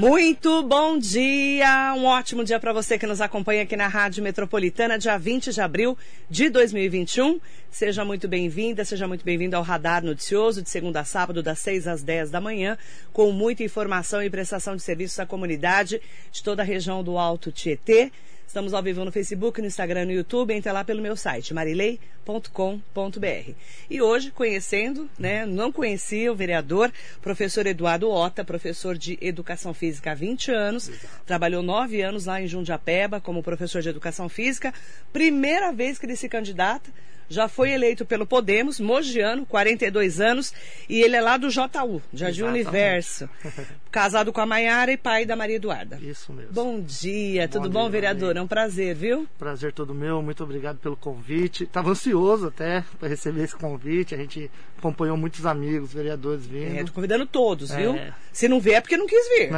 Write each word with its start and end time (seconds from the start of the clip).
Muito 0.00 0.62
bom 0.62 0.96
dia, 0.96 1.92
um 1.94 2.06
ótimo 2.06 2.42
dia 2.42 2.58
para 2.58 2.72
você 2.72 2.98
que 2.98 3.06
nos 3.06 3.20
acompanha 3.20 3.64
aqui 3.64 3.76
na 3.76 3.86
Rádio 3.86 4.24
Metropolitana, 4.24 4.98
dia 4.98 5.18
20 5.18 5.52
de 5.52 5.60
abril 5.60 5.98
de 6.30 6.48
2021. 6.48 7.38
Seja 7.70 8.02
muito 8.02 8.26
bem-vinda, 8.26 8.82
seja 8.82 9.06
muito 9.06 9.22
bem-vindo 9.22 9.56
ao 9.56 9.62
Radar 9.62 10.02
Noticioso, 10.02 10.62
de 10.62 10.70
segunda 10.70 11.00
a 11.00 11.04
sábado, 11.04 11.42
das 11.42 11.58
6 11.58 11.86
às 11.86 12.02
10 12.02 12.30
da 12.30 12.40
manhã, 12.40 12.78
com 13.12 13.30
muita 13.30 13.62
informação 13.62 14.22
e 14.22 14.30
prestação 14.30 14.74
de 14.74 14.80
serviços 14.80 15.20
à 15.20 15.26
comunidade 15.26 16.00
de 16.32 16.42
toda 16.42 16.62
a 16.62 16.64
região 16.64 17.04
do 17.04 17.18
Alto 17.18 17.52
Tietê. 17.52 18.10
Estamos 18.50 18.74
ao 18.74 18.82
vivo 18.82 19.04
no 19.04 19.12
Facebook, 19.12 19.60
no 19.60 19.68
Instagram, 19.68 20.06
no 20.06 20.10
YouTube. 20.10 20.52
Entre 20.52 20.72
lá 20.72 20.82
pelo 20.82 21.00
meu 21.00 21.14
site, 21.14 21.54
marilei.com.br. 21.54 23.52
E 23.88 24.02
hoje, 24.02 24.32
conhecendo, 24.32 25.08
né, 25.16 25.46
não 25.46 25.70
conhecia 25.70 26.32
o 26.32 26.34
vereador, 26.34 26.92
professor 27.22 27.64
Eduardo 27.64 28.10
Ota, 28.10 28.44
professor 28.44 28.98
de 28.98 29.16
Educação 29.20 29.72
Física 29.72 30.10
há 30.10 30.14
20 30.16 30.50
anos. 30.50 30.88
Exato. 30.88 31.24
Trabalhou 31.24 31.62
nove 31.62 32.02
anos 32.02 32.26
lá 32.26 32.42
em 32.42 32.48
Jundiapeba 32.48 33.20
como 33.20 33.40
professor 33.40 33.82
de 33.82 33.88
Educação 33.88 34.28
Física. 34.28 34.74
Primeira 35.12 35.70
vez 35.70 35.96
que 35.96 36.06
ele 36.06 36.16
se 36.16 36.28
candidata 36.28 36.90
já 37.30 37.46
foi 37.46 37.70
eleito 37.70 38.04
pelo 38.04 38.26
Podemos, 38.26 38.80
Mogiano, 38.80 39.46
42 39.46 40.20
anos, 40.20 40.52
e 40.88 41.00
ele 41.00 41.14
é 41.14 41.20
lá 41.20 41.36
do 41.36 41.48
JU, 41.48 42.02
Jardim. 42.12 42.42
Universo. 42.42 43.30
Casado 43.90 44.32
com 44.32 44.40
a 44.40 44.46
Maiara 44.46 44.90
e 44.90 44.96
pai 44.96 45.24
da 45.24 45.36
Maria 45.36 45.56
Eduarda. 45.56 45.98
Isso 46.02 46.32
mesmo. 46.32 46.52
Bom 46.52 46.80
dia, 46.80 47.46
bom 47.46 47.52
tudo 47.52 47.68
dia, 47.68 47.72
bom, 47.72 47.88
vereador? 47.88 48.36
É 48.36 48.42
um 48.42 48.46
prazer, 48.48 48.94
viu? 48.96 49.28
Prazer 49.38 49.72
todo 49.72 49.94
meu, 49.94 50.20
muito 50.20 50.42
obrigado 50.42 50.78
pelo 50.78 50.96
convite. 50.96 51.64
Estava 51.64 51.90
ansioso 51.90 52.48
até 52.48 52.84
para 52.98 53.08
receber 53.08 53.44
esse 53.44 53.54
convite. 53.54 54.14
A 54.14 54.18
gente 54.18 54.50
acompanhou 54.76 55.16
muitos 55.16 55.46
amigos, 55.46 55.92
vereadores 55.92 56.46
vindo. 56.46 56.76
É, 56.76 56.84
tô 56.84 56.92
convidando 56.92 57.26
todos, 57.26 57.70
é. 57.70 57.76
viu? 57.76 57.98
Se 58.32 58.48
não 58.48 58.58
vier 58.58 58.78
é 58.78 58.80
porque 58.80 58.96
não 58.96 59.06
quis 59.06 59.28
vir. 59.28 59.50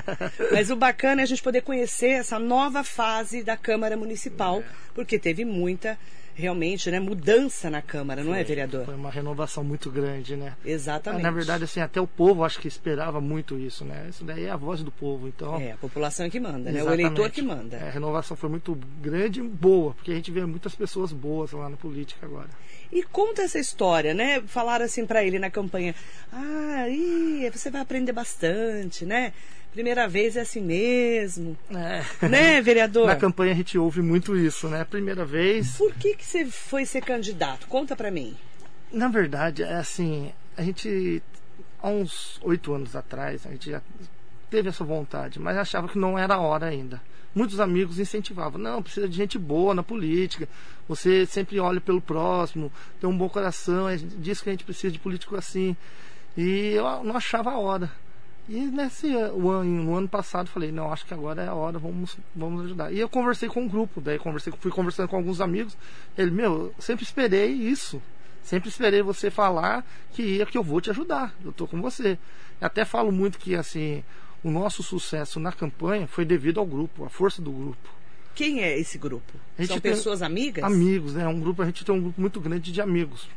Mas 0.52 0.70
o 0.70 0.76
bacana 0.76 1.20
é 1.20 1.24
a 1.24 1.26
gente 1.26 1.42
poder 1.42 1.60
conhecer 1.60 2.10
essa 2.10 2.38
nova 2.38 2.82
fase 2.82 3.42
da 3.42 3.56
Câmara 3.56 3.96
Municipal, 3.96 4.60
é. 4.60 4.64
porque 4.94 5.18
teve 5.18 5.44
muita 5.44 5.98
realmente, 6.38 6.88
né, 6.88 7.00
mudança 7.00 7.68
na 7.68 7.82
Câmara, 7.82 8.22
foi, 8.22 8.30
não 8.30 8.38
é, 8.38 8.44
vereador? 8.44 8.84
Foi 8.84 8.94
uma 8.94 9.10
renovação 9.10 9.64
muito 9.64 9.90
grande, 9.90 10.36
né? 10.36 10.54
Exatamente. 10.64 11.22
Na 11.22 11.32
verdade, 11.32 11.64
assim, 11.64 11.80
até 11.80 12.00
o 12.00 12.06
povo 12.06 12.44
acho 12.44 12.60
que 12.60 12.68
esperava 12.68 13.20
muito 13.20 13.58
isso, 13.58 13.84
né? 13.84 14.06
Isso 14.08 14.24
daí 14.24 14.44
é 14.44 14.50
a 14.50 14.56
voz 14.56 14.84
do 14.84 14.92
povo, 14.92 15.26
então... 15.26 15.56
É, 15.60 15.72
a 15.72 15.76
população 15.76 16.26
é 16.26 16.30
que 16.30 16.38
manda, 16.38 16.70
né? 16.70 16.82
O 16.84 16.92
eleitor 16.92 17.28
que 17.30 17.42
manda. 17.42 17.76
É, 17.76 17.88
a 17.88 17.90
renovação 17.90 18.36
foi 18.36 18.48
muito 18.48 18.78
grande 19.02 19.40
e 19.40 19.42
boa, 19.42 19.92
porque 19.94 20.12
a 20.12 20.14
gente 20.14 20.30
vê 20.30 20.46
muitas 20.46 20.76
pessoas 20.76 21.12
boas 21.12 21.50
lá 21.50 21.68
na 21.68 21.76
política 21.76 22.24
agora. 22.24 22.48
E 22.92 23.02
conta 23.02 23.42
essa 23.42 23.58
história, 23.58 24.14
né? 24.14 24.40
Falaram 24.46 24.84
assim 24.84 25.04
para 25.04 25.24
ele 25.24 25.40
na 25.40 25.50
campanha, 25.50 25.92
ah, 26.32 26.88
ih, 26.88 27.50
você 27.50 27.68
vai 27.68 27.80
aprender 27.80 28.12
bastante, 28.12 29.04
né? 29.04 29.32
Primeira 29.72 30.08
vez 30.08 30.36
é 30.36 30.40
assim 30.40 30.60
mesmo. 30.60 31.56
É. 31.70 32.26
Né, 32.28 32.60
vereador? 32.60 33.06
Na 33.06 33.16
campanha 33.16 33.52
a 33.52 33.56
gente 33.56 33.78
ouve 33.78 34.02
muito 34.02 34.36
isso, 34.36 34.68
né? 34.68 34.84
Primeira 34.84 35.24
vez. 35.24 35.76
Por 35.76 35.94
que, 35.94 36.14
que 36.14 36.24
você 36.24 36.46
foi 36.46 36.84
ser 36.84 37.02
candidato? 37.02 37.66
Conta 37.66 37.94
para 37.94 38.10
mim. 38.10 38.36
Na 38.92 39.08
verdade, 39.08 39.62
é 39.62 39.74
assim, 39.74 40.32
a 40.56 40.62
gente, 40.62 41.22
há 41.80 41.88
uns 41.88 42.40
oito 42.42 42.72
anos 42.72 42.96
atrás, 42.96 43.46
a 43.46 43.50
gente 43.50 43.70
já 43.70 43.82
teve 44.50 44.68
essa 44.68 44.82
vontade, 44.82 45.38
mas 45.38 45.56
achava 45.56 45.88
que 45.88 45.98
não 45.98 46.18
era 46.18 46.34
a 46.34 46.40
hora 46.40 46.66
ainda. 46.66 47.00
Muitos 47.34 47.60
amigos 47.60 47.98
incentivavam, 47.98 48.58
não, 48.58 48.82
precisa 48.82 49.08
de 49.08 49.14
gente 49.14 49.38
boa 49.38 49.74
na 49.74 49.82
política, 49.82 50.48
você 50.88 51.26
sempre 51.26 51.60
olha 51.60 51.80
pelo 51.80 52.00
próximo, 52.00 52.72
tem 52.98 53.08
um 53.08 53.16
bom 53.16 53.28
coração, 53.28 53.86
diz 54.18 54.40
que 54.40 54.48
a 54.48 54.52
gente 54.52 54.64
precisa 54.64 54.90
de 54.90 54.98
político 54.98 55.36
assim. 55.36 55.76
E 56.36 56.72
eu 56.74 57.04
não 57.04 57.16
achava 57.16 57.50
a 57.50 57.58
hora. 57.58 57.92
E 58.48 58.60
nesse 58.60 59.06
o 59.08 59.50
ano, 59.50 59.84
no 59.84 59.94
ano 59.94 60.08
passado 60.08 60.48
falei, 60.48 60.72
não, 60.72 60.90
acho 60.90 61.04
que 61.04 61.12
agora 61.12 61.42
é 61.42 61.48
a 61.48 61.54
hora, 61.54 61.78
vamos, 61.78 62.16
vamos 62.34 62.64
ajudar. 62.64 62.90
E 62.90 62.98
eu 62.98 63.08
conversei 63.08 63.46
com 63.46 63.62
um 63.62 63.68
grupo, 63.68 64.00
daí 64.00 64.18
conversei, 64.18 64.52
fui 64.58 64.70
conversando 64.70 65.06
com 65.08 65.16
alguns 65.16 65.40
amigos. 65.40 65.76
Ele, 66.16 66.30
meu, 66.30 66.74
sempre 66.78 67.04
esperei 67.04 67.50
isso. 67.50 68.00
Sempre 68.42 68.70
esperei 68.70 69.02
você 69.02 69.30
falar 69.30 69.84
que 70.12 70.22
ia 70.22 70.46
que 70.46 70.56
eu 70.56 70.62
vou 70.62 70.80
te 70.80 70.88
ajudar. 70.88 71.34
Eu 71.44 71.52
tô 71.52 71.66
com 71.66 71.82
você. 71.82 72.18
Eu 72.58 72.66
até 72.66 72.86
falo 72.86 73.12
muito 73.12 73.38
que 73.38 73.54
assim, 73.54 74.02
o 74.42 74.50
nosso 74.50 74.82
sucesso 74.82 75.38
na 75.38 75.52
campanha 75.52 76.06
foi 76.06 76.24
devido 76.24 76.58
ao 76.58 76.64
grupo, 76.64 77.04
à 77.04 77.10
força 77.10 77.42
do 77.42 77.52
grupo. 77.52 77.90
Quem 78.34 78.62
é 78.62 78.78
esse 78.78 78.96
grupo? 78.96 79.34
São 79.66 79.78
pessoas 79.78 80.22
amigas? 80.22 80.64
Amigos, 80.64 81.12
né? 81.12 81.26
Um 81.28 81.38
grupo, 81.38 81.60
a 81.60 81.66
gente 81.66 81.84
tem 81.84 81.94
um 81.94 82.00
grupo 82.00 82.18
muito 82.18 82.40
grande 82.40 82.72
de 82.72 82.80
amigos 82.80 83.28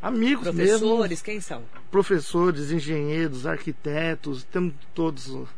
amigos 0.00 0.44
Professores, 0.44 1.10
mesmo, 1.10 1.24
quem 1.24 1.40
são? 1.40 1.62
Professores, 1.90 2.70
engenheiros, 2.70 3.46
arquitetos, 3.46 4.44
temos 4.44 4.74
todos. 4.94 5.48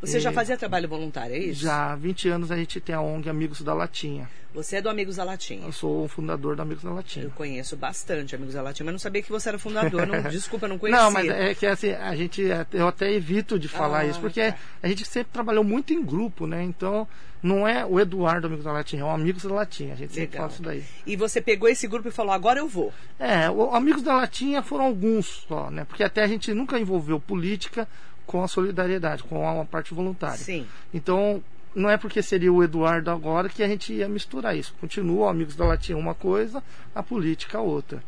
Você 0.00 0.18
já 0.18 0.32
fazia 0.32 0.56
trabalho 0.56 0.88
voluntário, 0.88 1.34
é 1.34 1.38
isso? 1.38 1.62
Já, 1.62 1.92
há 1.92 1.96
20 1.96 2.28
anos 2.28 2.50
a 2.50 2.56
gente 2.56 2.80
tem 2.80 2.94
a 2.94 3.00
ONG 3.00 3.28
Amigos 3.28 3.60
da 3.60 3.74
Latinha. 3.74 4.28
Você 4.52 4.76
é 4.76 4.82
do 4.82 4.88
Amigos 4.88 5.16
da 5.16 5.24
Latinha? 5.24 5.66
Eu 5.66 5.72
sou 5.72 6.04
o 6.04 6.08
fundador 6.08 6.56
do 6.56 6.62
Amigos 6.62 6.82
da 6.82 6.90
Latinha. 6.90 7.26
Eu 7.26 7.30
conheço 7.30 7.76
bastante 7.76 8.34
Amigos 8.34 8.54
da 8.54 8.62
Latinha, 8.62 8.84
mas 8.84 8.94
não 8.94 8.98
sabia 8.98 9.22
que 9.22 9.30
você 9.30 9.48
era 9.48 9.58
fundador. 9.58 10.06
Não, 10.06 10.22
desculpa, 10.28 10.66
não 10.66 10.76
conhecia. 10.76 11.04
Não, 11.04 11.10
mas 11.10 11.28
é 11.28 11.54
que 11.54 11.66
assim, 11.66 11.92
a 11.92 12.16
gente, 12.16 12.42
eu 12.72 12.88
até 12.88 13.12
evito 13.12 13.58
de 13.58 13.68
falar 13.68 14.00
ah, 14.00 14.06
isso, 14.06 14.20
porque 14.20 14.50
tá. 14.50 14.58
a 14.82 14.88
gente 14.88 15.04
sempre 15.04 15.32
trabalhou 15.32 15.62
muito 15.62 15.92
em 15.92 16.02
grupo, 16.02 16.48
né? 16.48 16.64
Então, 16.64 17.06
não 17.40 17.66
é 17.66 17.86
o 17.86 18.00
Eduardo 18.00 18.48
Amigos 18.48 18.64
da 18.64 18.72
Latinha, 18.72 19.02
é 19.02 19.04
o 19.04 19.10
Amigos 19.10 19.44
da 19.44 19.54
Latinha. 19.54 19.92
A 19.92 19.96
gente 19.96 20.18
Legal. 20.18 20.24
sempre 20.24 20.36
fala 20.36 20.52
isso 20.52 20.62
daí. 20.62 20.84
E 21.06 21.14
você 21.14 21.40
pegou 21.40 21.68
esse 21.68 21.86
grupo 21.86 22.08
e 22.08 22.12
falou, 22.12 22.32
agora 22.32 22.58
eu 22.58 22.66
vou. 22.66 22.92
É, 23.20 23.48
o 23.48 23.72
Amigos 23.74 24.02
da 24.02 24.16
Latinha 24.16 24.62
foram 24.62 24.86
alguns 24.86 25.44
só, 25.48 25.70
né? 25.70 25.84
Porque 25.84 26.02
até 26.02 26.24
a 26.24 26.26
gente 26.26 26.52
nunca 26.52 26.76
envolveu 26.76 27.20
política 27.20 27.86
com 28.30 28.44
a 28.44 28.46
solidariedade, 28.46 29.24
com 29.24 29.60
a 29.60 29.64
parte 29.64 29.92
voluntária. 29.92 30.38
Sim. 30.38 30.64
Então, 30.94 31.42
não 31.74 31.90
é 31.90 31.96
porque 31.96 32.22
seria 32.22 32.52
o 32.52 32.62
Eduardo 32.62 33.10
agora 33.10 33.48
que 33.48 33.60
a 33.60 33.66
gente 33.66 33.92
ia 33.92 34.08
misturar 34.08 34.56
isso. 34.56 34.72
Continua, 34.80 35.32
Amigos 35.32 35.56
da 35.56 35.64
Latinha 35.64 35.98
uma 35.98 36.14
coisa, 36.14 36.62
a 36.94 37.02
política 37.02 37.58
outra. 37.58 38.00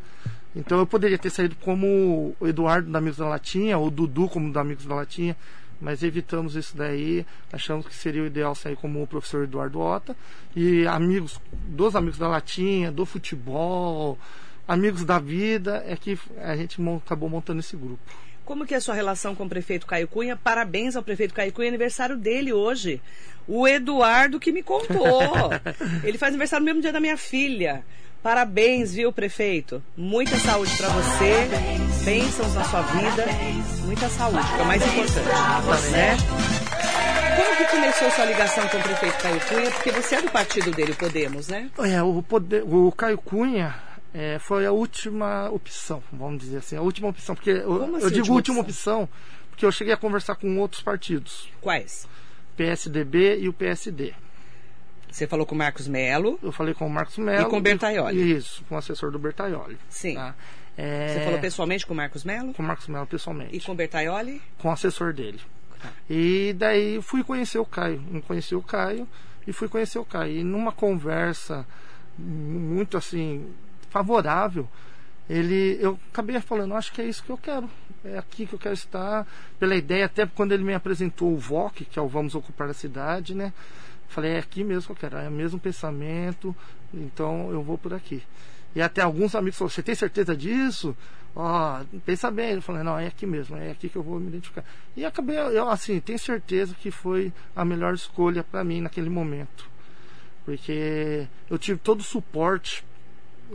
Então 0.55 0.79
eu 0.79 0.87
poderia 0.87 1.17
ter 1.17 1.29
saído 1.29 1.57
como 1.57 2.33
o 2.39 2.47
Eduardo 2.47 2.89
da 2.89 2.99
Amigos 2.99 3.17
da 3.17 3.27
Latinha, 3.27 3.77
ou 3.77 3.87
o 3.87 3.91
Dudu 3.91 4.29
como 4.29 4.53
da 4.53 4.61
Amigos 4.61 4.85
da 4.85 4.95
Latinha, 4.95 5.35
mas 5.81 6.03
evitamos 6.03 6.55
isso 6.55 6.77
daí, 6.77 7.25
achamos 7.51 7.85
que 7.85 7.93
seria 7.93 8.23
o 8.23 8.25
ideal 8.25 8.55
sair 8.55 8.77
como 8.77 9.03
o 9.03 9.07
professor 9.07 9.43
Eduardo 9.43 9.81
Ota, 9.81 10.15
e 10.55 10.87
amigos 10.87 11.37
dos 11.51 11.97
Amigos 11.97 12.17
da 12.17 12.29
Latinha, 12.29 12.93
do 12.93 13.05
futebol, 13.05 14.17
amigos 14.65 15.03
da 15.03 15.19
vida, 15.19 15.83
é 15.85 15.97
que 15.97 16.17
a 16.41 16.55
gente 16.55 16.81
acabou 17.05 17.27
montando 17.27 17.59
esse 17.59 17.75
grupo. 17.75 18.22
Como 18.45 18.65
que 18.65 18.73
é 18.73 18.77
a 18.77 18.81
sua 18.81 18.93
relação 18.93 19.33
com 19.33 19.45
o 19.45 19.49
prefeito 19.49 19.85
Caio 19.85 20.07
Cunha? 20.07 20.35
Parabéns 20.35 20.95
ao 20.95 21.03
prefeito 21.03 21.33
Caio 21.33 21.53
Cunha, 21.53 21.69
aniversário 21.69 22.17
dele 22.17 22.51
hoje. 22.51 23.01
O 23.47 23.67
Eduardo 23.67 24.39
que 24.39 24.51
me 24.51 24.61
contou. 24.61 25.31
Ele 26.03 26.17
faz 26.17 26.31
aniversário 26.31 26.61
no 26.61 26.65
mesmo 26.65 26.81
dia 26.81 26.91
da 26.91 26.99
minha 26.99 27.17
filha. 27.17 27.83
Parabéns, 28.21 28.93
viu, 28.93 29.11
prefeito? 29.11 29.83
Muita 29.97 30.37
saúde 30.37 30.71
para 30.77 30.87
você, 30.89 31.49
bênçãos 32.05 32.53
na 32.55 32.63
sua 32.63 32.81
vida, 32.81 33.25
muita 33.83 34.07
saúde, 34.07 34.47
que 34.47 34.59
é 34.59 34.63
o 34.63 34.65
mais 34.65 34.81
importante, 34.81 35.91
né? 35.91 36.17
Como 37.35 37.57
que 37.57 37.65
começou 37.65 38.09
sua 38.11 38.25
ligação 38.25 38.65
com 38.69 38.77
o 38.77 38.81
prefeito 38.81 39.17
Caio 39.17 39.41
Cunha? 39.41 39.71
Porque 39.71 39.91
você 39.91 40.15
é 40.15 40.21
do 40.21 40.31
partido 40.31 40.71
dele, 40.71 40.93
Podemos, 40.93 41.49
né? 41.49 41.69
É, 41.79 42.01
o, 42.01 42.23
poder, 42.23 42.63
o 42.63 42.93
Caio 42.93 43.17
Cunha 43.17 43.75
é, 44.13 44.37
foi 44.39 44.65
a 44.65 44.71
última 44.71 45.49
opção, 45.49 46.03
vamos 46.11 46.39
dizer 46.39 46.57
assim, 46.57 46.75
a 46.75 46.81
última 46.81 47.09
opção, 47.09 47.35
porque 47.35 47.49
eu, 47.49 47.95
assim, 47.95 48.03
eu 48.03 48.11
digo 48.11 48.33
última 48.33 48.61
opção? 48.61 49.03
opção 49.03 49.09
porque 49.49 49.65
eu 49.65 49.71
cheguei 49.71 49.93
a 49.93 49.97
conversar 49.97 50.35
com 50.35 50.57
outros 50.57 50.81
partidos. 50.81 51.49
Quais? 51.61 52.07
PSDB 52.57 53.39
e 53.39 53.47
o 53.47 53.53
PSD. 53.53 54.13
Você 55.09 55.27
falou 55.27 55.45
com 55.45 55.53
o 55.53 55.57
Marcos 55.57 55.87
Melo? 55.87 56.39
Eu 56.41 56.51
falei 56.51 56.73
com 56.73 56.87
o 56.87 56.89
Marcos 56.89 57.19
Melo. 57.19 57.47
E 57.47 57.49
com 57.49 57.57
o 57.59 57.61
Bertaioli? 57.61 58.35
Isso, 58.35 58.63
com 58.67 58.73
o 58.73 58.77
assessor 58.79 59.11
do 59.11 59.19
Bertaioli. 59.19 59.77
Sim. 59.89 60.15
Tá? 60.15 60.35
É... 60.75 61.07
Você 61.07 61.23
falou 61.23 61.39
pessoalmente 61.39 61.85
com 61.85 61.93
o 61.93 61.97
Marcos 61.97 62.23
Melo? 62.23 62.51
Com 62.53 62.63
o 62.63 62.65
Marcos 62.65 62.87
Melo 62.87 63.05
pessoalmente. 63.05 63.55
E 63.55 63.61
com 63.61 63.73
o 63.73 63.75
Bertaioli? 63.75 64.41
Com 64.57 64.69
o 64.69 64.71
assessor 64.71 65.13
dele. 65.13 65.39
Tá. 65.79 65.91
E 66.09 66.53
daí 66.57 66.99
fui 67.03 67.23
conhecer 67.23 67.59
o 67.59 67.65
Caio. 67.65 68.03
Não 68.09 68.21
conheci 68.21 68.55
o 68.55 68.61
Caio 68.61 69.07
e 69.45 69.53
fui 69.53 69.67
conhecer 69.67 69.99
o 69.99 70.05
Caio. 70.05 70.35
E 70.35 70.43
numa 70.43 70.71
conversa 70.71 71.63
muito 72.17 72.97
assim 72.97 73.53
favorável, 73.93 74.67
ele, 75.29 75.77
eu 75.79 75.99
acabei 76.11 76.41
falando, 76.41 76.73
acho 76.73 76.91
que 76.91 76.99
é 76.99 77.05
isso 77.05 77.23
que 77.23 77.29
eu 77.29 77.37
quero, 77.37 77.69
é 78.03 78.17
aqui 78.17 78.47
que 78.47 78.53
eu 78.53 78.59
quero 78.59 78.73
estar, 78.73 79.27
pela 79.59 79.75
ideia, 79.75 80.05
até 80.05 80.25
quando 80.25 80.51
ele 80.51 80.63
me 80.63 80.73
apresentou 80.73 81.31
o 81.31 81.37
VOC, 81.37 81.85
que 81.85 81.99
é 81.99 82.01
o 82.01 82.07
Vamos 82.07 82.33
Ocupar 82.33 82.67
a 82.69 82.73
Cidade, 82.73 83.35
né? 83.35 83.53
Falei, 84.09 84.31
é 84.31 84.39
aqui 84.39 84.63
mesmo 84.63 84.87
que 84.87 84.91
eu 84.91 85.09
quero, 85.09 85.23
é 85.23 85.29
o 85.29 85.31
mesmo 85.31 85.59
pensamento, 85.59 86.55
então 86.91 87.51
eu 87.51 87.61
vou 87.61 87.77
por 87.77 87.93
aqui. 87.93 88.23
E 88.75 88.81
até 88.81 89.03
alguns 89.03 89.35
amigos 89.35 89.57
falaram, 89.59 89.73
você 89.73 89.83
tem 89.83 89.93
certeza 89.93 90.35
disso? 90.35 90.97
Ó, 91.35 91.81
oh, 91.81 91.99
pensa 91.99 92.31
bem. 92.31 92.53
Eu 92.53 92.61
falei, 92.61 92.81
não, 92.81 92.97
é 92.97 93.05
aqui 93.07 93.25
mesmo, 93.25 93.55
é 93.55 93.69
aqui 93.69 93.87
que 93.87 93.95
eu 93.95 94.03
vou 94.03 94.19
me 94.19 94.27
identificar. 94.27 94.65
E 94.97 95.05
acabei, 95.05 95.37
eu 95.37 95.69
assim, 95.69 95.99
tenho 95.99 96.17
certeza 96.17 96.75
que 96.79 96.89
foi 96.89 97.31
a 97.55 97.63
melhor 97.63 97.93
escolha 97.93 98.43
para 98.43 98.63
mim 98.63 98.81
naquele 98.81 99.09
momento. 99.09 99.69
Porque 100.43 101.27
eu 101.49 101.57
tive 101.59 101.79
todo 101.79 101.99
o 101.99 102.03
suporte 102.03 102.83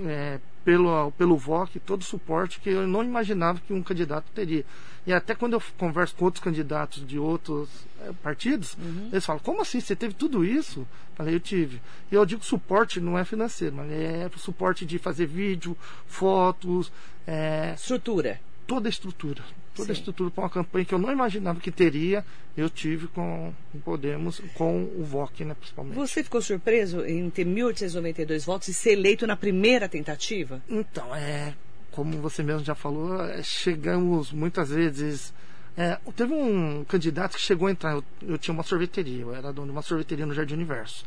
é, 0.07 0.39
pelo, 0.65 1.11
pelo 1.13 1.37
VOC 1.37 1.81
todo 1.81 2.03
o 2.03 2.05
suporte 2.05 2.61
que 2.61 2.71
eu 2.71 2.87
não 2.87 3.03
imaginava 3.03 3.61
que 3.67 3.73
um 3.73 3.83
candidato 3.83 4.27
teria. 4.35 4.65
E 5.07 5.13
até 5.13 5.35
quando 5.35 5.55
eu 5.55 5.63
converso 5.79 6.15
com 6.15 6.27
outros 6.27 6.45
candidatos 6.45 7.07
de 7.07 7.19
outros 7.19 7.69
é, 8.03 8.13
partidos, 8.23 8.75
uhum. 8.75 9.09
eles 9.11 9.25
falam, 9.25 9.41
como 9.43 9.63
assim? 9.63 9.81
Você 9.81 9.97
teve 9.97 10.13
tudo 10.13 10.45
isso? 10.45 10.81
Eu 10.81 10.87
falei, 11.15 11.35
eu 11.35 11.41
tive. 11.41 11.81
E 12.13 12.15
eu 12.15 12.27
digo 12.27 12.45
suporte 12.45 13.01
não 13.01 13.17
é 13.17 13.25
financeiro, 13.25 13.77
mas 13.77 13.91
é 13.91 14.31
suporte 14.37 14.85
de 14.85 14.99
fazer 14.99 15.27
vídeo, 15.27 15.77
fotos. 16.07 16.93
É, 17.27 17.73
estrutura. 17.75 18.41
Toda 18.67 18.89
a 18.89 18.91
estrutura. 18.91 19.43
Toda 19.79 19.93
a 19.93 19.95
estrutura 19.95 20.31
para 20.31 20.45
uma 20.45 20.51
campanha 20.51 20.85
que 20.85 20.95
eu 20.95 20.99
não 20.99 21.13
imaginava 21.13 21.61
que 21.61 21.71
teria, 21.71 22.25
eu 22.57 22.69
tive 22.69 23.07
com 23.07 23.55
o 23.75 23.79
Podemos, 23.79 24.41
com 24.55 24.83
o 24.83 25.05
VOC, 25.05 25.45
né, 25.45 25.55
principalmente. 25.55 25.95
Você 25.95 26.23
ficou 26.25 26.43
surpreso 26.43 27.05
em 27.05 27.31
ter 27.31 27.47
1.892 27.47 28.45
votos 28.45 28.69
e 28.69 28.75
ser 28.75 28.93
eleito 28.93 29.27
na 29.27 29.37
primeira 29.37 29.89
tentativa? 29.89 30.61
Então, 30.69 31.15
é, 31.15 31.55
como 31.93 32.19
você 32.19 32.43
mesmo 32.43 32.65
já 32.65 32.75
falou, 32.75 33.25
é, 33.25 33.43
chegamos 33.43 34.33
muitas 34.33 34.71
vezes. 34.71 35.33
É, 35.77 35.99
teve 36.17 36.33
um 36.33 36.85
candidato 36.85 37.37
que 37.37 37.43
chegou 37.43 37.69
a 37.69 37.71
entrar. 37.71 37.93
Eu, 37.93 38.05
eu, 38.23 38.39
tinha 38.39 38.53
uma 38.53 38.63
sorveteria, 38.63 39.23
eu 39.23 39.35
era 39.35 39.53
dono 39.53 39.69
de 39.69 39.73
uma 39.73 39.83
sorveteria 39.83 40.27
no 40.27 40.35
Jardim 40.35 40.55
Universo. 40.55 41.05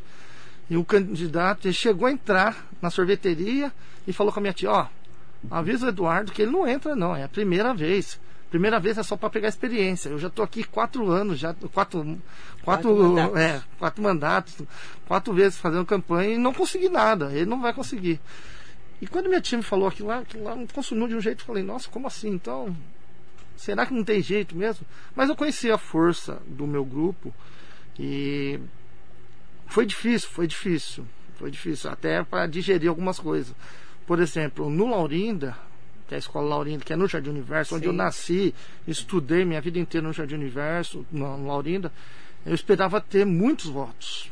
E 0.70 0.78
o 0.78 0.86
candidato 0.86 1.72
chegou 1.74 2.08
a 2.08 2.12
entrar 2.12 2.68
na 2.82 2.90
sorveteria 2.90 3.72
e 4.08 4.14
falou 4.14 4.32
com 4.32 4.40
a 4.40 4.42
minha 4.42 4.54
tia: 4.54 4.72
Ó, 4.72 4.88
avisa 5.50 5.86
o 5.86 5.90
Eduardo 5.90 6.32
que 6.32 6.42
ele 6.42 6.52
não 6.52 6.68
entra, 6.68 6.96
não, 6.96 7.16
é 7.16 7.24
a 7.24 7.30
primeira 7.30 7.74
vez. 7.74 8.20
Primeira 8.52 8.82
vez 8.82 8.98
é 8.98 9.04
só 9.04 9.16
para 9.16 9.30
pegar 9.30 9.48
experiência. 9.48 10.10
Eu 10.10 10.20
já 10.20 10.28
estou 10.28 10.44
aqui 10.44 10.66
quatro 10.66 11.10
anos, 11.10 11.40
já 11.40 11.54
quatro, 11.54 11.72
quatro, 11.74 12.22
quatro 12.64 12.96
mandatos. 12.96 13.40
É, 13.40 13.64
quatro 13.80 14.04
mandatos, 14.04 14.56
quatro 15.08 15.34
vezes 15.34 15.58
fazendo 15.58 15.86
campanha 15.86 16.36
e 16.36 16.38
não 16.38 16.54
consegui 16.54 16.90
nada. 16.90 17.32
Ele 17.32 17.46
não 17.46 17.62
vai 17.62 17.74
conseguir. 17.74 18.20
E 19.02 19.08
quando 19.08 19.30
minha 19.30 19.40
tia 19.40 19.58
me 19.58 19.64
falou 19.64 19.88
aquilo 19.88 20.10
lá, 20.10 20.20
aquilo 20.20 20.44
lá 20.44 20.58
consumiu 20.74 21.08
de 21.08 21.16
um 21.16 21.22
jeito, 21.22 21.42
eu 21.42 21.46
falei, 21.46 21.64
nossa, 21.64 21.88
como 21.90 22.08
assim? 22.08 22.28
Então, 22.28 22.76
será 23.56 23.86
que 23.86 23.94
não 23.94 24.04
tem 24.04 24.22
jeito 24.22 24.54
mesmo? 24.54 24.86
Mas 25.16 25.30
eu 25.30 25.36
conheci 25.36 25.72
a 25.72 25.78
força 25.78 26.42
do 26.46 26.68
meu 26.68 26.84
grupo 26.84 27.34
e 27.98 28.60
foi 29.66 29.86
difícil, 29.86 30.30
foi 30.30 30.46
difícil, 30.46 31.06
foi 31.36 31.50
difícil, 31.50 31.90
até 31.90 32.22
para 32.22 32.48
digerir 32.48 32.90
algumas 32.90 33.18
coisas. 33.18 33.56
Por 34.06 34.20
exemplo, 34.20 34.70
no 34.70 34.90
Laurinda, 34.90 35.58
que 36.12 36.16
é 36.16 36.18
a 36.18 36.20
escola 36.20 36.50
Laurinda, 36.50 36.84
que 36.84 36.92
é 36.92 36.96
no 36.98 37.08
Jardim 37.08 37.30
Universo, 37.30 37.70
Sim. 37.70 37.76
onde 37.76 37.86
eu 37.86 37.94
nasci, 37.94 38.54
estudei 38.86 39.46
minha 39.46 39.62
vida 39.62 39.80
inteira 39.80 40.06
no 40.06 40.12
Jardim 40.12 40.36
Universo, 40.36 41.06
no 41.10 41.48
Laurinda, 41.48 41.90
eu 42.46 42.54
esperava 42.54 43.00
ter 43.00 43.26
muitos 43.26 43.68
votos. 43.68 44.30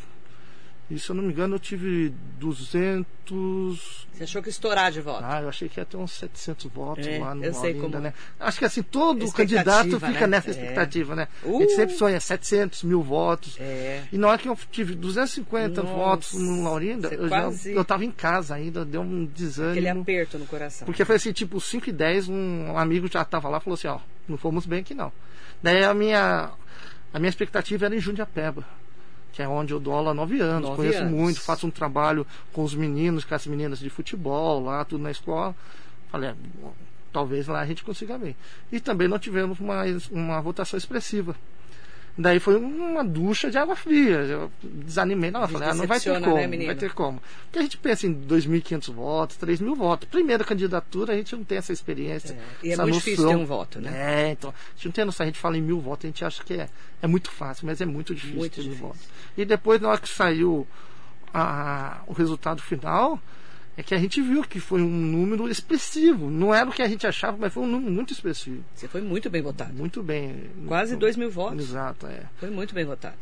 E 0.90 0.98
se 0.98 1.08
eu 1.12 1.16
não 1.16 1.22
me 1.22 1.32
engano, 1.32 1.56
eu 1.56 1.60
tive 1.60 2.12
200. 2.40 4.08
Você 4.12 4.24
achou 4.24 4.42
que 4.42 4.50
estourar 4.50 4.92
de 4.92 5.00
votos? 5.02 5.24
Ah, 5.24 5.40
eu 5.40 5.50
achei 5.50 5.70
que 5.70 5.80
ia 5.80 5.86
ter 5.86 5.98
uns 5.98 6.12
700 6.14 6.66
votos 6.66 7.06
é, 7.06 7.20
lá 7.20 7.36
no 7.36 7.44
eu 7.44 7.54
sei 7.54 7.74
ainda, 7.74 7.82
como... 7.82 8.00
né? 8.00 8.14
Acho 8.40 8.58
que 8.58 8.66
assim, 8.66 8.82
todo 8.82 9.32
candidato 9.32 10.00
fica 10.00 10.22
né? 10.22 10.28
nessa 10.28 10.50
é. 10.50 10.52
expectativa, 10.52 11.14
é. 11.14 11.16
né? 11.16 11.28
Uh! 11.44 11.58
A 11.58 11.60
gente 11.62 11.76
sempre 11.76 11.96
sonha 11.96 12.20
700 12.20 12.84
mil 12.84 13.04
votos. 13.04 13.56
É. 13.60 14.04
E 14.12 14.18
na 14.18 14.30
hora 14.30 14.38
que 14.40 14.50
eu 14.50 14.58
tive 14.72 14.96
250 14.96 15.84
Nossa, 15.84 15.96
votos 15.96 16.34
no 16.34 16.64
Laurinda, 16.64 17.10
eu, 17.10 17.30
quase... 17.30 17.72
já, 17.72 17.80
eu 17.80 17.86
tava 17.86 18.04
em 18.04 18.12
casa 18.12 18.56
ainda, 18.56 18.84
deu 18.84 19.02
um 19.02 19.26
desânimo. 19.26 19.74
Aquele 19.74 19.90
aperto 19.90 20.40
no 20.40 20.48
coração. 20.48 20.88
Porque 20.88 21.06
foi 21.06 21.18
assim, 21.18 21.32
tipo, 21.32 21.62
5 21.62 21.88
e 21.88 21.94
10, 21.94 22.30
um 22.30 22.76
amigo 22.76 23.08
já 23.08 23.24
tava 23.24 23.48
lá 23.48 23.60
e 23.60 23.62
falou 23.62 23.76
assim: 23.76 23.88
ó, 23.88 24.00
não 24.28 24.38
fomos 24.38 24.66
bem 24.66 24.80
aqui 24.80 24.96
não. 24.96 25.12
Daí 25.62 25.84
a 25.84 25.94
minha, 25.94 26.50
a 27.14 27.20
minha 27.20 27.30
expectativa 27.30 27.86
era 27.86 27.96
em 27.96 28.00
Jundiapeba 28.00 28.66
que 29.32 29.42
é 29.42 29.48
onde 29.48 29.74
eu 29.74 29.80
dou 29.80 29.94
aula 29.94 30.12
há 30.12 30.14
nove 30.14 30.40
anos. 30.40 30.70
Nove 30.70 30.78
Conheço 30.78 31.00
anos. 31.00 31.12
muito, 31.12 31.42
faço 31.42 31.68
um 31.68 31.72
trabalho 31.72 32.26
com 32.52 32.64
os 32.64 32.74
meninos, 32.74 33.24
com 33.24 33.36
as 33.36 33.46
meninas 33.48 33.80
de 33.80 33.90
futebol, 33.90 34.64
lá, 34.64 34.84
tudo 34.86 35.02
na 35.04 35.12
escola. 35.12 35.56
Falei, 36.12 36.30
é, 36.30 36.36
talvez 37.12 37.48
lá 37.48 37.60
a 37.60 37.66
gente 37.66 37.84
consiga 37.84 38.18
ver. 38.18 38.36
E 38.72 38.80
também 38.80 39.08
não 39.08 39.20
tivemos 39.20 39.60
uma, 39.60 39.84
uma 40.12 40.42
votação 40.42 40.78
expressiva. 40.78 41.36
Daí 42.22 42.38
foi 42.38 42.58
uma 42.58 43.02
ducha 43.02 43.50
de 43.50 43.58
água 43.58 43.78
fria. 43.78 44.18
Eu 44.18 44.52
desanimei, 44.62 45.32
não, 45.32 45.48
falei, 45.48 45.70
ah, 45.70 45.74
não 45.74 45.88
vai 45.88 46.02
ter 46.02 46.20
como, 46.20 46.36
né, 46.36 46.48
não 46.48 46.66
vai 46.66 46.76
ter 46.76 46.94
como. 46.94 47.24
Porque 47.46 47.60
a 47.60 47.62
gente 47.62 47.78
pensa 47.78 48.08
em 48.08 48.14
2.500 48.14 48.94
votos, 48.94 49.38
3.000 49.38 49.74
votos. 49.74 50.10
Primeira 50.10 50.44
candidatura, 50.44 51.14
a 51.14 51.16
gente 51.16 51.34
não 51.34 51.46
tem 51.46 51.58
essa 51.58 51.72
experiência. 51.72 52.34
É. 52.34 52.68
E 52.68 52.72
é 52.74 52.76
muito 52.76 52.88
noção. 52.88 53.00
difícil 53.00 53.26
ter 53.30 53.36
um 53.38 53.46
voto, 53.46 53.80
né? 53.80 53.92
É, 54.28 54.32
então, 54.32 54.50
a 54.50 54.76
gente 54.76 54.86
não 54.88 54.92
tem 54.92 55.06
noção, 55.06 55.24
a 55.24 55.28
gente 55.28 55.40
fala 55.40 55.58
em 55.58 55.62
mil 55.62 55.80
votos, 55.80 56.04
a 56.04 56.08
gente 56.08 56.26
acha 56.26 56.44
que 56.44 56.56
é, 56.56 56.68
é 57.02 57.08
muito 57.08 57.32
fácil, 57.32 57.66
mas 57.66 57.80
é 57.80 57.86
muito 57.86 58.14
difícil 58.14 58.38
muito 58.38 58.54
ter 58.54 58.64
difícil. 58.64 58.86
votos. 58.86 59.02
E 59.38 59.46
depois, 59.46 59.80
na 59.80 59.88
hora 59.88 60.02
que 60.02 60.10
saiu 60.10 60.68
a, 61.34 62.02
o 62.06 62.12
resultado 62.12 62.62
final, 62.62 63.18
é 63.80 63.84
que 63.84 63.96
a 63.96 63.98
gente 63.98 64.22
viu 64.22 64.44
que 64.44 64.60
foi 64.60 64.82
um 64.82 64.90
número 64.90 65.50
expressivo. 65.50 66.30
Não 66.30 66.54
era 66.54 66.70
o 66.70 66.74
que 66.74 66.82
a 66.82 66.88
gente 66.88 67.08
achava, 67.08 67.38
mas 67.40 67.54
foi 67.54 67.64
um 67.64 67.68
número 67.68 67.90
muito 67.90 68.12
expressivo. 68.12 68.62
Você 68.76 68.90
foi 68.90 69.02
muito 69.02 69.30
bem 69.30 69.42
votado. 69.42 69.74
Muito 69.74 70.04
bem. 70.04 70.50
Quase 70.68 70.98
2 70.98 71.16
mil 71.16 71.32
votos. 71.32 71.70
Exato, 71.70 72.06
é. 72.06 72.24
Foi 72.36 72.50
muito 72.50 72.76
bem 72.76 72.84
votado. 72.84 73.16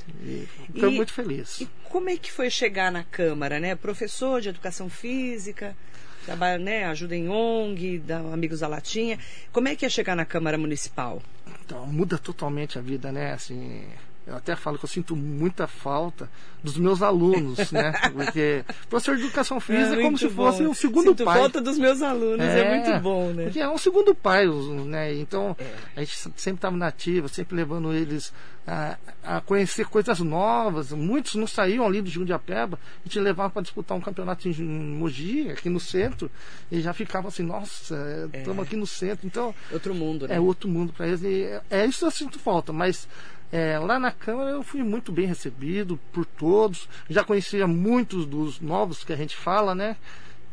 Estou 0.74 0.92
muito 0.92 1.13
feliz. 1.13 1.62
E 1.62 1.69
como 1.83 2.09
é 2.09 2.18
que 2.18 2.31
foi 2.31 2.50
chegar 2.50 2.92
na 2.92 3.04
Câmara, 3.04 3.59
né? 3.59 3.75
Professor 3.75 4.42
de 4.42 4.50
Educação 4.50 4.89
Física, 4.89 5.77
trabalha, 6.25 6.57
né? 6.57 6.86
Ajuda 6.86 7.15
em 7.15 7.30
ONG, 7.30 8.00
da 8.00 8.18
Amigos 8.18 8.62
da 8.62 8.68
Latinha. 8.68 9.19
Como 9.51 9.68
é 9.68 9.75
que 9.75 9.86
é 9.86 9.89
chegar 9.89 10.15
na 10.15 10.25
Câmara 10.25 10.57
Municipal? 10.57 11.21
Então, 11.63 11.86
muda 11.86 12.18
totalmente 12.18 12.80
a 12.80 12.81
vida, 12.81 13.12
né? 13.12 13.33
Assim, 13.33 13.83
eu 14.27 14.35
até 14.35 14.57
falo 14.57 14.77
que 14.77 14.83
eu 14.83 14.89
sinto 14.89 15.15
muita 15.15 15.68
falta 15.68 16.29
dos 16.62 16.77
meus 16.77 17.01
alunos, 17.01 17.71
né? 17.71 17.94
Porque 18.13 18.65
professor 18.89 19.15
de 19.15 19.24
educação 19.24 19.57
física 19.59 19.95
é, 19.95 20.00
é 20.00 20.03
como 20.03 20.18
se 20.18 20.29
fosse 20.29 20.63
um 20.63 20.74
segundo 20.74 21.09
sinto 21.09 21.24
pai. 21.24 21.39
falta 21.39 21.62
dos 21.62 21.77
meus 21.77 22.01
alunos, 22.01 22.45
é, 22.45 22.59
é, 22.59 22.75
muito 22.75 23.01
bom, 23.01 23.31
né? 23.31 23.45
Porque 23.45 23.62
é 23.62 23.69
um 23.69 23.77
segundo 23.77 24.13
pai, 24.13 24.45
né? 24.85 25.13
Então, 25.15 25.56
é. 25.57 25.74
a 25.95 26.00
gente 26.01 26.18
sempre 26.18 26.56
estava 26.57 26.75
nativa, 26.75 27.29
sempre 27.29 27.56
levando 27.56 27.94
eles 27.94 28.33
a, 28.68 28.97
a, 29.24 29.41
conhecer 29.41 29.85
coisas 29.85 30.19
novas. 30.19 30.91
Muitos 30.91 31.35
não 31.35 31.47
saíam 31.47 31.85
ali 31.85 32.01
do 32.01 32.09
Jundiapeba, 32.09 32.77
a 32.77 33.07
gente 33.07 33.19
levava 33.19 33.50
para 33.50 33.62
disputar 33.62 33.97
um 33.97 34.01
campeonato 34.01 34.50
em 34.50 34.62
Mogi, 34.62 35.50
aqui 35.50 35.69
no 35.69 35.79
centro, 35.79 36.29
e 36.69 36.81
já 36.81 36.94
ficava 36.94 37.29
assim, 37.29 37.44
nossa, 37.44 38.29
estamos 38.33 38.59
é. 38.59 38.68
aqui 38.68 38.75
no 38.75 38.85
centro. 38.85 39.25
Então, 39.25 39.56
outro 39.71 39.95
mundo, 39.95 40.27
né? 40.27 40.35
É 40.35 40.39
outro 40.39 40.68
mundo 40.68 40.91
para 40.91 41.07
eles. 41.07 41.24
E 41.24 41.47
é 41.69 41.85
isso 41.85 42.00
que 42.00 42.06
eu 42.06 42.12
sinto 42.12 42.38
falta, 42.38 42.74
mas 42.74 43.07
é, 43.51 43.79
lá 43.79 43.97
na 43.99 44.11
Câmara 44.11 44.51
eu 44.51 44.63
fui 44.63 44.83
muito 44.83 45.11
bem 45.11 45.25
recebido 45.25 45.99
por 46.11 46.25
todos. 46.25 46.89
Já 47.09 47.23
conhecia 47.23 47.65
muitos 47.65 48.25
dos 48.25 48.59
novos 48.59 49.03
que 49.03 49.13
a 49.13 49.15
gente 49.15 49.35
fala, 49.35 49.73
né? 49.73 49.95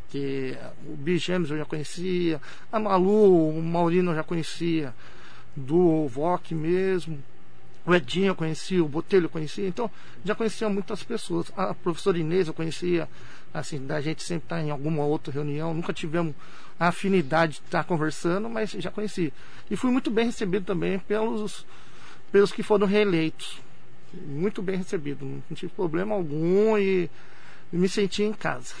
Que 0.09 0.57
o 0.87 0.95
Bigêmeos 0.95 1.51
eu 1.51 1.57
já 1.57 1.65
conhecia, 1.65 2.41
a 2.71 2.79
Malu, 2.79 3.49
o 3.49 3.61
Maurino 3.61 4.11
eu 4.11 4.15
já 4.15 4.23
conhecia, 4.23 4.93
do 5.55 6.07
VOC 6.07 6.53
mesmo. 6.55 7.21
O 7.85 7.93
Edinho 7.93 8.27
eu 8.27 8.35
conhecia, 8.35 8.83
o 8.83 8.87
Botelho 8.87 9.25
eu 9.25 9.29
conhecia, 9.29 9.67
então 9.67 9.91
já 10.23 10.33
conhecia 10.33 10.67
muitas 10.69 11.03
pessoas. 11.03 11.51
A 11.55 11.73
professora 11.73 12.17
Inês 12.17 12.47
eu 12.47 12.53
conhecia, 12.53 13.07
assim, 13.53 13.85
da 13.85 14.01
gente 14.01 14.23
sempre 14.23 14.45
estar 14.45 14.55
tá 14.55 14.63
em 14.63 14.71
alguma 14.71 15.03
outra 15.03 15.31
reunião, 15.31 15.73
nunca 15.73 15.93
tivemos 15.93 16.33
a 16.79 16.87
afinidade 16.87 17.53
de 17.53 17.59
estar 17.59 17.83
conversando, 17.83 18.49
mas 18.49 18.71
já 18.71 18.89
conheci. 18.89 19.31
E 19.69 19.75
fui 19.75 19.91
muito 19.91 20.09
bem 20.09 20.25
recebido 20.25 20.65
também 20.65 20.97
pelos 20.97 21.65
pelos 22.35 22.51
que 22.51 22.61
foram 22.61 22.85
reeleitos. 22.85 23.61
Muito 24.13 24.61
bem 24.61 24.75
recebido, 24.75 25.25
não 25.25 25.55
tive 25.55 25.71
problema 25.71 26.15
algum 26.15 26.77
e 26.77 27.09
me 27.71 27.87
senti 27.87 28.23
em 28.23 28.33
casa. 28.33 28.73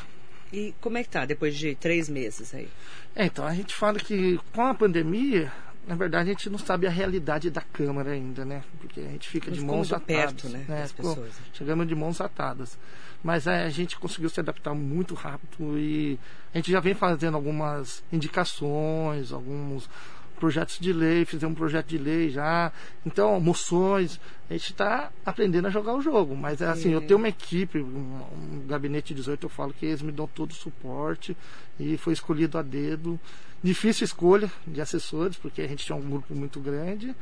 E 0.51 0.75
como 0.81 0.97
é 0.97 1.03
que 1.03 1.09
tá 1.09 1.23
depois 1.23 1.55
de 1.55 1.73
três 1.73 2.09
meses 2.09 2.53
aí? 2.53 2.67
É, 3.15 3.27
então, 3.27 3.47
a 3.47 3.53
gente 3.53 3.73
fala 3.73 3.97
que 3.97 4.37
com 4.53 4.61
a 4.61 4.73
pandemia, 4.73 5.53
na 5.87 5.95
verdade, 5.95 6.29
a 6.29 6.33
gente 6.33 6.49
não 6.49 6.57
sabe 6.57 6.85
a 6.85 6.89
realidade 6.89 7.49
da 7.49 7.61
Câmara 7.61 8.11
ainda, 8.11 8.43
né? 8.43 8.61
Porque 8.81 8.99
a 8.99 9.07
gente 9.11 9.29
fica 9.29 9.49
de 9.49 9.61
mãos 9.61 9.93
atadas. 9.93 10.05
perto, 10.05 10.49
né? 10.49 10.65
né? 10.67 10.89
pessoas. 10.93 11.31
Chegamos 11.53 11.87
de 11.87 11.95
mãos 11.95 12.19
atadas. 12.19 12.77
Mas 13.23 13.47
é, 13.47 13.63
a 13.63 13.69
gente 13.69 13.97
conseguiu 13.97 14.29
se 14.29 14.41
adaptar 14.41 14.73
muito 14.73 15.13
rápido 15.15 15.79
e 15.79 16.19
a 16.53 16.57
gente 16.57 16.71
já 16.71 16.81
vem 16.81 16.93
fazendo 16.93 17.35
algumas 17.35 18.03
indicações, 18.11 19.31
alguns 19.31 19.89
projetos 20.35 20.77
de 20.79 20.93
lei, 20.93 21.25
fizemos 21.25 21.53
um 21.53 21.57
projeto 21.57 21.87
de 21.87 21.97
lei 21.97 22.29
já. 22.29 22.71
Então, 23.05 23.39
moções, 23.39 24.19
a 24.49 24.53
gente 24.53 24.71
está 24.71 25.11
aprendendo 25.25 25.67
a 25.67 25.71
jogar 25.71 25.93
o 25.93 26.01
jogo. 26.01 26.35
Mas 26.35 26.61
é 26.61 26.67
assim, 26.67 26.91
eu 26.91 27.01
tenho 27.01 27.17
uma 27.17 27.29
equipe, 27.29 27.79
um, 27.79 28.21
um 28.33 28.67
gabinete 28.67 29.13
18, 29.13 29.45
eu 29.45 29.49
falo 29.49 29.73
que 29.73 29.85
eles 29.85 30.01
me 30.01 30.11
dão 30.11 30.27
todo 30.27 30.51
o 30.51 30.55
suporte 30.55 31.35
e 31.79 31.97
foi 31.97 32.13
escolhido 32.13 32.57
a 32.57 32.61
dedo. 32.61 33.19
Difícil 33.63 34.05
escolha 34.05 34.51
de 34.67 34.79
assessores, 34.79 35.37
porque 35.37 35.61
a 35.61 35.67
gente 35.67 35.85
tinha 35.85 35.95
um 35.95 36.09
grupo 36.09 36.35
muito 36.35 36.59
grande, 36.59 37.15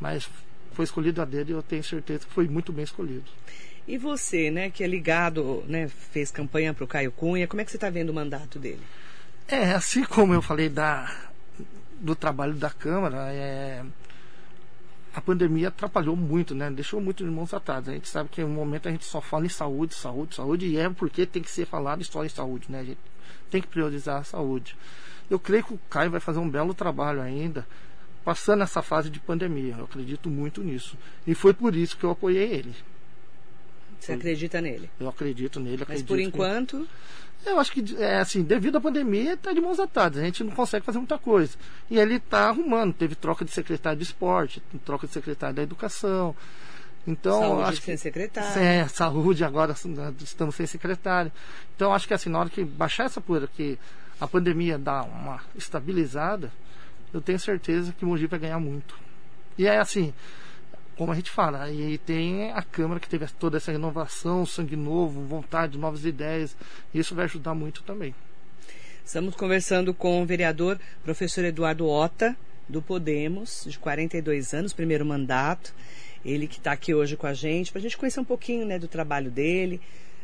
mas 0.00 0.28
foi 0.72 0.84
escolhido 0.84 1.22
a 1.22 1.24
dedo 1.24 1.50
e 1.50 1.52
eu 1.52 1.62
tenho 1.62 1.84
certeza 1.84 2.26
que 2.26 2.32
foi 2.32 2.48
muito 2.48 2.72
bem 2.72 2.84
escolhido. 2.84 3.24
E 3.86 3.98
você, 3.98 4.50
né, 4.50 4.70
que 4.70 4.82
é 4.82 4.86
ligado, 4.86 5.62
né, 5.68 5.88
fez 5.88 6.30
campanha 6.30 6.72
para 6.72 6.84
o 6.84 6.88
Caio 6.88 7.12
Cunha, 7.12 7.46
como 7.46 7.60
é 7.60 7.64
que 7.64 7.70
você 7.70 7.76
está 7.76 7.90
vendo 7.90 8.10
o 8.10 8.14
mandato 8.14 8.58
dele? 8.58 8.80
É, 9.46 9.72
assim 9.72 10.04
como 10.04 10.32
eu 10.32 10.40
falei 10.40 10.70
da 10.70 11.14
do 12.00 12.14
trabalho 12.14 12.54
da 12.54 12.70
Câmara 12.70 13.32
é, 13.32 13.84
a 15.14 15.20
pandemia 15.20 15.68
atrapalhou 15.68 16.16
muito, 16.16 16.54
né? 16.54 16.70
Deixou 16.70 17.00
muito 17.00 17.24
de 17.24 17.30
mãos 17.30 17.54
atadas. 17.54 17.88
A 17.88 17.92
gente 17.92 18.08
sabe 18.08 18.28
que 18.28 18.42
no 18.42 18.48
momento 18.48 18.88
a 18.88 18.90
gente 18.90 19.04
só 19.04 19.20
fala 19.20 19.46
em 19.46 19.48
saúde, 19.48 19.94
saúde, 19.94 20.34
saúde, 20.34 20.66
e 20.66 20.76
é 20.76 20.90
porque 20.90 21.24
tem 21.24 21.40
que 21.40 21.50
ser 21.50 21.66
falado 21.66 22.02
só 22.04 22.24
em 22.24 22.28
saúde, 22.28 22.66
né? 22.68 22.80
A 22.80 22.84
gente 22.84 22.98
tem 23.48 23.62
que 23.62 23.68
priorizar 23.68 24.20
a 24.20 24.24
saúde. 24.24 24.76
Eu 25.30 25.38
creio 25.38 25.62
que 25.62 25.74
o 25.74 25.80
Caio 25.88 26.10
vai 26.10 26.20
fazer 26.20 26.40
um 26.40 26.50
belo 26.50 26.74
trabalho 26.74 27.22
ainda, 27.22 27.64
passando 28.24 28.64
essa 28.64 28.82
fase 28.82 29.08
de 29.08 29.20
pandemia. 29.20 29.76
Eu 29.78 29.84
acredito 29.84 30.28
muito 30.28 30.62
nisso. 30.62 30.98
E 31.24 31.34
foi 31.34 31.54
por 31.54 31.76
isso 31.76 31.96
que 31.96 32.04
eu 32.04 32.10
apoiei 32.10 32.52
ele. 32.52 32.74
Você 34.00 34.12
acredita 34.12 34.60
nele? 34.60 34.90
Eu 34.98 35.08
acredito 35.08 35.60
nele. 35.60 35.84
Mas 35.88 36.02
por 36.02 36.18
enquanto. 36.18 36.88
Eu 37.46 37.58
acho 37.58 37.72
que, 37.72 37.96
é, 37.98 38.18
assim, 38.18 38.42
devido 38.42 38.76
à 38.76 38.80
pandemia, 38.80 39.34
está 39.34 39.52
de 39.52 39.60
mãos 39.60 39.78
atadas. 39.78 40.22
A 40.22 40.24
gente 40.24 40.42
não 40.42 40.52
consegue 40.52 40.84
fazer 40.84 40.98
muita 40.98 41.18
coisa. 41.18 41.56
E 41.90 41.98
ele 41.98 42.16
está 42.16 42.48
arrumando. 42.48 42.94
Teve 42.94 43.14
troca 43.14 43.44
de 43.44 43.50
secretário 43.50 43.98
de 43.98 44.04
esporte, 44.04 44.62
troca 44.84 45.06
de 45.06 45.12
secretário 45.12 45.56
da 45.56 45.62
educação. 45.62 46.34
Então, 47.06 47.40
saúde 47.40 47.62
acho 47.62 47.82
sem 47.82 47.94
que, 47.94 48.00
secretário. 48.00 48.60
É, 48.60 48.88
saúde, 48.88 49.44
agora 49.44 49.74
estamos 50.20 50.54
sem 50.54 50.66
secretário. 50.66 51.30
Então, 51.76 51.92
acho 51.92 52.08
que, 52.08 52.14
assim, 52.14 52.30
na 52.30 52.38
hora 52.38 52.48
que 52.48 52.64
baixar 52.64 53.04
essa 53.04 53.20
poeira, 53.20 53.46
que 53.46 53.78
a 54.18 54.26
pandemia 54.26 54.78
dá 54.78 55.02
uma 55.02 55.40
estabilizada, 55.54 56.50
eu 57.12 57.20
tenho 57.20 57.38
certeza 57.38 57.92
que 57.92 58.04
o 58.04 58.08
Mogi 58.08 58.26
vai 58.26 58.38
ganhar 58.38 58.58
muito. 58.58 58.98
E 59.58 59.66
é 59.66 59.78
assim, 59.78 60.14
como 60.96 61.12
a 61.12 61.14
gente 61.14 61.30
fala, 61.30 61.70
e 61.70 61.98
tem 61.98 62.52
a 62.52 62.62
Câmara 62.62 63.00
que 63.00 63.08
teve 63.08 63.26
toda 63.38 63.56
essa 63.56 63.72
renovação, 63.72 64.46
sangue 64.46 64.76
novo, 64.76 65.22
vontade, 65.22 65.78
novas 65.78 66.04
ideias, 66.04 66.56
e 66.92 66.98
isso 66.98 67.14
vai 67.14 67.24
ajudar 67.24 67.54
muito 67.54 67.82
também. 67.82 68.14
Estamos 69.04 69.34
conversando 69.34 69.92
com 69.92 70.22
o 70.22 70.26
vereador 70.26 70.78
professor 71.02 71.44
Eduardo 71.44 71.86
Ota, 71.86 72.36
do 72.68 72.80
Podemos, 72.80 73.64
de 73.66 73.78
42 73.78 74.54
anos, 74.54 74.72
primeiro 74.72 75.04
mandato. 75.04 75.74
Ele 76.24 76.46
que 76.46 76.56
está 76.56 76.72
aqui 76.72 76.94
hoje 76.94 77.14
com 77.16 77.26
a 77.26 77.34
gente, 77.34 77.70
para 77.70 77.80
a 77.80 77.82
gente 77.82 77.98
conhecer 77.98 78.20
um 78.20 78.24
pouquinho 78.24 78.64
né, 78.64 78.78
do 78.78 78.88
trabalho 78.88 79.30
dele, 79.30 79.78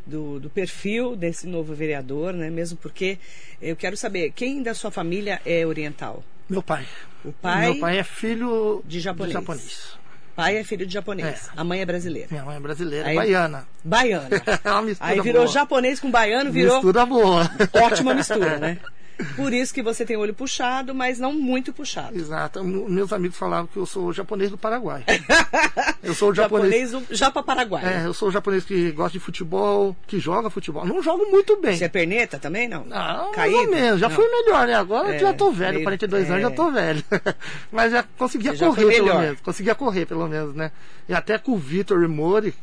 do, 0.06 0.40
do, 0.40 0.48
perfil 0.48 1.14
desse 1.14 1.46
novo 1.46 1.74
vereador, 1.74 2.32
né? 2.32 2.48
Mesmo 2.48 2.78
porque 2.78 3.18
eu 3.60 3.76
quero 3.76 3.98
saber, 3.98 4.32
quem 4.32 4.62
da 4.62 4.72
sua 4.72 4.90
família 4.90 5.42
é 5.44 5.66
oriental? 5.66 6.24
Meu 6.48 6.62
pai. 6.62 6.86
O 7.22 7.32
pai? 7.32 7.72
Meu 7.72 7.80
pai 7.80 7.98
é 7.98 8.02
filho 8.02 8.82
de 8.86 8.98
japonês. 8.98 9.34
De 9.34 9.40
japonês 9.40 9.99
pai 10.34 10.56
é 10.56 10.64
filho 10.64 10.86
de 10.86 10.92
japonês. 10.92 11.48
É. 11.48 11.60
A 11.60 11.64
mãe 11.64 11.80
é 11.80 11.86
brasileira. 11.86 12.28
Minha 12.30 12.44
mãe 12.44 12.56
é 12.56 12.60
brasileira, 12.60 13.08
Aí, 13.08 13.16
baiana. 13.16 13.66
Baiana. 13.84 14.28
é 14.64 14.70
uma 14.70 14.82
mistura 14.82 15.10
Aí 15.10 15.20
virou 15.20 15.42
boa. 15.42 15.52
japonês 15.52 16.00
com 16.00 16.10
baiano, 16.10 16.50
virou. 16.50 16.74
Mistura 16.74 17.06
boa. 17.06 17.50
Ótima 17.74 18.14
mistura, 18.14 18.58
né? 18.58 18.78
Por 19.36 19.52
isso 19.52 19.72
que 19.72 19.82
você 19.82 20.04
tem 20.04 20.16
olho 20.16 20.34
puxado, 20.34 20.94
mas 20.94 21.18
não 21.18 21.32
muito 21.32 21.72
puxado. 21.72 22.16
Exato. 22.16 22.62
Meus 22.64 23.12
amigos 23.12 23.36
falavam 23.36 23.66
que 23.66 23.76
eu 23.76 23.86
sou 23.86 24.12
japonês 24.12 24.50
do 24.50 24.58
Paraguai. 24.58 25.04
eu 26.02 26.14
sou 26.14 26.30
o 26.30 26.34
japonês. 26.34 26.90
japonês 26.90 27.08
do 27.08 27.14
Japa 27.14 27.42
Paraguai. 27.42 27.84
É, 27.84 28.06
eu 28.06 28.14
sou 28.14 28.28
o 28.28 28.32
japonês 28.32 28.64
que 28.64 28.90
gosta 28.92 29.12
de 29.12 29.20
futebol, 29.20 29.96
que 30.06 30.18
joga 30.18 30.50
futebol. 30.50 30.84
Não 30.84 31.02
jogo 31.02 31.26
muito 31.30 31.56
bem. 31.60 31.76
Você 31.76 31.84
é 31.84 31.88
perneta 31.88 32.38
também, 32.38 32.68
não? 32.68 32.84
Não, 32.84 33.32
Caído? 33.32 33.56
mais 33.56 33.68
ou 33.68 33.74
menos. 33.74 34.00
Já 34.00 34.08
não. 34.08 34.16
fui 34.16 34.28
melhor, 34.28 34.66
né? 34.66 34.74
Agora 34.74 35.14
é, 35.14 35.18
já 35.18 35.32
tô 35.32 35.50
velho, 35.50 35.74
meio, 35.74 35.84
42 35.84 36.24
é. 36.24 36.30
anos 36.30 36.42
já 36.42 36.50
tô 36.50 36.70
velho. 36.70 37.04
mas 37.70 37.92
já 37.92 38.04
conseguia 38.16 38.54
Você 38.54 38.64
correr, 38.64 38.92
já 38.92 39.04
pelo 39.04 39.20
menos. 39.20 39.40
Conseguia 39.40 39.74
correr, 39.74 40.06
pelo 40.06 40.28
menos, 40.28 40.54
né? 40.54 40.72
E 41.08 41.14
até 41.14 41.38
com 41.38 41.52
o 41.52 41.56
Vitor 41.56 42.08
Mori, 42.08 42.54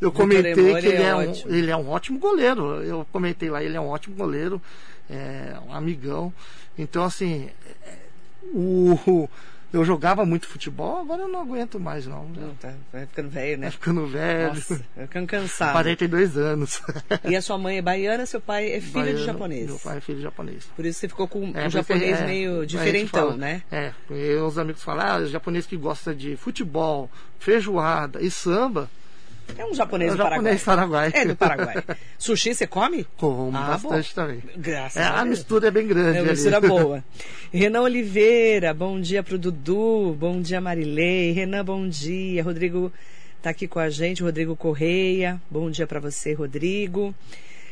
eu 0.00 0.10
comentei 0.10 0.54
que 0.54 0.86
ele 0.86 1.02
é, 1.02 1.06
é 1.06 1.14
um, 1.14 1.32
ele 1.46 1.70
é 1.70 1.76
um 1.76 1.88
ótimo 1.88 2.18
goleiro. 2.18 2.82
Eu 2.82 3.06
comentei 3.12 3.48
lá, 3.48 3.62
ele 3.62 3.76
é 3.76 3.80
um 3.80 3.88
ótimo 3.88 4.16
goleiro 4.16 4.60
é, 5.08 5.56
um 5.66 5.72
amigão. 5.72 6.32
Então, 6.76 7.04
assim, 7.04 7.50
o, 8.52 9.28
eu 9.74 9.84
jogava 9.84 10.24
muito 10.24 10.46
futebol, 10.46 11.00
agora 11.00 11.22
eu 11.22 11.28
não 11.28 11.40
aguento 11.40 11.80
mais, 11.80 12.06
não. 12.06 12.28
não 12.28 12.54
tá, 12.54 12.72
vai 12.92 13.06
ficando 13.06 13.28
velho, 13.28 13.58
né? 13.58 13.62
Vai 13.62 13.70
ficando 13.72 14.06
velho. 14.06 14.54
Nossa, 14.54 14.84
vai 14.94 15.06
ficando 15.06 15.26
cansado. 15.26 15.72
42 15.72 16.38
anos. 16.38 16.80
E 17.24 17.34
a 17.34 17.42
sua 17.42 17.58
mãe 17.58 17.78
é 17.78 17.82
baiana, 17.82 18.24
seu 18.24 18.40
pai 18.40 18.70
é 18.70 18.80
filho 18.80 18.92
Baiano, 18.92 19.18
de 19.18 19.24
japonês. 19.24 19.66
Meu 19.66 19.78
pai 19.80 19.96
é 19.96 20.00
filho 20.00 20.18
de 20.18 20.22
japonês. 20.22 20.64
Por 20.76 20.86
isso 20.86 21.00
você 21.00 21.08
ficou 21.08 21.26
com 21.26 21.50
é, 21.54 21.66
um 21.66 21.70
japonês 21.70 22.20
é, 22.20 22.26
meio 22.26 22.64
diferentão, 22.64 23.28
fala, 23.28 23.36
né? 23.36 23.62
É, 23.72 23.92
e 24.10 24.36
os 24.36 24.58
amigos 24.58 24.82
falam, 24.82 25.06
ah, 25.06 25.24
japonês 25.26 25.66
que 25.66 25.76
gosta 25.76 26.14
de 26.14 26.36
futebol, 26.36 27.10
feijoada 27.40 28.20
e 28.22 28.30
samba. 28.30 28.88
É 29.56 29.64
um 29.64 29.74
japonês 29.74 30.10
é 30.10 30.14
um 30.14 30.16
do 30.16 30.22
japonês 30.22 30.62
Paraguai. 30.62 31.10
Paraguai. 31.10 31.22
É 31.22 31.26
do 31.26 31.36
Paraguai. 31.36 31.84
Sushi 32.18 32.54
você 32.54 32.66
come? 32.66 33.06
Como, 33.16 33.56
ah, 33.56 33.68
bastante 33.68 34.08
bom. 34.08 34.22
também. 34.22 34.42
Graças 34.56 34.96
é, 34.96 35.04
a, 35.04 35.20
a 35.20 35.24
mistura 35.24 35.68
é 35.68 35.70
bem 35.70 35.86
grande. 35.86 36.18
É 36.18 36.22
uma 36.22 36.30
mistura 36.30 36.60
boa. 36.62 37.04
Renan 37.52 37.82
Oliveira, 37.82 38.74
bom 38.74 39.00
dia 39.00 39.22
pro 39.22 39.38
Dudu, 39.38 40.16
bom 40.18 40.40
dia 40.40 40.60
Marilei. 40.60 41.32
Renan, 41.32 41.64
bom 41.64 41.88
dia. 41.88 42.42
Rodrigo 42.42 42.92
tá 43.42 43.50
aqui 43.50 43.68
com 43.68 43.78
a 43.78 43.88
gente, 43.88 44.22
Rodrigo 44.22 44.56
Correia. 44.56 45.40
Bom 45.50 45.70
dia 45.70 45.86
para 45.86 46.00
você, 46.00 46.32
Rodrigo. 46.32 47.14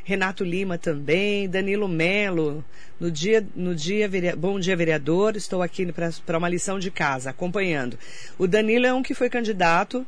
Renato 0.05 0.45
Lima 0.45 0.77
também, 0.77 1.49
Danilo 1.49 1.87
Melo, 1.87 2.65
no 2.99 3.11
dia, 3.11 3.47
no 3.55 3.73
dia, 3.75 4.11
bom 4.37 4.59
dia 4.59 4.77
vereador, 4.77 5.37
estou 5.37 5.63
aqui 5.63 5.87
para 6.27 6.39
uma 6.39 6.49
lição 6.49 6.79
de 6.79 6.91
casa, 6.91 7.31
acompanhando. 7.31 7.97
O 8.37 8.49
Danilo 8.49 8.85
é 8.85 8.93
um 8.93 9.03
que 9.03 9.15
foi 9.15 9.31
candidato 9.31 10.05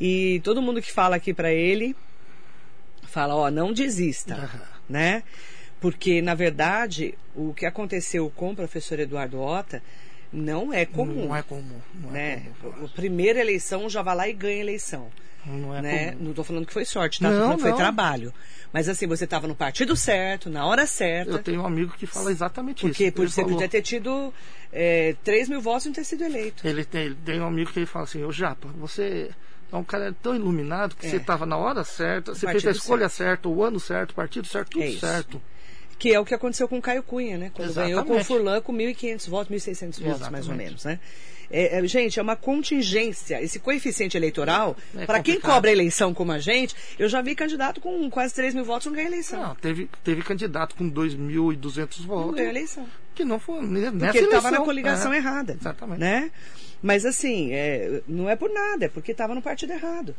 e 0.00 0.40
todo 0.44 0.62
mundo 0.62 0.82
que 0.82 0.92
fala 0.92 1.16
aqui 1.16 1.32
para 1.32 1.52
ele 1.52 1.96
fala, 3.02 3.34
ó, 3.36 3.50
não 3.50 3.72
desista, 3.72 4.36
uhum. 4.36 4.60
né? 4.88 5.22
Porque, 5.80 6.22
na 6.22 6.34
verdade, 6.34 7.14
o 7.34 7.52
que 7.52 7.66
aconteceu 7.66 8.32
com 8.34 8.52
o 8.52 8.56
professor 8.56 8.98
Eduardo 8.98 9.40
Ota 9.40 9.82
não 10.32 10.72
é 10.72 10.84
comum. 10.84 11.26
Não 11.26 11.36
é 11.36 11.42
comum. 11.42 11.80
Não 11.94 12.10
né? 12.10 12.46
é 12.46 12.60
comum, 12.60 12.86
a 12.86 12.88
primeira 12.88 13.38
eleição 13.38 13.88
já 13.88 14.02
vai 14.02 14.16
lá 14.16 14.28
e 14.28 14.32
ganha 14.32 14.56
a 14.56 14.60
eleição. 14.60 15.08
Não 15.46 15.76
é 15.76 15.82
né? 15.82 16.12
comum. 16.12 16.24
Não 16.24 16.30
estou 16.30 16.44
falando 16.44 16.66
que 16.66 16.72
foi 16.72 16.84
sorte, 16.84 17.20
tá? 17.20 17.30
Não, 17.30 17.36
tô 17.36 17.42
falando 17.42 17.58
que 17.58 17.64
não. 17.64 17.70
foi 17.70 17.78
trabalho. 17.78 18.32
Mas 18.72 18.88
assim, 18.88 19.06
você 19.06 19.24
estava 19.24 19.46
no 19.46 19.54
partido 19.54 19.94
certo, 19.94 20.50
na 20.50 20.66
hora 20.66 20.86
certa. 20.86 21.32
Eu 21.32 21.38
tenho 21.38 21.60
um 21.60 21.66
amigo 21.66 21.92
que 21.96 22.06
fala 22.06 22.32
exatamente 22.32 22.80
porque, 22.80 23.04
isso. 23.04 23.12
Porque 23.12 23.30
você 23.30 23.44
podia 23.44 23.68
ter 23.68 23.82
tido 23.82 24.34
é, 24.72 25.14
3 25.22 25.50
mil 25.50 25.60
votos 25.60 25.84
e 25.84 25.88
não 25.88 25.94
ter 25.94 26.04
sido 26.04 26.24
eleito. 26.24 26.66
Ele 26.66 26.84
tem, 26.84 27.02
ele 27.02 27.18
tem 27.24 27.40
um 27.40 27.46
amigo 27.46 27.70
que 27.70 27.78
ele 27.78 27.86
fala 27.86 28.04
assim, 28.04 28.24
ô 28.24 28.32
Japa, 28.32 28.68
você 28.76 29.30
é 29.74 29.78
um 29.80 29.84
cara 29.84 30.14
tão 30.22 30.34
iluminado 30.34 30.94
que 30.96 31.06
É. 31.06 31.10
você 31.10 31.16
estava 31.16 31.44
na 31.44 31.56
hora 31.56 31.82
certa, 31.84 32.32
O 32.32 32.34
você 32.34 32.46
fez 32.50 32.66
a 32.66 32.70
escolha 32.70 33.08
certa, 33.08 33.48
o 33.48 33.62
ano 33.62 33.78
certo, 33.80 34.12
o 34.12 34.14
partido 34.14 34.46
certo, 34.46 34.70
tudo 34.70 34.84
É 34.84 34.90
certo. 34.92 35.42
Que 35.98 36.12
é 36.12 36.18
o 36.20 36.24
que 36.24 36.34
aconteceu 36.34 36.66
com 36.68 36.78
o 36.78 36.82
Caio 36.82 37.02
Cunha, 37.02 37.38
né? 37.38 37.50
Quando 37.54 37.72
ganhou 37.72 38.02
com 38.04 38.12
o 38.14 38.16
Exatamente. 38.16 38.26
Furlan 38.26 38.60
com 38.60 38.72
1.500 38.72 39.28
votos, 39.30 39.50
1.600 39.56 40.00
votos, 40.02 40.02
mais 40.02 40.46
ou 40.48 40.54
Exatamente. 40.54 40.56
menos, 40.58 40.84
né? 40.84 40.98
É, 41.50 41.78
é, 41.78 41.86
gente, 41.86 42.18
é 42.18 42.22
uma 42.22 42.34
contingência. 42.34 43.40
Esse 43.42 43.58
coeficiente 43.60 44.16
eleitoral, 44.16 44.76
É 44.96 45.06
para 45.06 45.22
quem 45.22 45.38
cobra 45.38 45.70
a 45.70 45.72
eleição 45.72 46.12
como 46.12 46.32
a 46.32 46.38
gente, 46.38 46.74
eu 46.98 47.08
já 47.08 47.20
vi 47.22 47.34
candidato 47.34 47.80
com 47.80 48.10
quase 48.10 48.34
3 48.34 48.54
mil 48.54 48.64
votos 48.64 48.86
não 48.86 48.92
ganha 48.94 49.06
eleição. 49.06 49.40
Não, 49.40 49.54
teve, 49.54 49.88
teve 50.02 50.22
candidato 50.22 50.74
com 50.74 50.90
2.200 50.90 52.00
Não 52.00 52.06
votos 52.06 52.34
ganha 52.34 52.48
eleição. 52.48 52.86
que 53.14 53.24
não 53.24 53.38
foi 53.38 53.62
nessa 53.62 53.92
Porque 53.92 54.18
ele 54.18 54.26
estava 54.26 54.50
na 54.50 54.60
coligação 54.62 55.12
É, 55.12 55.16
errada. 55.18 55.56
Exatamente. 55.60 56.00
Né? 56.00 56.30
Mas 56.84 57.06
assim, 57.06 57.50
é, 57.50 58.02
não 58.06 58.28
é 58.28 58.36
por 58.36 58.52
nada, 58.52 58.84
é 58.84 58.88
porque 58.90 59.12
estava 59.12 59.34
no 59.34 59.40
partido 59.40 59.72
errado. 59.72 60.14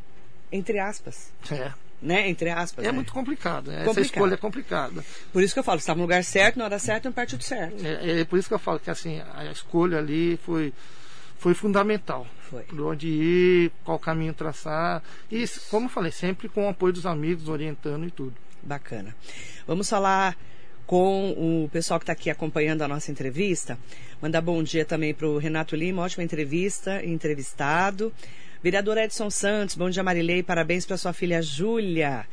Entre 0.51 0.79
aspas. 0.79 1.31
É, 1.51 1.71
Né? 2.01 2.27
Entre 2.27 2.49
aspas. 2.49 2.83
é 2.83 2.87
né? 2.87 2.91
muito 2.91 3.13
complicado. 3.13 3.67
né? 3.69 3.75
Essa 3.77 3.85
Complicado. 3.85 4.05
escolha 4.15 4.33
é 4.33 4.37
complicada. 4.37 5.05
Por 5.31 5.43
isso 5.43 5.53
que 5.53 5.59
eu 5.59 5.63
falo, 5.63 5.77
estava 5.77 5.97
no 5.97 6.03
lugar 6.05 6.23
certo, 6.23 6.57
na 6.57 6.65
hora 6.65 6.79
certa, 6.79 7.07
no 7.07 7.13
partido 7.13 7.43
certo. 7.43 7.85
É, 7.85 8.21
é 8.21 8.25
por 8.25 8.39
isso 8.39 8.47
que 8.47 8.53
eu 8.55 8.59
falo 8.59 8.79
que 8.79 8.89
assim, 8.89 9.21
a 9.35 9.45
escolha 9.51 9.99
ali 9.99 10.37
foi, 10.37 10.73
foi 11.37 11.53
fundamental. 11.53 12.25
Foi. 12.49 12.63
Por 12.63 12.81
onde 12.81 13.09
ir, 13.09 13.71
qual 13.83 13.99
caminho 13.99 14.33
traçar. 14.33 15.03
E, 15.31 15.45
como 15.69 15.85
eu 15.85 15.89
falei, 15.91 16.11
sempre 16.11 16.49
com 16.49 16.65
o 16.65 16.69
apoio 16.69 16.93
dos 16.93 17.05
amigos, 17.05 17.47
orientando 17.47 18.07
e 18.07 18.11
tudo. 18.11 18.33
Bacana. 18.63 19.15
Vamos 19.67 19.87
falar 19.87 20.35
com 20.85 21.31
o 21.31 21.69
pessoal 21.69 21.99
que 21.99 22.03
está 22.03 22.13
aqui 22.13 22.29
acompanhando 22.29 22.81
a 22.81 22.87
nossa 22.87 23.11
entrevista. 23.11 23.77
Mandar 24.21 24.41
bom 24.41 24.61
dia 24.61 24.85
também 24.85 25.13
para 25.13 25.27
o 25.27 25.37
Renato 25.37 25.75
Lima, 25.75 26.03
ótima 26.03 26.23
entrevista, 26.23 27.03
entrevistado. 27.03 28.13
Vereador 28.61 28.97
Edson 28.97 29.29
Santos, 29.29 29.75
bom 29.75 29.89
dia 29.89 30.03
Marilei, 30.03 30.41
parabéns 30.41 30.85
para 30.85 30.97
sua 30.97 31.13
filha 31.13 31.41
Júlia. 31.41 32.25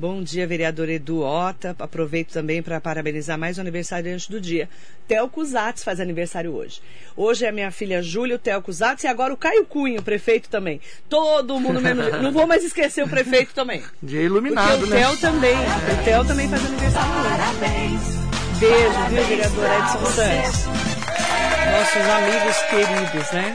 Bom 0.00 0.22
dia, 0.22 0.46
vereador 0.46 0.88
Edu 0.88 1.20
Ota. 1.20 1.76
Aproveito 1.78 2.32
também 2.32 2.62
para 2.62 2.80
parabenizar 2.80 3.38
mais 3.38 3.58
o 3.58 3.60
aniversariante 3.60 4.30
do 4.30 4.40
dia. 4.40 4.66
Theo 5.06 5.28
Cusatz 5.28 5.84
faz 5.84 6.00
aniversário 6.00 6.54
hoje. 6.54 6.80
Hoje 7.14 7.44
é 7.44 7.50
a 7.50 7.52
minha 7.52 7.70
filha 7.70 8.00
Júlia, 8.00 8.36
o 8.36 8.38
Theo 8.38 8.62
Cusatz 8.62 9.04
e 9.04 9.06
agora 9.06 9.34
o 9.34 9.36
Caio 9.36 9.66
Cunha, 9.66 10.00
o 10.00 10.02
prefeito 10.02 10.48
também. 10.48 10.80
Todo 11.06 11.60
mundo 11.60 11.82
menos. 11.82 12.18
Não 12.22 12.32
vou 12.32 12.46
mais 12.46 12.64
esquecer 12.64 13.04
o 13.04 13.08
prefeito 13.10 13.52
também. 13.52 13.82
Dia 14.02 14.22
iluminado, 14.22 14.78
Porque 14.78 14.84
o 14.84 14.96
né? 14.96 15.02
Theo 15.02 15.16
também. 15.18 15.54
O 15.54 16.02
Theo 16.02 16.24
também 16.24 16.48
faz 16.48 16.64
aniversário 16.64 17.12
hoje. 17.12 18.58
Beijo, 18.58 19.06
viu, 19.10 19.24
vereador 19.24 19.66
Edson 19.66 20.06
Santos? 20.06 20.64
Nossos 21.72 22.08
amigos 22.08 22.56
queridos, 22.70 23.32
né? 23.32 23.54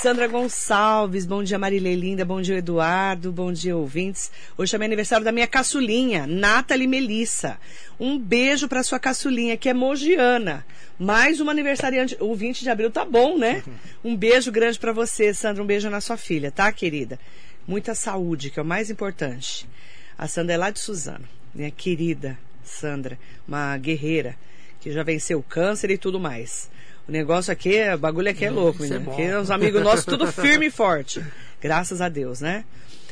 Sandra 0.00 0.26
Gonçalves, 0.26 1.26
bom 1.26 1.44
dia 1.44 1.58
Marilei 1.58 1.94
Linda, 1.94 2.24
bom 2.24 2.40
dia 2.40 2.56
Eduardo, 2.56 3.30
bom 3.30 3.52
dia 3.52 3.76
ouvintes. 3.76 4.32
Hoje 4.56 4.72
também 4.72 4.86
é 4.86 4.88
aniversário 4.88 5.26
da 5.26 5.30
minha 5.30 5.46
caçulinha, 5.46 6.26
Nathalie 6.26 6.86
Melissa. 6.86 7.58
Um 8.00 8.18
beijo 8.18 8.66
para 8.66 8.82
sua 8.82 8.98
caçulinha, 8.98 9.58
que 9.58 9.68
é 9.68 9.74
mogiana. 9.74 10.64
Mais 10.98 11.38
uma 11.38 11.52
aniversariante, 11.52 12.16
o 12.18 12.34
20 12.34 12.62
de 12.62 12.70
abril 12.70 12.90
tá 12.90 13.04
bom, 13.04 13.36
né? 13.36 13.62
Um 14.02 14.16
beijo 14.16 14.50
grande 14.50 14.78
para 14.78 14.90
você, 14.90 15.34
Sandra, 15.34 15.62
um 15.62 15.66
beijo 15.66 15.90
na 15.90 16.00
sua 16.00 16.16
filha, 16.16 16.50
tá, 16.50 16.72
querida? 16.72 17.20
Muita 17.68 17.94
saúde, 17.94 18.48
que 18.48 18.58
é 18.58 18.62
o 18.62 18.64
mais 18.64 18.88
importante. 18.88 19.68
A 20.16 20.26
Sandra 20.26 20.54
é 20.54 20.56
lá 20.56 20.70
de 20.70 20.78
Suzano, 20.78 21.28
minha 21.54 21.70
querida 21.70 22.38
Sandra, 22.64 23.18
uma 23.46 23.76
guerreira 23.76 24.34
que 24.80 24.90
já 24.90 25.02
venceu 25.02 25.40
o 25.40 25.42
câncer 25.42 25.90
e 25.90 25.98
tudo 25.98 26.18
mais. 26.18 26.70
O 27.10 27.12
negócio 27.12 27.52
aqui, 27.52 27.76
o 27.92 27.98
bagulho 27.98 28.30
aqui 28.30 28.44
é 28.44 28.50
louco, 28.50 28.84
é 28.84 28.86
menino. 28.86 29.00
bom. 29.00 29.12
Aqui 29.14 29.32
os 29.32 29.50
amigos 29.50 29.82
nossos 29.82 30.04
tudo 30.04 30.28
firme 30.30 30.66
e 30.66 30.70
forte. 30.70 31.20
Graças 31.60 32.00
a 32.00 32.08
Deus, 32.08 32.40
né? 32.40 32.64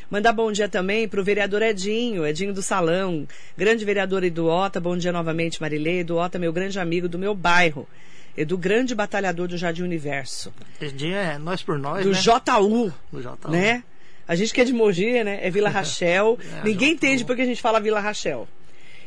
Mandar 0.09 0.33
bom 0.33 0.53
dia 0.53 0.69
também 0.69 1.09
pro 1.09 1.25
vereador 1.25 1.63
Edinho, 1.63 2.25
Edinho 2.25 2.55
do 2.55 2.63
Salão, 2.63 3.27
grande 3.57 3.85
vereador 3.85 4.23
Eduota, 4.23 4.79
bom 4.79 4.97
dia 4.97 5.11
novamente, 5.11 5.61
Marilei. 5.61 5.99
Eduota, 5.99 6.39
meu 6.39 6.53
grande 6.53 6.79
amigo 6.79 7.09
do 7.09 7.19
meu 7.19 7.35
bairro. 7.35 7.89
Edu, 8.37 8.57
grande 8.57 8.95
batalhador 8.95 9.49
do 9.49 9.59
Jardim 9.59 9.83
Universo. 9.83 10.55
Dia 10.95 11.17
é 11.17 11.39
nós 11.39 11.61
por 11.65 11.77
nós, 11.77 12.05
Do 12.05 12.13
né? 12.13 12.19
JU, 12.21 12.95
Do 13.13 13.21
JU. 13.21 13.51
né? 13.51 13.83
A 14.29 14.37
gente 14.37 14.55
que 14.55 14.61
é 14.61 14.65
de 14.65 14.73
Mogi, 14.73 15.25
né? 15.25 15.41
É 15.43 15.51
Vila 15.51 15.69
Rachel. 15.71 16.39
É, 16.63 16.65
Ninguém 16.65 16.93
entende 16.93 17.25
porque 17.25 17.43
a 17.43 17.47
gente 17.47 17.61
fala 17.61 17.81
Vila 17.81 17.99
Rachel. 17.99 18.47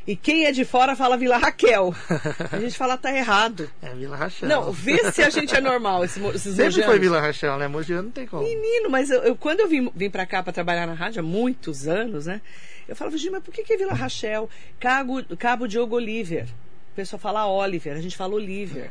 E 0.07 0.15
quem 0.15 0.45
é 0.45 0.51
de 0.51 0.65
fora 0.65 0.95
fala 0.95 1.15
Vila 1.15 1.37
Raquel. 1.37 1.93
A 2.51 2.59
gente 2.59 2.75
fala 2.77 2.97
tá 2.97 3.15
errado. 3.15 3.69
É 3.81 3.89
Vila 3.93 4.15
Rachel. 4.17 4.49
Não, 4.49 4.71
vê 4.71 4.97
se 5.11 5.21
a 5.21 5.29
gente 5.29 5.55
é 5.55 5.61
normal, 5.61 6.03
esse, 6.03 6.19
mo- 6.19 6.29
esses 6.31 6.43
Sempre 6.55 6.65
mogianos. 6.65 6.85
foi 6.87 6.99
Vila 6.99 7.21
Rachel, 7.21 7.57
né? 7.57 7.67
Mogiano 7.67 8.03
não 8.03 8.11
tem 8.11 8.25
como. 8.25 8.41
Menino, 8.43 8.89
mas 8.89 9.11
eu, 9.11 9.21
eu- 9.21 9.35
quando 9.35 9.59
eu 9.59 9.67
vim, 9.67 9.91
vim 9.95 10.09
pra 10.09 10.25
cá 10.25 10.41
pra 10.41 10.51
trabalhar 10.51 10.87
na 10.87 10.93
rádio 10.93 11.19
há 11.19 11.23
muitos 11.23 11.87
anos, 11.87 12.25
né? 12.25 12.41
Eu 12.87 12.95
falava, 12.95 13.15
gente, 13.15 13.29
mas 13.31 13.43
por 13.43 13.53
que, 13.53 13.63
que 13.63 13.73
é 13.73 13.77
Vila 13.77 13.93
Rachel? 13.93 14.49
Cabo, 14.79 15.23
Cabo 15.37 15.67
Diogo 15.67 15.95
Oliver. 15.95 16.45
O 16.91 16.95
pessoal 16.95 17.19
fala 17.19 17.45
Oliver, 17.47 17.95
a 17.95 18.01
gente 18.01 18.17
fala 18.17 18.33
Oliver. 18.33 18.89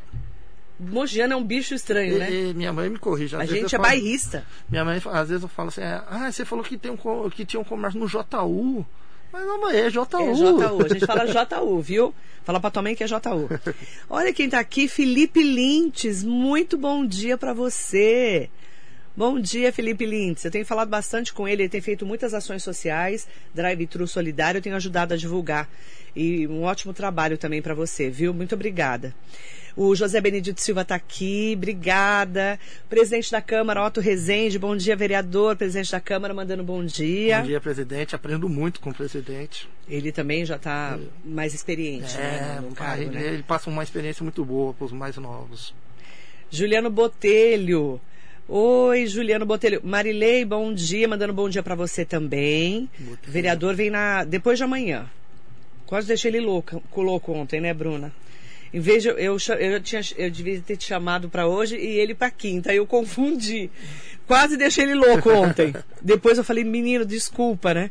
Mogiano 0.78 1.34
é 1.34 1.36
um 1.36 1.44
bicho 1.44 1.74
estranho, 1.74 2.18
né? 2.18 2.30
E, 2.30 2.50
e 2.50 2.54
minha 2.54 2.72
mãe 2.72 2.88
me 2.88 2.98
corrige. 2.98 3.36
A 3.36 3.44
gente 3.44 3.66
é 3.66 3.78
falo- 3.78 3.82
bairrista. 3.82 4.46
Minha 4.68 4.84
mãe, 4.84 5.02
às 5.12 5.28
vezes 5.28 5.42
eu 5.42 5.48
falo 5.48 5.68
assim, 5.68 5.82
ah, 5.82 6.30
você 6.32 6.44
falou 6.44 6.64
que, 6.64 6.78
tem 6.78 6.90
um, 6.90 7.28
que 7.28 7.44
tinha 7.44 7.60
um 7.60 7.64
comércio 7.64 8.00
no 8.00 8.06
JU. 8.08 8.86
Mas 9.32 9.46
não, 9.46 9.60
mãe, 9.60 9.76
é 9.76 9.90
JU. 9.90 10.02
É 10.02 10.34
JU, 10.34 10.84
a 10.84 10.88
gente 10.88 11.06
fala 11.06 11.26
JU, 11.26 11.80
viu? 11.80 12.14
Fala 12.44 12.58
pra 12.58 12.70
tua 12.70 12.82
mãe 12.82 12.94
que 12.94 13.04
é 13.04 13.06
JU. 13.06 13.16
Olha 14.08 14.32
quem 14.32 14.48
tá 14.48 14.58
aqui, 14.58 14.88
Felipe 14.88 15.42
Lintes. 15.42 16.24
Muito 16.24 16.76
bom 16.76 17.06
dia 17.06 17.38
pra 17.38 17.52
você. 17.52 18.50
Bom 19.16 19.38
dia, 19.38 19.72
Felipe 19.72 20.06
Lintes. 20.06 20.44
Eu 20.44 20.50
tenho 20.50 20.64
falado 20.64 20.88
bastante 20.88 21.32
com 21.32 21.46
ele, 21.46 21.62
ele 21.62 21.68
tem 21.68 21.80
feito 21.80 22.06
muitas 22.06 22.32
ações 22.32 22.62
sociais, 22.62 23.28
drive-thru 23.54 24.06
solidário, 24.06 24.58
eu 24.58 24.62
tenho 24.62 24.76
ajudado 24.76 25.14
a 25.14 25.16
divulgar. 25.16 25.68
E 26.14 26.46
um 26.48 26.62
ótimo 26.62 26.92
trabalho 26.92 27.36
também 27.36 27.60
pra 27.60 27.74
você, 27.74 28.08
viu? 28.08 28.32
Muito 28.32 28.54
obrigada. 28.54 29.14
O 29.76 29.94
José 29.94 30.20
Benedito 30.20 30.60
Silva 30.60 30.82
está 30.82 30.94
aqui, 30.96 31.54
obrigada. 31.56 32.58
Presidente 32.88 33.30
da 33.30 33.40
Câmara, 33.40 33.84
Otto 33.84 34.00
Rezende, 34.00 34.58
bom 34.58 34.76
dia, 34.76 34.96
vereador. 34.96 35.56
Presidente 35.56 35.92
da 35.92 36.00
Câmara, 36.00 36.34
mandando 36.34 36.62
bom 36.64 36.84
dia. 36.84 37.40
Bom 37.40 37.46
dia, 37.46 37.60
presidente. 37.60 38.14
Aprendo 38.14 38.48
muito 38.48 38.80
com 38.80 38.90
o 38.90 38.94
presidente. 38.94 39.68
Ele 39.88 40.12
também 40.12 40.44
já 40.44 40.56
está 40.56 40.98
mais 41.24 41.54
experiente 41.54 42.16
né, 42.16 42.56
É, 42.58 42.60
no 42.60 42.74
cargo, 42.74 43.02
ele, 43.02 43.10
né? 43.10 43.26
ele 43.26 43.42
passa 43.42 43.70
uma 43.70 43.82
experiência 43.82 44.22
muito 44.22 44.44
boa 44.44 44.74
para 44.74 44.84
os 44.84 44.92
mais 44.92 45.16
novos. 45.16 45.74
Juliano 46.50 46.90
Botelho. 46.90 48.00
Oi, 48.48 49.06
Juliano 49.06 49.46
Botelho. 49.46 49.80
Marilei, 49.84 50.44
bom 50.44 50.72
dia. 50.74 51.06
Mandando 51.06 51.32
bom 51.32 51.48
dia 51.48 51.62
para 51.62 51.76
você 51.76 52.04
também. 52.04 52.90
Botelho. 52.98 53.32
Vereador 53.32 53.74
vem 53.74 53.90
na 53.90 54.24
depois 54.24 54.58
de 54.58 54.64
amanhã. 54.64 55.08
Quase 55.86 56.06
deixei 56.08 56.30
ele 56.30 56.40
louco, 56.40 56.82
louco 56.96 57.32
ontem, 57.32 57.60
né, 57.60 57.72
Bruna? 57.74 58.12
Em 58.72 58.80
vez 58.80 59.02
de 59.02 59.08
eu, 59.08 59.18
eu, 59.18 59.36
eu 59.58 59.80
tinha, 59.80 60.00
eu 60.16 60.30
devia 60.30 60.60
ter 60.60 60.76
te 60.76 60.86
chamado 60.86 61.28
para 61.28 61.46
hoje 61.46 61.76
e 61.76 61.98
ele 61.98 62.14
para 62.14 62.30
quinta. 62.30 62.72
Eu 62.72 62.86
confundi. 62.86 63.70
Quase 64.26 64.56
deixei 64.56 64.84
ele 64.84 64.94
louco 64.94 65.30
ontem. 65.30 65.74
Depois 66.00 66.38
eu 66.38 66.44
falei, 66.44 66.62
menino, 66.62 67.04
desculpa, 67.04 67.74
né? 67.74 67.90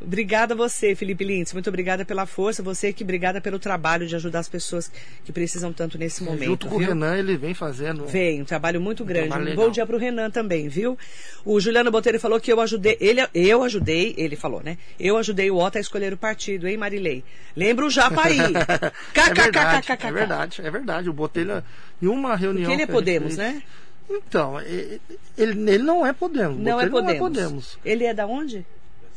Obrigada 0.00 0.52
a 0.52 0.56
você, 0.56 0.94
Felipe 0.94 1.24
Lintz. 1.24 1.54
Muito 1.54 1.68
obrigada 1.68 2.04
pela 2.04 2.26
força. 2.26 2.62
Você 2.62 2.92
que 2.92 3.02
obrigada 3.02 3.40
pelo 3.40 3.58
trabalho 3.58 4.06
de 4.06 4.14
ajudar 4.14 4.40
as 4.40 4.48
pessoas 4.48 4.90
que 5.24 5.32
precisam 5.32 5.72
tanto 5.72 5.96
nesse 5.96 6.22
momento. 6.22 6.44
Junto 6.44 6.68
com 6.68 6.78
viu? 6.78 6.88
o 6.88 6.90
Renan, 6.90 7.16
ele 7.16 7.36
vem 7.36 7.54
fazendo. 7.54 8.04
Vem, 8.06 8.42
um 8.42 8.44
trabalho 8.44 8.78
muito 8.78 9.04
grande. 9.04 9.28
trabalho 9.28 9.52
Um 9.52 9.56
bom 9.56 9.70
dia 9.70 9.86
para 9.86 9.96
o 9.96 9.98
Renan 9.98 10.30
também, 10.30 10.68
viu? 10.68 10.98
O 11.44 11.58
Juliano 11.58 11.90
Botelho 11.90 12.20
falou 12.20 12.38
que 12.38 12.52
eu 12.52 12.60
ajudei, 12.60 12.98
ele, 13.00 13.26
eu 13.34 13.62
ajudei, 13.62 14.14
ele 14.18 14.36
falou, 14.36 14.62
né? 14.62 14.76
Eu 15.00 15.16
ajudei 15.16 15.50
o 15.50 15.56
Otto 15.56 15.78
a 15.78 15.80
escolher 15.80 16.12
o 16.12 16.16
partido, 16.16 16.68
hein, 16.68 16.76
Marilei? 16.76 17.24
Lembra 17.56 17.86
o 17.86 17.90
Japaí. 17.90 18.38
é 19.16 19.34
verdade, 19.34 19.92
é 19.92 20.12
verdade, 20.12 20.60
é 20.62 20.70
verdade. 20.70 21.08
O 21.08 21.12
Botelho, 21.14 21.64
em 22.02 22.06
uma 22.06 22.36
reunião. 22.36 22.64
Porque 22.64 22.74
ele 22.74 22.82
é 22.82 22.86
Podemos, 22.86 23.36
fez- 23.36 23.54
né? 23.54 23.62
Então, 24.10 24.60
ele, 24.60 25.00
ele 25.38 25.82
não 25.82 26.06
é 26.06 26.12
Podemos. 26.12 26.58
Não 26.58 26.78
é 26.78 26.86
Podemos. 26.86 27.02
Não 27.02 27.10
é 27.10 27.18
Podemos. 27.18 27.78
Ele 27.82 28.04
é 28.04 28.12
da 28.12 28.26
onde? 28.26 28.64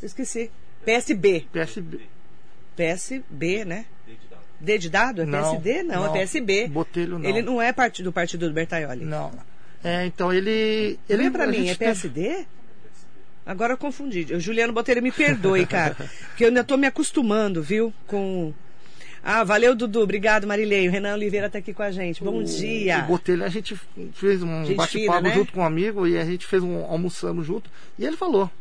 Esqueci. 0.01 0.49
PSB. 0.85 1.45
PSB. 1.51 1.99
PSB, 2.75 3.65
né? 3.65 3.85
D 4.59 4.77
de 4.77 4.89
dado? 4.89 5.21
É 5.21 5.25
Não, 5.25 5.39
PSD? 5.39 5.83
Não, 5.83 6.03
é 6.03 6.07
não. 6.07 6.13
PSB. 6.13 6.67
Botelho 6.67 7.17
não. 7.19 7.29
Ele 7.29 7.41
não 7.41 7.61
é 7.61 7.71
partido 7.71 8.05
do 8.05 8.13
partido 8.13 8.47
do 8.47 8.53
Bertaioli. 8.53 9.05
Não. 9.05 9.31
É, 9.83 10.05
então 10.05 10.33
ele. 10.33 10.99
ele 11.07 11.23
Vem 11.23 11.31
pra 11.31 11.45
a 11.45 11.47
mim, 11.47 11.69
é 11.69 11.75
teve- 11.75 11.77
PSD? 11.77 12.45
Agora 13.45 13.73
eu 13.73 13.77
confundi. 13.77 14.27
O 14.33 14.39
Juliano 14.39 14.73
Botelho 14.73 15.01
me 15.01 15.11
perdoe, 15.11 15.65
cara. 15.65 15.95
porque 16.29 16.43
eu 16.43 16.49
ainda 16.49 16.63
tô 16.63 16.75
me 16.77 16.85
acostumando, 16.87 17.63
viu? 17.63 17.93
Com. 18.05 18.53
Ah, 19.23 19.43
valeu, 19.43 19.75
Dudu. 19.75 20.01
Obrigado, 20.01 20.45
Marilei. 20.45 20.87
O 20.87 20.91
Renan 20.91 21.13
Oliveira 21.13 21.49
tá 21.49 21.59
aqui 21.59 21.73
com 21.73 21.83
a 21.83 21.91
gente. 21.91 22.21
Bom 22.23 22.39
O- 22.39 22.43
dia. 22.43 22.99
O 23.05 23.07
Botelho, 23.07 23.43
a 23.45 23.49
gente 23.49 23.79
fez 24.13 24.43
um 24.43 24.75
bate-papo 24.75 25.21
né? 25.21 25.33
junto 25.33 25.53
com 25.53 25.61
um 25.61 25.65
amigo 25.65 26.05
e 26.05 26.17
a 26.17 26.25
gente 26.25 26.45
fez 26.45 26.61
um 26.63 26.83
almoçando 26.85 27.41
junto. 27.43 27.69
E 27.97 28.05
ele 28.05 28.17
falou: 28.17 28.51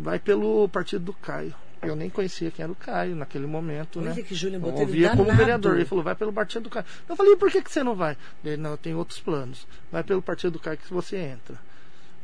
vai 0.00 0.18
pelo 0.18 0.68
partido 0.68 1.04
do 1.04 1.12
Caio. 1.12 1.54
Eu 1.82 1.96
nem 1.96 2.10
conhecia 2.10 2.50
quem 2.50 2.62
era 2.62 2.70
o 2.70 2.74
Caio 2.76 3.16
naquele 3.16 3.46
momento, 3.46 4.00
Olha 4.00 4.14
né? 4.14 4.22
que 4.22 4.34
Júlio 4.34 4.60
Eu 4.62 4.74
ouvia 4.74 5.10
como 5.10 5.24
danado. 5.24 5.38
vereador. 5.38 5.76
Ele 5.76 5.86
falou: 5.86 6.04
vai 6.04 6.14
pelo 6.14 6.32
partido 6.32 6.64
do 6.64 6.70
Caio. 6.70 6.84
Eu 7.08 7.16
falei: 7.16 7.32
e 7.32 7.36
por 7.36 7.50
que, 7.50 7.62
que 7.62 7.72
você 7.72 7.82
não 7.82 7.94
vai? 7.94 8.16
Ele: 8.44 8.58
não, 8.58 8.72
eu 8.72 8.76
tenho 8.76 8.98
outros 8.98 9.18
planos. 9.18 9.66
Vai 9.90 10.04
pelo 10.04 10.20
partido 10.20 10.52
do 10.52 10.58
Caio 10.58 10.76
que 10.76 10.92
você 10.92 11.16
entra. 11.16 11.56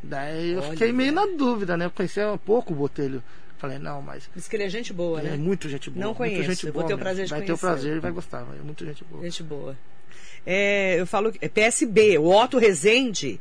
Daí 0.02 0.52
eu 0.52 0.60
Olha, 0.60 0.70
fiquei 0.70 0.92
meio 0.92 1.12
na 1.12 1.24
dúvida, 1.26 1.76
né? 1.76 1.86
Eu 1.86 1.90
conhecia 1.90 2.30
um 2.30 2.38
pouco 2.38 2.74
o 2.74 2.76
Botelho. 2.76 3.22
Falei: 3.56 3.78
não, 3.78 4.02
mas. 4.02 4.28
Diz 4.34 4.46
que 4.46 4.56
ele 4.56 4.64
é 4.64 4.68
gente 4.68 4.92
boa, 4.92 5.22
né? 5.22 5.34
é 5.34 5.36
muito 5.38 5.70
gente 5.70 5.88
boa. 5.88 6.04
Não 6.04 6.14
conheço, 6.14 6.42
gente 6.42 6.66
eu 6.66 6.72
vou 6.72 6.82
boa 6.82 6.88
ter 6.88 6.94
o 6.94 6.98
prazer 6.98 7.24
de 7.24 7.30
Vai 7.30 7.42
ter 7.42 7.52
o 7.52 7.58
prazer 7.58 7.96
e 7.96 8.00
vai 8.00 8.12
gostar. 8.12 8.46
É 8.60 8.62
muito 8.62 8.84
gente 8.84 9.04
boa. 9.04 9.22
Gente 9.22 9.42
boa. 9.42 9.76
É, 10.44 11.00
eu 11.00 11.06
falo 11.06 11.32
é 11.40 11.48
PSB, 11.48 12.18
o 12.18 12.26
Otto 12.26 12.58
Rezende. 12.58 13.40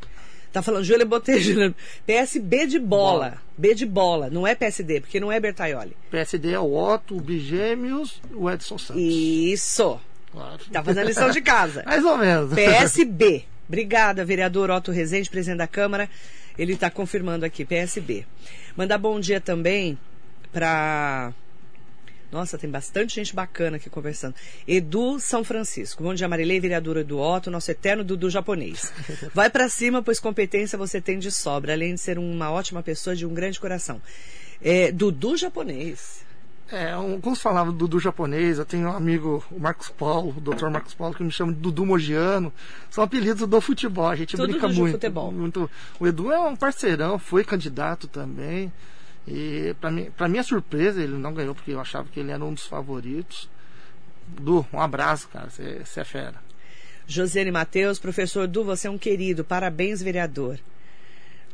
Tá 0.55 0.61
falando, 0.61 0.85
Júlia 0.85 1.05
Botelho, 1.05 1.75
PSB 2.07 2.65
de 2.65 2.79
bola. 2.79 3.11
Bola. 3.11 3.41
B 3.57 3.75
de 3.75 3.85
bola, 3.85 4.29
não 4.29 4.47
é 4.47 4.55
PSD, 4.55 5.01
porque 5.01 5.19
não 5.19 5.29
é 5.29 5.37
Bertaioli. 5.37 5.91
PSD 6.09 6.53
é 6.53 6.59
o 6.59 6.73
Otto, 6.73 7.17
o 7.17 7.19
Bigêmeos 7.19 8.21
o 8.33 8.49
Edson 8.49 8.77
Santos. 8.77 9.03
Isso. 9.03 9.99
Claro. 10.31 10.61
Tá 10.71 10.81
fazendo 10.81 11.07
lição 11.07 11.29
de 11.29 11.41
casa. 11.41 11.83
Mais 11.85 12.05
ou 12.05 12.17
menos. 12.17 12.53
PSB. 12.53 13.43
Obrigada, 13.67 14.23
vereador 14.23 14.71
Otto 14.71 14.93
Rezende, 14.93 15.29
presidente 15.29 15.57
da 15.57 15.67
Câmara. 15.67 16.09
Ele 16.57 16.71
está 16.71 16.89
confirmando 16.89 17.43
aqui, 17.43 17.65
PSB. 17.65 18.25
Mandar 18.77 18.97
bom 18.97 19.19
dia 19.19 19.41
também 19.41 19.99
para. 20.53 21.33
Nossa, 22.35 22.57
tem 22.57 22.69
bastante 22.69 23.15
gente 23.15 23.33
bacana 23.33 23.77
aqui 23.77 23.89
conversando. 23.89 24.35
Edu 24.67 25.21
São 25.21 25.41
Francisco. 25.41 26.03
Bom 26.03 26.13
dia, 26.13 26.27
Marilei, 26.27 26.59
vereador 26.59 26.97
Edu 26.97 27.17
Otto, 27.17 27.49
nosso 27.49 27.71
eterno 27.71 28.03
Dudu 28.03 28.29
japonês. 28.29 28.91
Vai 29.33 29.49
para 29.49 29.69
cima, 29.69 30.03
pois 30.03 30.19
competência 30.19 30.77
você 30.77 30.99
tem 30.99 31.17
de 31.17 31.31
sobra, 31.31 31.71
além 31.71 31.95
de 31.95 32.01
ser 32.01 32.19
uma 32.19 32.51
ótima 32.51 32.83
pessoa 32.83 33.15
de 33.15 33.25
um 33.25 33.33
grande 33.33 33.57
coração. 33.57 34.01
É, 34.61 34.91
Dudu 34.91 35.37
japonês. 35.37 36.25
É, 36.69 36.91
alguns 36.91 37.41
falavam 37.41 37.71
do 37.71 37.79
Dudu 37.79 38.01
japonês, 38.01 38.59
eu 38.59 38.65
tenho 38.65 38.89
um 38.89 38.91
amigo, 38.91 39.41
o 39.49 39.57
Marcos 39.57 39.87
Paulo, 39.87 40.35
o 40.35 40.41
Dr. 40.41 40.67
Marcos 40.69 40.93
Paulo, 40.93 41.15
que 41.15 41.23
me 41.23 41.31
chama 41.31 41.53
de 41.53 41.59
Dudu 41.59 41.85
Mogiano. 41.85 42.51
São 42.89 43.01
apelidos 43.01 43.47
do 43.47 43.61
futebol, 43.61 44.09
a 44.09 44.15
gente 44.17 44.35
Tudo 44.35 44.49
brinca 44.49 44.67
muito, 44.67 44.91
futebol. 44.91 45.31
muito. 45.31 45.71
O 45.97 46.05
Edu 46.05 46.33
é 46.33 46.39
um 46.41 46.53
parceirão, 46.57 47.17
foi 47.17 47.45
candidato 47.45 48.09
também. 48.09 48.73
E 49.27 49.75
para 49.79 49.89
mim, 49.89 50.11
para 50.15 50.27
minha 50.27 50.43
surpresa, 50.43 51.01
ele 51.01 51.17
não 51.17 51.33
ganhou 51.33 51.55
porque 51.55 51.71
eu 51.71 51.79
achava 51.79 52.07
que 52.11 52.19
ele 52.19 52.31
era 52.31 52.43
um 52.43 52.53
dos 52.53 52.65
favoritos. 52.65 53.49
Du, 54.27 54.65
um 54.73 54.79
abraço, 54.79 55.27
cara, 55.29 55.49
você 55.49 55.99
é 55.99 56.03
fera. 56.03 56.35
Josiane 57.07 57.51
Matheus, 57.51 57.99
professor 57.99 58.47
Du, 58.47 58.63
você 58.63 58.87
é 58.87 58.91
um 58.91 58.97
querido. 58.97 59.43
Parabéns, 59.43 60.01
vereador. 60.01 60.59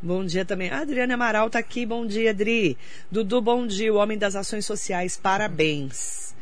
Bom 0.01 0.25
dia 0.25 0.43
também. 0.43 0.69
A 0.69 0.79
Adriane 0.79 1.13
Amaral 1.13 1.49
tá 1.49 1.59
aqui. 1.59 1.85
Bom 1.85 2.05
dia, 2.05 2.31
Adri. 2.31 2.77
Dudu, 3.11 3.41
bom 3.41 3.67
dia. 3.67 3.93
O 3.93 3.97
homem 3.97 4.17
das 4.17 4.35
ações 4.35 4.65
sociais. 4.65 5.15
Parabéns. 5.15 6.33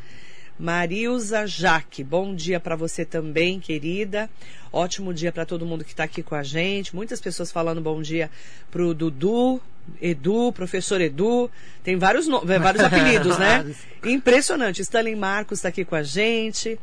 Marilza 0.60 1.48
Jaque, 1.48 2.04
bom 2.04 2.36
dia 2.36 2.60
para 2.60 2.76
você 2.76 3.06
também, 3.06 3.62
querida. 3.62 4.30
Ótimo 4.74 5.14
dia 5.14 5.32
para 5.32 5.46
todo 5.46 5.66
mundo 5.66 5.86
que 5.86 5.92
está 5.92 6.04
aqui 6.04 6.22
com 6.22 6.36
a 6.36 6.44
gente. 6.44 6.94
Muitas 6.94 7.22
pessoas 7.22 7.50
falando 7.50 7.80
bom 7.80 8.02
dia 8.02 8.30
pro 8.70 8.94
Dudu, 8.94 9.62
Edu, 10.02 10.52
professor 10.52 11.00
Edu. 11.00 11.50
Tem 11.82 11.96
vários, 11.96 12.28
no... 12.28 12.46
vários 12.46 12.84
apelidos, 12.84 13.40
né? 13.40 13.74
Impressionante. 14.04 14.82
Stanley 14.82 15.16
Marcos 15.16 15.60
está 15.60 15.70
aqui 15.70 15.86
com 15.86 15.96
a 15.96 16.04
gente. 16.04 16.78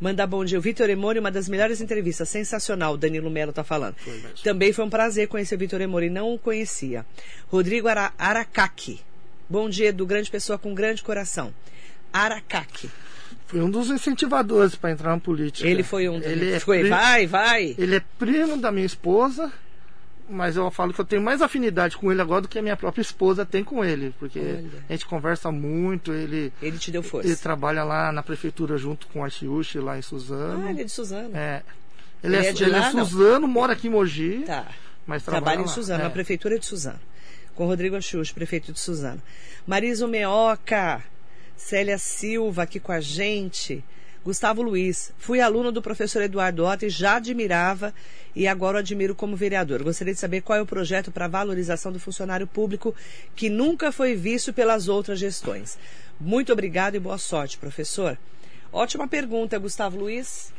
Mandar 0.00 0.26
bom 0.26 0.44
dia. 0.44 0.58
O 0.58 0.60
Vitor 0.60 0.90
Emori, 0.90 1.20
uma 1.20 1.30
das 1.30 1.48
melhores 1.48 1.80
entrevistas. 1.80 2.28
Sensacional, 2.28 2.94
o 2.94 2.96
Danilo 2.96 3.30
Melo 3.30 3.50
está 3.50 3.62
falando. 3.62 3.94
Foi 3.98 4.20
Também 4.42 4.72
foi 4.72 4.84
um 4.84 4.90
prazer 4.90 5.28
conhecer 5.28 5.54
o 5.54 5.58
Vitor 5.58 5.80
Emori, 5.80 6.10
não 6.10 6.34
o 6.34 6.38
conhecia. 6.40 7.06
Rodrigo 7.46 7.86
Ara 7.86 8.12
Aracaki. 8.18 9.00
Bom 9.48 9.70
dia, 9.70 9.92
do 9.92 10.04
grande 10.04 10.28
pessoa 10.28 10.58
com 10.58 10.74
grande 10.74 11.04
coração. 11.04 11.54
Aracaki. 12.12 12.90
Foi 13.52 13.60
um 13.60 13.70
dos 13.70 13.90
incentivadores 13.90 14.74
para 14.74 14.92
entrar 14.92 15.10
na 15.10 15.18
política. 15.18 15.68
Ele 15.68 15.82
foi 15.82 16.08
um. 16.08 16.16
Ele 16.22 16.52
é 16.52 16.58
foi, 16.58 16.78
primo, 16.78 16.96
vai, 16.96 17.26
vai. 17.26 17.74
Ele 17.76 17.96
é 17.96 18.02
primo 18.18 18.56
da 18.56 18.72
minha 18.72 18.86
esposa, 18.86 19.52
mas 20.26 20.56
eu 20.56 20.70
falo 20.70 20.94
que 20.94 20.98
eu 20.98 21.04
tenho 21.04 21.20
mais 21.20 21.42
afinidade 21.42 21.98
com 21.98 22.10
ele 22.10 22.22
agora 22.22 22.40
do 22.40 22.48
que 22.48 22.58
a 22.58 22.62
minha 22.62 22.78
própria 22.78 23.02
esposa 23.02 23.44
tem 23.44 23.62
com 23.62 23.84
ele, 23.84 24.14
porque 24.18 24.38
Olha. 24.38 24.84
a 24.88 24.92
gente 24.92 25.04
conversa 25.04 25.52
muito. 25.52 26.14
Ele. 26.14 26.50
Ele 26.62 26.78
te 26.78 26.90
deu 26.90 27.02
força. 27.02 27.28
Ele 27.28 27.36
trabalha 27.36 27.84
lá 27.84 28.10
na 28.10 28.22
prefeitura 28.22 28.78
junto 28.78 29.06
com 29.08 29.20
o 29.20 29.22
Archiuchi, 29.22 29.78
lá 29.80 29.98
em 29.98 30.02
Suzano. 30.02 30.66
Ah, 30.66 30.70
ele 30.70 30.80
é 30.80 30.84
de 30.84 30.90
Suzano. 30.90 31.36
É. 31.36 31.62
Ele, 32.24 32.36
ele 32.36 32.46
é, 32.46 32.48
é, 32.48 32.52
de 32.54 32.64
ele 32.64 32.74
é 32.74 32.78
lá, 32.78 32.88
é 32.88 32.90
Suzano, 32.90 33.40
não? 33.40 33.48
mora 33.48 33.74
aqui 33.74 33.88
em 33.88 33.90
Mogi. 33.90 34.44
Tá. 34.46 34.66
Mas 35.06 35.24
trabalha, 35.24 35.44
trabalha 35.44 35.66
em 35.66 35.68
Suzano, 35.68 36.00
é. 36.00 36.04
na 36.04 36.10
prefeitura 36.10 36.58
de 36.58 36.64
Suzano. 36.64 37.00
Com 37.54 37.66
Rodrigo 37.66 37.96
Axux, 37.96 38.32
prefeito 38.32 38.72
de 38.72 38.80
Suzano. 38.80 39.20
Marisa 39.66 40.08
Meoca, 40.08 41.04
Célia 41.62 41.96
Silva 41.96 42.64
aqui 42.64 42.80
com 42.80 42.92
a 42.92 43.00
gente. 43.00 43.82
Gustavo 44.24 44.62
Luiz, 44.62 45.12
fui 45.16 45.40
aluno 45.40 45.72
do 45.72 45.80
professor 45.80 46.20
Eduardo 46.20 46.66
Otto 46.66 46.84
e 46.84 46.90
já 46.90 47.16
admirava 47.16 47.94
e 48.36 48.46
agora 48.46 48.76
o 48.76 48.80
admiro 48.80 49.14
como 49.14 49.36
vereador. 49.36 49.82
Gostaria 49.82 50.12
de 50.12 50.18
saber 50.20 50.42
qual 50.42 50.58
é 50.58 50.62
o 50.62 50.66
projeto 50.66 51.10
para 51.10 51.28
valorização 51.28 51.92
do 51.92 52.00
funcionário 52.00 52.46
público 52.46 52.94
que 53.34 53.48
nunca 53.48 53.90
foi 53.90 54.14
visto 54.14 54.52
pelas 54.52 54.88
outras 54.88 55.18
gestões. 55.18 55.78
Muito 56.20 56.52
obrigado 56.52 56.96
e 56.96 57.00
boa 57.00 57.16
sorte, 57.16 57.56
professor. 57.56 58.18
Ótima 58.72 59.08
pergunta, 59.08 59.58
Gustavo 59.58 59.98
Luiz. 59.98 60.52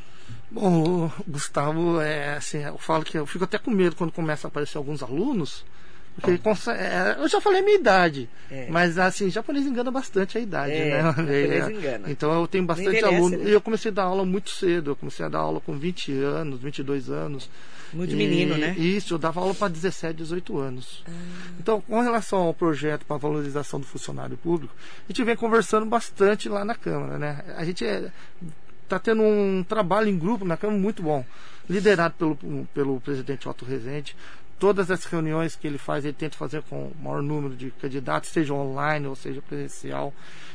Bom, 0.49 1.11
Gustavo, 1.27 1.99
é 2.01 2.37
assim, 2.37 2.63
eu 2.63 2.77
falo 2.77 3.03
que 3.03 3.17
eu 3.17 3.25
fico 3.25 3.43
até 3.43 3.57
com 3.57 3.71
medo 3.71 3.95
quando 3.95 4.11
começa 4.11 4.47
a 4.47 4.49
aparecer 4.49 4.77
alguns 4.77 5.03
alunos, 5.03 5.65
porque 6.15 6.39
é, 6.69 7.15
eu 7.17 7.27
já 7.27 7.41
falei 7.41 7.61
a 7.61 7.63
minha 7.63 7.77
idade, 7.77 8.29
é. 8.51 8.67
mas 8.69 8.99
assim, 8.99 9.29
japonês 9.31 9.65
engana 9.65 9.89
bastante 9.89 10.37
a 10.37 10.41
idade, 10.41 10.73
é, 10.73 10.89
né? 10.89 11.01
Japonês 11.03 11.69
engana. 11.69 12.11
Então 12.11 12.31
eu 12.33 12.47
tenho 12.47 12.63
bastante 12.65 13.03
aluno. 13.03 13.37
Né? 13.37 13.49
E 13.49 13.51
eu 13.51 13.59
comecei 13.59 13.89
a 13.89 13.93
dar 13.93 14.03
aula 14.03 14.23
muito 14.23 14.51
cedo, 14.51 14.91
eu 14.91 14.95
comecei 14.95 15.25
a 15.25 15.29
dar 15.29 15.39
aula 15.39 15.59
com 15.59 15.77
20 15.77 16.11
anos, 16.11 16.59
22 16.61 17.09
anos. 17.09 17.49
Muito 17.91 18.13
e, 18.13 18.15
menino, 18.15 18.57
né? 18.57 18.75
Isso, 18.77 19.13
eu 19.13 19.17
dava 19.17 19.39
aula 19.39 19.53
para 19.53 19.67
17, 19.67 20.17
18 20.17 20.57
anos. 20.57 21.03
Ah. 21.07 21.11
Então, 21.59 21.81
com 21.81 22.01
relação 22.01 22.39
ao 22.39 22.53
projeto 22.53 23.05
para 23.05 23.17
valorização 23.17 23.79
do 23.79 23.85
funcionário 23.85 24.37
público, 24.37 24.73
a 25.07 25.11
gente 25.11 25.23
vem 25.23 25.35
conversando 25.35 25.85
bastante 25.85 26.49
lá 26.49 26.65
na 26.65 26.75
Câmara, 26.75 27.17
né? 27.17 27.43
A 27.55 27.63
gente 27.63 27.83
está 27.83 28.95
é, 28.95 28.99
tendo 28.99 29.21
um 29.21 29.63
trabalho 29.63 30.09
em 30.09 30.17
grupo 30.17 30.45
na 30.45 30.57
Câmara 30.57 30.79
muito 30.79 31.03
bom, 31.03 31.23
liderado 31.69 32.15
pelo, 32.15 32.67
pelo 32.73 32.99
presidente 32.99 33.47
Otto 33.47 33.63
Rezende 33.65 34.15
todas 34.63 34.89
as 34.89 35.03
reuniões 35.03 35.57
que 35.57 35.67
ele 35.67 35.77
faz, 35.77 36.05
ele 36.05 36.13
tenta 36.13 36.37
fazer 36.37 36.61
com 36.61 36.87
o 36.87 36.95
maior 36.97 37.21
número 37.21 37.53
de 37.53 37.69
candidatos, 37.69 38.29
seja 38.29 38.53
online 38.53 39.05
ou 39.05 39.13
seja 39.13 39.41
presencial. 39.41 40.13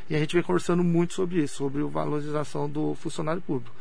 E 0.08 0.16
a 0.16 0.18
gente 0.18 0.32
vem 0.32 0.42
conversando 0.42 0.82
muito 0.82 1.12
sobre 1.12 1.42
isso, 1.42 1.56
sobre 1.56 1.82
a 1.82 1.86
valorização 1.86 2.70
do 2.70 2.94
funcionário 2.94 3.42
público, 3.42 3.76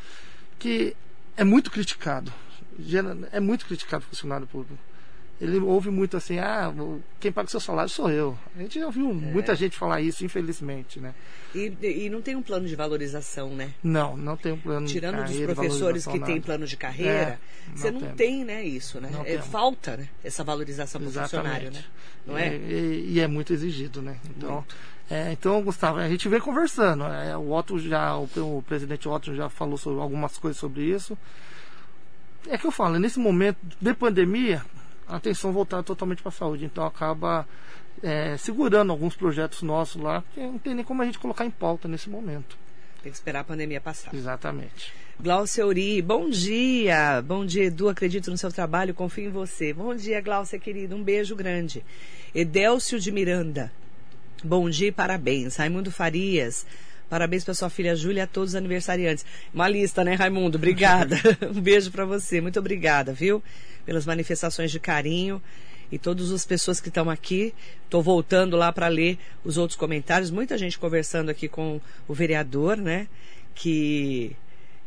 que 0.59 0.97
é 1.37 1.45
muito 1.45 1.71
criticado. 1.71 2.33
É 3.31 3.39
muito 3.39 3.65
criticado 3.65 4.03
o 4.03 4.09
funcionário 4.09 4.45
público 4.45 4.77
ele 5.39 5.59
ouve 5.59 5.91
muito 5.91 6.17
assim, 6.17 6.39
ah, 6.39 6.73
quem 7.19 7.31
paga 7.31 7.47
o 7.47 7.51
seu 7.51 7.59
salário 7.59 7.89
sou 7.89 8.09
eu. 8.09 8.37
A 8.55 8.61
gente 8.61 8.79
já 8.79 8.87
ouviu 8.87 9.09
é. 9.11 9.13
muita 9.13 9.55
gente 9.55 9.77
falar 9.77 10.01
isso, 10.01 10.25
infelizmente, 10.25 10.99
né? 10.99 11.13
E, 11.53 11.71
e 11.81 12.09
não 12.09 12.21
tem 12.21 12.35
um 12.35 12.41
plano 12.41 12.67
de 12.67 12.75
valorização, 12.75 13.49
né? 13.49 13.73
Não, 13.83 14.17
não 14.17 14.35
tem 14.35 14.51
um 14.51 14.59
plano 14.59 14.87
Tirando 14.87 15.17
de 15.17 15.21
carreira, 15.21 15.47
dos 15.47 15.55
professores 15.55 16.07
que 16.07 16.19
têm 16.19 16.41
plano 16.41 16.65
de 16.65 16.75
carreira, 16.75 17.11
é, 17.11 17.75
você 17.75 17.91
não, 17.91 18.01
tem, 18.15 18.43
né, 18.43 18.63
isso, 18.63 18.99
né? 18.99 19.11
É, 19.25 19.37
falta 19.39 19.97
né, 19.97 20.09
essa 20.23 20.43
valorização 20.43 20.99
para 21.01 21.09
o 21.09 21.13
funcionário, 21.13 21.71
né? 21.71 21.83
Não 22.25 22.37
é? 22.37 22.55
E, 22.55 23.13
e, 23.13 23.19
é 23.19 23.27
muito 23.27 23.53
exigido, 23.53 24.01
né? 24.01 24.17
Então, 24.35 24.65
é, 25.09 25.31
então, 25.31 25.61
Gustavo, 25.61 25.99
a 25.99 26.09
gente 26.09 26.27
vem 26.27 26.39
conversando. 26.39 27.03
É, 27.03 27.37
o 27.37 27.51
Otto 27.51 27.77
já, 27.79 28.17
o, 28.17 28.27
o 28.37 28.63
presidente 28.67 29.07
Otto 29.07 29.35
já 29.35 29.49
falou 29.49 29.77
sobre 29.77 30.01
algumas 30.01 30.37
coisas 30.37 30.59
sobre 30.59 30.83
isso. 30.83 31.17
É 32.49 32.57
que 32.57 32.65
eu 32.65 32.71
falo, 32.71 32.97
nesse 32.97 33.19
momento 33.19 33.57
de 33.79 33.93
pandemia, 33.93 34.63
a 35.07 35.15
atenção 35.15 35.51
voltada 35.51 35.83
totalmente 35.83 36.21
para 36.21 36.29
a 36.29 36.33
saúde. 36.33 36.65
Então 36.65 36.85
acaba 36.85 37.47
é, 38.03 38.37
segurando 38.37 38.91
alguns 38.91 39.15
projetos 39.15 39.61
nossos 39.61 40.01
lá, 40.01 40.23
que 40.33 40.39
não 40.39 40.57
tem 40.57 40.75
nem 40.75 40.83
como 40.83 41.01
a 41.01 41.05
gente 41.05 41.19
colocar 41.19 41.45
em 41.45 41.51
pauta 41.51 41.87
nesse 41.87 42.09
momento. 42.09 42.57
Tem 43.01 43.11
que 43.11 43.17
esperar 43.17 43.41
a 43.41 43.43
pandemia 43.43 43.79
passar. 43.79 44.13
Exatamente. 44.13 44.93
Glaucia 45.19 45.65
Uri, 45.65 46.01
bom 46.01 46.29
dia. 46.29 47.23
Bom 47.25 47.45
dia, 47.45 47.65
Edu. 47.65 47.89
Acredito 47.89 48.29
no 48.29 48.37
seu 48.37 48.51
trabalho, 48.51 48.93
confio 48.93 49.25
em 49.25 49.31
você. 49.31 49.73
Bom 49.73 49.95
dia, 49.95 50.21
Glaucia, 50.21 50.59
querida. 50.59 50.95
Um 50.95 51.03
beijo 51.03 51.35
grande. 51.35 51.83
Edélcio 52.35 52.99
de 52.99 53.11
Miranda. 53.11 53.71
Bom 54.43 54.69
dia 54.69 54.89
e 54.89 54.91
parabéns. 54.91 55.55
Raimundo 55.55 55.91
Farias. 55.91 56.65
Parabéns 57.09 57.43
para 57.43 57.53
sua 57.53 57.69
filha 57.69 57.95
Júlia 57.95 58.21
e 58.21 58.23
a 58.23 58.27
todos 58.27 58.49
os 58.49 58.55
aniversariantes. 58.55 59.25
Uma 59.53 59.67
lista, 59.67 60.03
né, 60.03 60.13
Raimundo? 60.13 60.57
Obrigada. 60.57 61.15
um 61.55 61.61
beijo 61.61 61.91
para 61.91 62.05
você. 62.05 62.41
Muito 62.41 62.59
obrigada, 62.59 63.13
viu? 63.13 63.41
Pelas 63.85 64.05
manifestações 64.05 64.71
de 64.71 64.79
carinho 64.79 65.41
e 65.91 65.97
todas 65.97 66.31
as 66.31 66.45
pessoas 66.45 66.81
que 66.81 66.89
estão 66.89 67.09
aqui. 67.09 67.53
Estou 67.85 68.01
voltando 68.01 68.57
lá 68.57 68.71
para 68.73 68.87
ler 68.87 69.17
os 69.43 69.57
outros 69.57 69.77
comentários. 69.77 70.29
Muita 70.29 70.57
gente 70.57 70.77
conversando 70.77 71.29
aqui 71.29 71.47
com 71.47 71.79
o 72.07 72.13
vereador, 72.13 72.75
né? 72.75 73.07
Que 73.55 74.35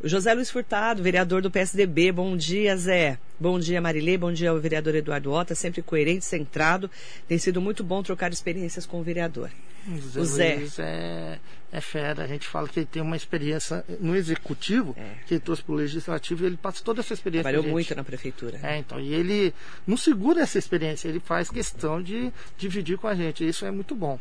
o 0.02 0.09
José 0.09 0.33
Luiz 0.33 0.50
Furtado, 0.50 1.02
vereador 1.02 1.42
do 1.42 1.50
PSDB. 1.50 2.11
Bom 2.11 2.35
dia, 2.35 2.74
Zé. 2.76 3.18
Bom 3.38 3.59
dia, 3.59 3.80
Marilê. 3.80 4.16
Bom 4.16 4.33
dia 4.33 4.50
ao 4.50 4.59
vereador 4.59 4.94
Eduardo 4.94 5.30
Ota, 5.30 5.54
sempre 5.54 5.83
coerente, 5.83 6.24
centrado. 6.24 6.90
Tem 7.28 7.37
sido 7.37 7.61
muito 7.61 7.85
bom 7.85 8.02
trocar 8.02 8.33
experiências 8.33 8.87
com 8.87 9.00
o 9.00 9.02
vereador. 9.02 9.50
Zé 9.98 10.20
o 10.20 10.24
Zé 10.24 10.56
Luiz 10.56 10.78
é, 10.78 11.38
é 11.72 11.80
fera. 11.80 12.24
A 12.24 12.26
gente 12.26 12.46
fala 12.46 12.68
que 12.68 12.80
ele 12.80 12.87
tem 12.87 13.02
uma 13.02 13.16
experiência 13.16 13.85
no 14.00 14.16
executivo, 14.16 14.94
é. 14.98 15.24
que 15.26 15.35
ele 15.35 15.40
trouxe 15.40 15.62
para 15.62 15.72
o 15.72 15.76
legislativo 15.76 16.44
e 16.44 16.46
ele 16.46 16.56
passa 16.56 16.83
toda 16.83 17.00
essa 17.00 17.14
experiência. 17.14 17.50
Trabalhou 17.50 17.70
muito 17.70 17.94
na 17.94 18.04
prefeitura. 18.04 18.59
É, 18.62 18.78
então. 18.78 19.00
E 19.00 19.14
ele 19.14 19.54
não 19.87 19.96
segura 19.96 20.42
essa 20.42 20.59
experiência, 20.59 21.09
ele 21.09 21.20
faz 21.20 21.50
questão 21.50 22.02
de 22.02 22.33
dividir 22.56 22.98
com 22.98 23.06
a 23.06 23.14
gente. 23.14 23.46
Isso 23.46 23.64
é 23.64 23.70
muito 23.70 23.94
bom. 23.94 24.18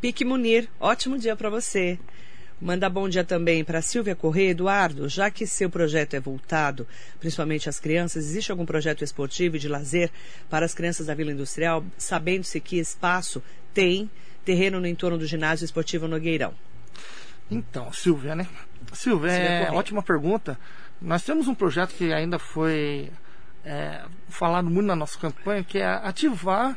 Pique 0.00 0.24
Munir, 0.24 0.68
ótimo 0.78 1.18
dia 1.18 1.34
para 1.34 1.50
você. 1.50 1.98
Manda 2.58 2.88
bom 2.88 3.06
dia 3.06 3.22
também 3.22 3.62
para 3.62 3.82
Silvia 3.82 4.16
Corrêa. 4.16 4.50
Eduardo, 4.50 5.10
já 5.10 5.30
que 5.30 5.46
seu 5.46 5.68
projeto 5.68 6.14
é 6.14 6.20
voltado 6.20 6.86
principalmente 7.20 7.68
às 7.68 7.78
crianças, 7.78 8.24
existe 8.24 8.50
algum 8.50 8.64
projeto 8.64 9.04
esportivo 9.04 9.56
e 9.56 9.58
de 9.58 9.68
lazer 9.68 10.10
para 10.48 10.64
as 10.64 10.72
crianças 10.72 11.06
da 11.06 11.14
Vila 11.14 11.32
Industrial, 11.32 11.84
sabendo-se 11.98 12.58
que 12.58 12.78
espaço 12.78 13.42
tem 13.74 14.10
terreno 14.42 14.80
no 14.80 14.86
entorno 14.86 15.18
do 15.18 15.26
ginásio 15.26 15.66
esportivo 15.66 16.08
Nogueirão? 16.08 16.54
Então, 17.50 17.92
Silvia, 17.92 18.34
né? 18.34 18.48
Silvia, 18.92 19.30
é 19.30 19.70
ótima 19.70 20.02
pergunta. 20.02 20.58
Nós 21.00 21.22
temos 21.22 21.46
um 21.46 21.54
projeto 21.54 21.94
que 21.94 22.12
ainda 22.12 22.38
foi 22.38 23.10
é, 23.64 24.02
falado 24.28 24.70
muito 24.70 24.86
na 24.86 24.96
nossa 24.96 25.18
campanha, 25.18 25.62
que 25.62 25.78
é 25.78 25.86
ativar 25.86 26.76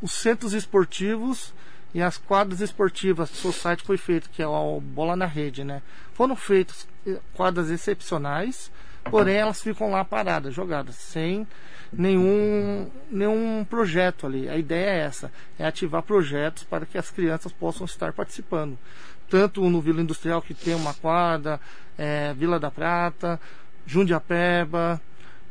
os 0.00 0.12
centros 0.12 0.52
esportivos 0.52 1.52
e 1.92 2.02
as 2.02 2.18
quadras 2.18 2.60
esportivas. 2.60 3.30
O 3.30 3.36
seu 3.36 3.52
site 3.52 3.82
foi 3.82 3.96
feito, 3.96 4.30
que 4.30 4.42
é 4.42 4.46
o 4.46 4.80
Bola 4.80 5.16
na 5.16 5.26
Rede, 5.26 5.64
né? 5.64 5.82
Foram 6.12 6.36
feitas 6.36 6.86
eh, 7.06 7.18
quadras 7.34 7.70
excepcionais, 7.70 8.70
porém 9.10 9.36
elas 9.36 9.62
ficam 9.62 9.90
lá 9.90 10.04
paradas, 10.04 10.54
jogadas, 10.54 10.94
sem 10.96 11.46
nenhum, 11.92 12.90
nenhum 13.10 13.64
projeto 13.64 14.26
ali. 14.26 14.48
A 14.48 14.56
ideia 14.56 14.90
é 14.90 14.98
essa, 15.00 15.32
é 15.58 15.66
ativar 15.66 16.02
projetos 16.02 16.64
para 16.64 16.86
que 16.86 16.98
as 16.98 17.10
crianças 17.10 17.52
possam 17.52 17.86
estar 17.86 18.12
participando. 18.12 18.78
Tanto 19.28 19.68
no 19.68 19.80
Vila 19.80 20.00
Industrial, 20.00 20.40
que 20.40 20.54
tem 20.54 20.74
uma 20.74 20.94
quadra, 20.94 21.60
é, 21.98 22.32
Vila 22.34 22.60
da 22.60 22.70
Prata, 22.70 23.40
Jundiapeba, 23.86 25.00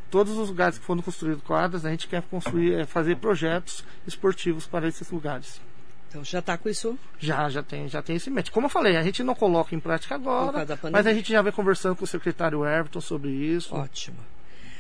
todos 0.09 0.38
os 0.38 0.49
lugares 0.49 0.77
que 0.77 0.85
foram 0.85 1.01
construídos 1.01 1.43
quadras, 1.43 1.85
a 1.85 1.89
gente 1.89 2.07
quer 2.07 2.21
construir, 2.23 2.73
é, 2.73 2.85
fazer 2.85 3.17
projetos 3.17 3.83
esportivos 4.07 4.65
para 4.65 4.88
esses 4.88 5.09
lugares. 5.11 5.59
Então 6.07 6.23
já 6.23 6.39
está 6.39 6.57
com 6.57 6.69
isso? 6.69 6.97
Já, 7.19 7.49
já 7.49 7.61
tem, 7.61 7.89
já 7.89 8.01
tem 8.01 8.15
esse 8.15 8.29
método. 8.29 8.53
Como 8.53 8.67
eu 8.67 8.69
falei, 8.69 8.95
a 8.95 9.03
gente 9.03 9.21
não 9.23 9.35
coloca 9.35 9.75
em 9.75 9.79
prática 9.79 10.15
agora, 10.15 10.65
mas 10.91 11.05
a 11.05 11.13
gente 11.13 11.29
já 11.29 11.41
vem 11.41 11.51
conversando 11.51 11.95
com 11.95 12.05
o 12.05 12.07
secretário 12.07 12.65
Everton 12.65 13.01
sobre 13.01 13.31
isso. 13.31 13.75
Ótimo. 13.75 14.17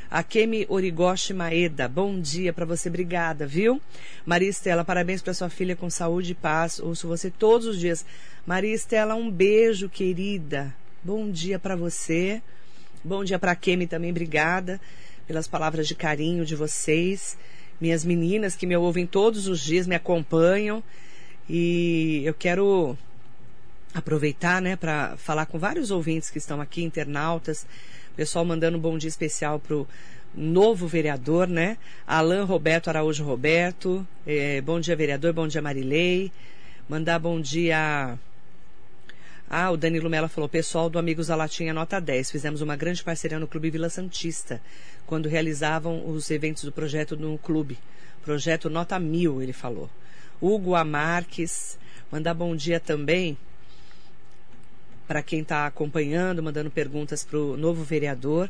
Akemi 0.09 0.65
Origoshi 0.69 1.33
Maeda, 1.33 1.87
bom 1.87 2.19
dia 2.19 2.53
para 2.53 2.65
você, 2.65 2.89
obrigada, 2.89 3.47
viu? 3.47 3.81
Maria 4.25 4.49
Estela, 4.49 4.85
parabéns 4.85 5.21
para 5.21 5.33
sua 5.33 5.49
filha 5.49 5.75
com 5.75 5.89
saúde 5.89 6.31
e 6.31 6.35
paz. 6.35 6.79
Ouço 6.79 7.07
você 7.07 7.29
todos 7.29 7.67
os 7.67 7.79
dias. 7.79 8.05
Maria 8.45 8.73
Estela, 8.73 9.15
um 9.15 9.29
beijo, 9.31 9.89
querida. 9.89 10.73
Bom 11.03 11.29
dia 11.29 11.57
para 11.57 11.75
você. 11.75 12.41
Bom 13.03 13.23
dia 13.23 13.39
para 13.39 13.55
Kemi 13.55 13.87
também, 13.87 14.11
obrigada 14.11 14.79
pelas 15.27 15.47
palavras 15.47 15.87
de 15.87 15.95
carinho 15.95 16.45
de 16.45 16.55
vocês. 16.55 17.37
Minhas 17.81 18.05
meninas 18.05 18.55
que 18.55 18.65
me 18.65 18.77
ouvem 18.77 19.05
todos 19.05 19.47
os 19.47 19.59
dias, 19.59 19.87
me 19.87 19.95
acompanham. 19.95 20.83
E 21.49 22.21
eu 22.25 22.33
quero 22.33 22.97
aproveitar, 23.93 24.61
né, 24.61 24.75
para 24.75 25.15
falar 25.17 25.45
com 25.45 25.57
vários 25.57 25.89
ouvintes 25.89 26.29
que 26.29 26.37
estão 26.37 26.59
aqui, 26.59 26.83
internautas, 26.83 27.65
pessoal 28.15 28.45
mandando 28.45 28.77
um 28.77 28.81
bom 28.81 28.97
dia 28.97 29.09
especial 29.09 29.59
pro 29.59 29.87
novo 30.33 30.87
vereador, 30.87 31.47
né? 31.47 31.77
Alain 32.07 32.43
Roberto 32.43 32.89
Araújo 32.89 33.23
Roberto. 33.23 34.05
É, 34.25 34.61
bom 34.61 34.79
dia, 34.79 34.95
vereador. 34.95 35.33
Bom 35.33 35.47
dia, 35.47 35.61
Marilei. 35.61 36.31
Mandar 36.87 37.19
bom 37.19 37.39
dia. 37.39 38.17
Ah, 39.49 39.69
o 39.71 39.77
Danilo 39.77 40.09
Mello 40.09 40.27
falou, 40.27 40.49
pessoal 40.49 40.89
do 40.89 40.97
Amigos 40.97 41.27
da 41.27 41.35
Latinha 41.35 41.73
nota 41.73 41.99
10. 41.99 42.31
Fizemos 42.31 42.61
uma 42.61 42.75
grande 42.75 43.03
parceria 43.03 43.39
no 43.39 43.47
Clube 43.47 43.69
Vila 43.69 43.89
Santista, 43.89 44.61
quando 45.05 45.29
realizavam 45.29 46.09
os 46.09 46.31
eventos 46.31 46.63
do 46.63 46.71
projeto 46.71 47.15
no 47.15 47.37
clube. 47.37 47.77
Projeto 48.23 48.69
Nota 48.69 48.97
Mil, 48.97 49.41
ele 49.41 49.53
falou. 49.53 49.89
Hugo 50.41 50.73
Amarques, 50.73 51.77
mandar 52.11 52.33
bom 52.33 52.55
dia 52.55 52.79
também 52.79 53.37
para 55.07 55.21
quem 55.21 55.41
está 55.41 55.65
acompanhando, 55.65 56.41
mandando 56.41 56.69
perguntas 56.69 57.23
para 57.23 57.37
o 57.37 57.57
novo 57.57 57.83
vereador. 57.83 58.49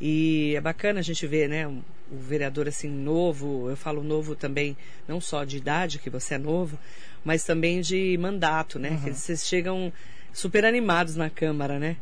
E 0.00 0.54
é 0.56 0.60
bacana 0.60 1.00
a 1.00 1.02
gente 1.02 1.26
ver, 1.26 1.48
né, 1.48 1.66
o 1.66 1.82
vereador 2.10 2.66
assim 2.66 2.88
novo, 2.88 3.68
eu 3.68 3.76
falo 3.76 4.02
novo 4.02 4.34
também, 4.34 4.76
não 5.06 5.20
só 5.20 5.44
de 5.44 5.58
idade, 5.58 5.98
que 5.98 6.08
você 6.08 6.34
é 6.34 6.38
novo, 6.38 6.78
mas 7.24 7.44
também 7.44 7.80
de 7.80 8.16
mandato, 8.18 8.78
né? 8.78 8.90
Uhum. 8.90 9.00
Que 9.02 9.12
vocês 9.12 9.46
chegam 9.46 9.92
super 10.32 10.64
animados 10.64 11.16
na 11.16 11.28
Câmara, 11.28 11.78
né? 11.78 11.96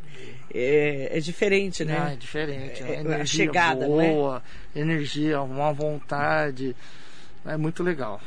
É, 0.54 1.10
é 1.12 1.20
diferente, 1.20 1.84
né? 1.84 1.98
Ah, 1.98 2.12
é 2.12 2.16
diferente. 2.16 2.82
É, 2.82 3.02
é 3.02 3.20
a 3.20 3.24
chegada, 3.24 3.86
boa, 3.86 4.42
é? 4.74 4.80
energia, 4.80 5.42
uma 5.42 5.72
vontade. 5.72 6.76
É 7.44 7.56
muito 7.56 7.82
legal. 7.82 8.20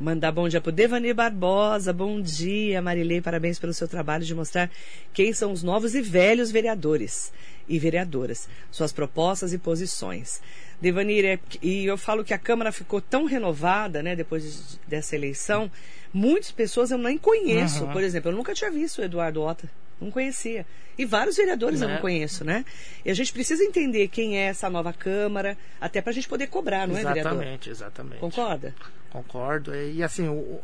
Mandar 0.00 0.30
bom 0.30 0.48
dia 0.48 0.60
para 0.60 0.68
o 0.68 0.72
Devani 0.72 1.12
Barbosa. 1.12 1.92
Bom 1.92 2.20
dia, 2.20 2.80
Marilei. 2.80 3.20
Parabéns 3.20 3.58
pelo 3.58 3.74
seu 3.74 3.88
trabalho 3.88 4.24
de 4.24 4.32
mostrar 4.32 4.70
quem 5.12 5.32
são 5.32 5.50
os 5.50 5.64
novos 5.64 5.92
e 5.96 6.00
velhos 6.00 6.52
vereadores 6.52 7.32
e 7.68 7.80
vereadoras, 7.80 8.48
suas 8.70 8.92
propostas 8.92 9.52
e 9.52 9.58
posições. 9.58 10.40
Devanir, 10.80 11.24
é 11.24 11.40
e 11.60 11.84
eu 11.84 11.98
falo 11.98 12.22
que 12.22 12.32
a 12.32 12.38
Câmara 12.38 12.70
ficou 12.70 13.00
tão 13.00 13.24
renovada, 13.24 14.00
né, 14.00 14.14
depois 14.14 14.78
dessa 14.86 15.16
eleição, 15.16 15.68
muitas 16.14 16.52
pessoas 16.52 16.92
eu 16.92 16.98
nem 16.98 17.18
conheço. 17.18 17.82
Uhum. 17.82 17.92
Por 17.92 18.04
exemplo, 18.04 18.30
eu 18.30 18.36
nunca 18.36 18.54
tinha 18.54 18.70
visto 18.70 19.00
o 19.00 19.04
Eduardo 19.04 19.42
Ota. 19.42 19.68
Não 20.00 20.10
conhecia. 20.10 20.64
E 20.96 21.04
vários 21.04 21.36
vereadores 21.36 21.80
eu 21.80 21.88
não 21.88 21.94
né? 21.94 22.00
conheço, 22.00 22.44
né? 22.44 22.64
E 23.04 23.10
a 23.10 23.14
gente 23.14 23.32
precisa 23.32 23.62
entender 23.62 24.08
quem 24.08 24.38
é 24.38 24.46
essa 24.46 24.68
nova 24.68 24.92
Câmara, 24.92 25.56
até 25.80 26.00
para 26.00 26.10
a 26.10 26.14
gente 26.14 26.28
poder 26.28 26.48
cobrar, 26.48 26.86
não 26.86 26.94
exatamente, 26.94 27.08
é, 27.08 27.22
vereador? 27.22 27.42
Exatamente, 27.42 27.70
exatamente. 27.70 28.20
Concorda? 28.20 28.74
Concordo. 29.10 29.74
E 29.74 30.02
assim, 30.02 30.28
o, 30.28 30.60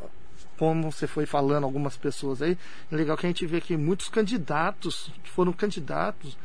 como 0.59 0.91
você 0.91 1.07
foi 1.07 1.27
falando, 1.27 1.65
algumas 1.65 1.97
pessoas 1.97 2.43
aí, 2.43 2.57
é 2.91 2.97
legal 2.97 3.17
que 3.17 3.27
a 3.27 3.29
gente 3.29 3.47
vê 3.47 3.61
que 3.61 3.77
muitos 3.77 4.09
candidatos, 4.09 5.11
que 5.23 5.31
foram 5.31 5.53
candidatos, 5.53 6.37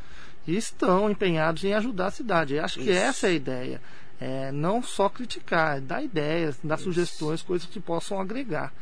estão 0.47 1.09
empenhados 1.09 1.63
em 1.63 1.73
ajudar 1.73 2.07
a 2.07 2.11
cidade. 2.11 2.55
Eu 2.55 2.63
acho 2.63 2.79
Isso. 2.79 2.87
que 2.87 2.95
essa 2.95 3.27
é 3.27 3.31
a 3.31 3.33
ideia. 3.33 3.81
É, 4.21 4.51
não 4.51 4.83
só 4.83 5.07
criticar, 5.07 5.77
é 5.77 5.81
dar 5.81 6.03
ideias, 6.03 6.57
dar 6.61 6.75
Isso. 6.75 6.83
sugestões, 6.85 7.41
coisas 7.41 7.67
que 7.69 7.79
possam 7.79 8.19
agregar. 8.19 8.73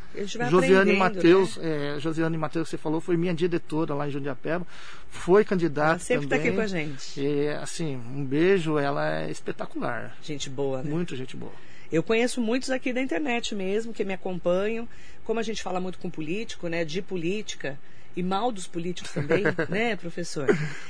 Josiane 0.49 0.93
Matheus, 0.93 1.57
né? 1.57 1.97
é, 1.97 1.99
Josiane 1.99 2.35
Matheus, 2.35 2.67
que 2.67 2.71
você 2.71 2.77
falou, 2.77 2.99
foi 2.99 3.15
minha 3.17 3.35
diretora 3.35 3.93
lá 3.93 4.07
em 4.07 4.11
Jundiapeba, 4.11 4.65
foi 5.11 5.45
candidata 5.45 5.91
ela 5.91 5.99
sempre 5.99 6.25
está 6.25 6.35
aqui 6.37 6.51
com 6.51 6.61
a 6.61 6.65
gente. 6.65 7.21
E, 7.21 7.49
assim, 7.49 7.97
um 7.97 8.25
beijo, 8.25 8.79
ela 8.79 9.21
é 9.21 9.29
espetacular. 9.29 10.17
Gente 10.23 10.49
boa, 10.49 10.81
né? 10.81 10.89
Muito 10.89 11.15
gente 11.15 11.37
boa. 11.37 11.53
Eu 11.91 12.01
conheço 12.01 12.41
muitos 12.41 12.71
aqui 12.71 12.91
da 12.91 13.01
internet 13.01 13.53
mesmo, 13.53 13.93
que 13.93 14.03
me 14.03 14.13
acompanham. 14.13 14.87
Como 15.23 15.39
a 15.39 15.43
gente 15.43 15.61
fala 15.61 15.79
muito 15.79 15.99
com 15.99 16.09
político, 16.09 16.67
né, 16.67 16.83
de 16.83 17.01
política, 17.01 17.77
e 18.15 18.23
mal 18.23 18.51
dos 18.51 18.65
políticos 18.65 19.11
também, 19.11 19.43
né, 19.69 19.95
professor? 19.95 20.47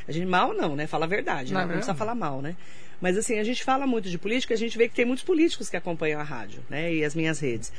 A 0.07 0.11
gente 0.11 0.25
mal 0.25 0.53
não, 0.53 0.75
né? 0.75 0.87
Fala 0.87 1.05
a 1.05 1.07
verdade, 1.07 1.51
não, 1.51 1.59
né? 1.59 1.65
Não 1.65 1.73
precisa 1.73 1.93
falar 1.93 2.15
mal, 2.15 2.41
né? 2.41 2.55
Mas 2.99 3.17
assim, 3.17 3.39
a 3.39 3.43
gente 3.43 3.63
fala 3.63 3.85
muito 3.85 4.09
de 4.09 4.17
política, 4.17 4.53
a 4.53 4.57
gente 4.57 4.77
vê 4.77 4.87
que 4.87 4.95
tem 4.95 5.05
muitos 5.05 5.23
políticos 5.23 5.69
que 5.69 5.77
acompanham 5.77 6.19
a 6.19 6.23
rádio, 6.23 6.63
né? 6.69 6.93
E 6.93 7.03
as 7.03 7.13
minhas 7.13 7.39
redes. 7.39 7.71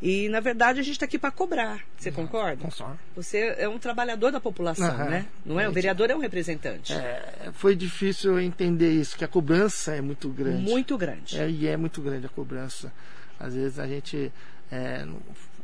E, 0.00 0.28
na 0.28 0.40
verdade, 0.40 0.80
a 0.80 0.82
gente 0.82 0.94
está 0.94 1.06
aqui 1.06 1.18
para 1.18 1.30
cobrar. 1.30 1.80
Você 1.96 2.12
concorda? 2.12 2.62
Concordo. 2.62 2.98
Você 3.14 3.54
é 3.58 3.68
um 3.68 3.78
trabalhador 3.78 4.30
da 4.30 4.40
população, 4.40 4.94
uhum. 4.98 5.10
né? 5.10 5.26
Não 5.44 5.58
é? 5.58 5.68
O 5.68 5.72
vereador 5.72 6.10
é 6.10 6.14
um 6.14 6.18
representante. 6.18 6.92
É, 6.92 7.50
foi 7.54 7.74
difícil 7.74 8.38
entender 8.38 8.92
isso, 8.92 9.16
que 9.16 9.24
a 9.24 9.28
cobrança 9.28 9.94
é 9.94 10.00
muito 10.00 10.28
grande. 10.28 10.62
Muito 10.62 10.98
grande. 10.98 11.38
É, 11.38 11.48
e 11.48 11.66
é 11.66 11.76
muito 11.76 12.02
grande 12.02 12.26
a 12.26 12.28
cobrança. 12.28 12.92
Às 13.40 13.54
vezes 13.54 13.78
a 13.78 13.86
gente. 13.86 14.30
É, 14.70 15.06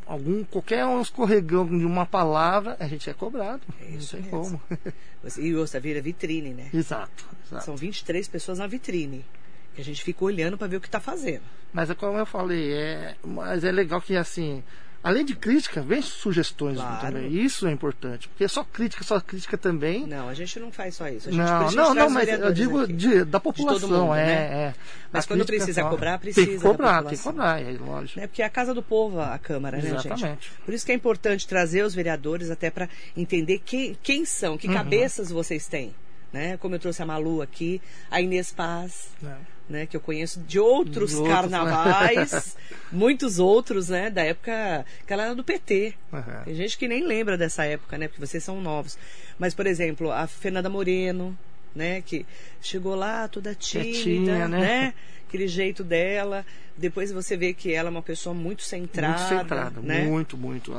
algum 0.06 0.44
qualquer 0.44 0.84
um 0.84 1.00
escorregão 1.00 1.66
de 1.66 1.84
uma 1.84 2.06
palavra, 2.06 2.76
a 2.78 2.86
gente 2.86 3.08
é 3.08 3.14
cobrado. 3.14 3.62
É 3.80 3.90
isso 3.90 4.16
não 4.16 4.22
tem 4.22 4.32
mesmo. 4.32 4.60
como. 4.68 4.92
E 5.38 5.54
ouça, 5.54 5.78
vira 5.78 6.02
vitrine, 6.02 6.52
né? 6.52 6.68
Exato, 6.74 7.24
exato. 7.46 7.64
São 7.64 7.76
23 7.76 8.26
pessoas 8.26 8.58
na 8.58 8.66
vitrine. 8.66 9.24
Que 9.72 9.80
a 9.80 9.84
gente 9.84 10.02
fica 10.02 10.24
olhando 10.24 10.58
para 10.58 10.66
ver 10.66 10.76
o 10.78 10.80
que 10.80 10.88
está 10.88 10.98
fazendo. 10.98 11.44
Mas 11.72 11.88
é 11.88 11.94
como 11.94 12.18
eu 12.18 12.26
falei, 12.26 12.72
é, 12.72 13.14
mas 13.24 13.62
é 13.62 13.70
legal 13.70 14.00
que 14.00 14.16
assim, 14.16 14.64
além 15.02 15.24
de 15.24 15.34
crítica, 15.34 15.82
vem 15.82 16.00
sugestões 16.00 16.76
claro. 16.76 17.06
também. 17.06 17.32
Isso 17.32 17.66
é 17.66 17.72
importante. 17.72 18.28
Porque 18.28 18.46
só 18.46 18.62
crítica, 18.64 19.02
só 19.02 19.20
crítica 19.20 19.58
também. 19.58 20.06
Não, 20.06 20.28
a 20.28 20.34
gente 20.34 20.58
não 20.60 20.70
faz 20.70 20.96
só 20.96 21.08
isso. 21.08 21.28
A 21.28 21.32
gente, 21.32 21.42
não, 21.42 21.70
não, 21.72 21.94
não, 21.94 22.10
mas 22.10 22.28
eu 22.28 22.52
digo 22.52 22.86
de, 22.86 23.24
da 23.24 23.40
população, 23.40 23.88
mundo, 23.88 24.14
é, 24.14 24.26
né? 24.26 24.32
é. 24.32 24.74
Mas 25.10 25.24
a 25.24 25.28
quando 25.28 25.44
precisa 25.44 25.80
é 25.80 25.84
cobrar, 25.84 26.18
precisa. 26.18 26.46
Tem 26.46 26.56
que 26.56 26.62
cobrar, 26.62 27.02
tem 27.02 27.16
que 27.16 27.22
cobrar, 27.22 27.60
é 27.60 27.72
lógico. 27.72 28.20
É 28.20 28.26
porque 28.26 28.42
é 28.42 28.46
a 28.46 28.50
casa 28.50 28.72
do 28.72 28.82
povo, 28.82 29.20
a 29.20 29.38
Câmara, 29.38 29.78
Exatamente. 29.78 30.08
né, 30.08 30.16
gente? 30.16 30.52
Por 30.64 30.72
isso 30.72 30.86
que 30.86 30.92
é 30.92 30.94
importante 30.94 31.46
trazer 31.46 31.82
os 31.82 31.94
vereadores 31.94 32.50
até 32.50 32.70
para 32.70 32.88
entender 33.16 33.60
quem, 33.64 33.96
quem 34.02 34.24
são, 34.24 34.56
que 34.56 34.68
uhum. 34.68 34.74
cabeças 34.74 35.30
vocês 35.30 35.66
têm. 35.66 35.94
Né? 36.32 36.56
Como 36.56 36.74
eu 36.74 36.78
trouxe 36.78 37.02
a 37.02 37.06
Malu 37.06 37.42
aqui, 37.42 37.80
a 38.10 38.20
Inês 38.20 38.52
Paz. 38.52 39.10
É 39.22 39.51
né, 39.72 39.86
que 39.86 39.96
eu 39.96 40.00
conheço 40.00 40.38
de 40.40 40.60
outros, 40.60 41.10
de 41.10 41.16
outros 41.16 41.28
né? 41.28 41.34
carnavais, 41.34 42.56
muitos 42.92 43.38
outros, 43.38 43.88
né, 43.88 44.10
da 44.10 44.22
época 44.22 44.84
que 45.06 45.12
ela 45.12 45.24
era 45.24 45.34
do 45.34 45.42
PT. 45.42 45.94
Uhum. 46.12 46.44
Tem 46.44 46.54
gente 46.54 46.78
que 46.78 46.86
nem 46.86 47.04
lembra 47.04 47.36
dessa 47.36 47.64
época, 47.64 47.96
né, 47.96 48.06
porque 48.06 48.24
vocês 48.24 48.44
são 48.44 48.60
novos. 48.60 48.96
Mas, 49.38 49.54
por 49.54 49.66
exemplo, 49.66 50.12
a 50.12 50.26
Fernanda 50.26 50.68
Moreno, 50.68 51.36
né, 51.74 52.02
que 52.02 52.26
chegou 52.60 52.94
lá 52.94 53.26
toda 53.26 53.54
tímida, 53.54 54.46
né? 54.46 54.60
né? 54.60 54.94
Aquele 55.26 55.48
jeito 55.48 55.82
dela. 55.82 56.44
Depois 56.76 57.10
você 57.10 57.36
vê 57.36 57.54
que 57.54 57.72
ela 57.72 57.88
é 57.88 57.90
uma 57.90 58.02
pessoa 58.02 58.34
muito 58.34 58.62
centrada. 58.62 59.18
Muito 59.18 59.28
centrada, 59.28 59.80
né? 59.80 60.04
muito, 60.04 60.36
muito. 60.36 60.72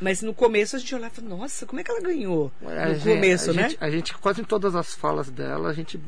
Mas 0.00 0.22
no 0.22 0.32
começo 0.32 0.76
a 0.76 0.78
gente 0.78 0.94
olhava 0.94 1.12
e 1.12 1.16
falava, 1.16 1.36
nossa, 1.36 1.66
como 1.66 1.80
é 1.80 1.84
que 1.84 1.90
ela 1.90 2.00
ganhou? 2.00 2.50
No 2.62 2.70
a 2.70 2.98
começo, 2.98 3.50
a 3.50 3.52
né? 3.52 3.68
Gente, 3.68 3.76
a 3.78 3.90
gente, 3.90 4.14
quase 4.16 4.40
em 4.40 4.44
todas 4.44 4.74
as 4.74 4.94
falas 4.94 5.28
dela, 5.28 5.68
a 5.68 5.74
gente 5.74 6.00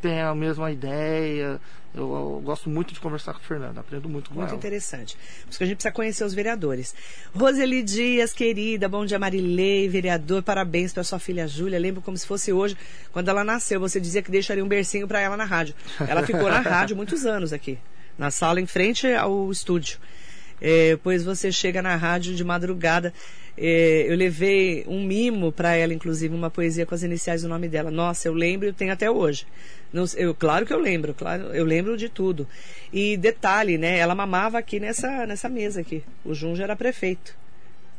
tem 0.00 0.20
a 0.20 0.34
mesma 0.34 0.70
ideia. 0.70 1.60
Eu, 1.94 2.02
eu, 2.02 2.42
gosto 2.44 2.70
muito 2.70 2.94
de 2.94 3.00
conversar 3.00 3.32
com 3.32 3.40
a 3.40 3.42
Fernanda, 3.42 3.80
aprendo 3.80 4.08
muito 4.08 4.30
com 4.30 4.36
muito 4.36 4.46
ela. 4.46 4.52
Muito 4.52 4.60
interessante. 4.60 5.16
Por 5.16 5.50
isso 5.50 5.58
que 5.58 5.64
a 5.64 5.66
gente 5.66 5.76
precisa 5.76 5.92
conhecer 5.92 6.24
os 6.24 6.32
vereadores. 6.32 6.94
Roseli 7.34 7.82
Dias, 7.82 8.32
querida, 8.32 8.88
bom 8.88 9.04
dia 9.04 9.18
Marilei, 9.18 9.88
vereador, 9.88 10.42
parabéns 10.42 10.92
para 10.92 11.02
sua 11.02 11.18
filha 11.18 11.48
Júlia. 11.48 11.78
Lembro 11.78 12.00
como 12.00 12.16
se 12.16 12.26
fosse 12.26 12.52
hoje, 12.52 12.76
quando 13.12 13.28
ela 13.28 13.42
nasceu, 13.42 13.80
você 13.80 14.00
dizia 14.00 14.22
que 14.22 14.30
deixaria 14.30 14.64
um 14.64 14.68
bercinho 14.68 15.08
para 15.08 15.20
ela 15.20 15.36
na 15.36 15.44
rádio. 15.44 15.74
Ela 16.06 16.24
ficou 16.24 16.48
na 16.48 16.60
rádio 16.60 16.94
muitos 16.94 17.26
anos 17.26 17.52
aqui, 17.52 17.78
na 18.16 18.30
sala 18.30 18.60
em 18.60 18.66
frente 18.66 19.06
ao 19.08 19.50
estúdio. 19.50 19.98
É, 20.60 20.98
pois 21.02 21.24
você 21.24 21.50
chega 21.50 21.80
na 21.80 21.96
rádio 21.96 22.34
de 22.34 22.44
madrugada. 22.44 23.12
É, 23.56 24.06
eu 24.08 24.16
levei 24.16 24.84
um 24.86 25.04
mimo 25.04 25.52
para 25.52 25.74
ela, 25.74 25.92
inclusive, 25.92 26.34
uma 26.34 26.50
poesia 26.50 26.86
com 26.86 26.94
as 26.94 27.02
iniciais 27.02 27.42
do 27.42 27.48
nome 27.48 27.68
dela. 27.68 27.90
Nossa, 27.90 28.28
eu 28.28 28.34
lembro 28.34 28.68
e 28.68 28.72
tenho 28.72 28.92
até 28.92 29.10
hoje. 29.10 29.46
Não, 29.92 30.04
eu, 30.16 30.34
claro 30.34 30.64
que 30.64 30.72
eu 30.72 30.78
lembro, 30.78 31.12
claro, 31.12 31.44
eu 31.54 31.64
lembro 31.64 31.96
de 31.96 32.08
tudo. 32.08 32.46
E 32.92 33.16
detalhe, 33.16 33.76
né? 33.76 33.98
Ela 33.98 34.14
mamava 34.14 34.58
aqui 34.58 34.78
nessa, 34.78 35.26
nessa 35.26 35.48
mesa 35.48 35.80
aqui. 35.80 36.02
O 36.24 36.32
Junja 36.32 36.62
era 36.62 36.76
prefeito. 36.76 37.38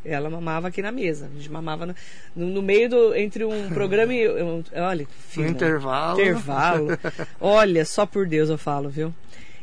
Ela 0.03 0.29
mamava 0.29 0.69
aqui 0.69 0.81
na 0.81 0.91
mesa. 0.91 1.29
A 1.31 1.37
gente 1.37 1.51
mamava 1.51 1.85
no, 1.85 1.95
no, 2.35 2.47
no 2.47 2.61
meio 2.61 2.89
do. 2.89 3.15
entre 3.15 3.43
um 3.43 3.69
programa 3.69 4.13
e. 4.13 4.27
olha, 4.73 5.07
fina, 5.29 5.45
no 5.45 5.51
intervalo. 5.51 6.19
Intervalo. 6.19 6.87
olha, 7.39 7.85
só 7.85 8.05
por 8.05 8.25
Deus 8.25 8.49
eu 8.49 8.57
falo, 8.57 8.89
viu? 8.89 9.13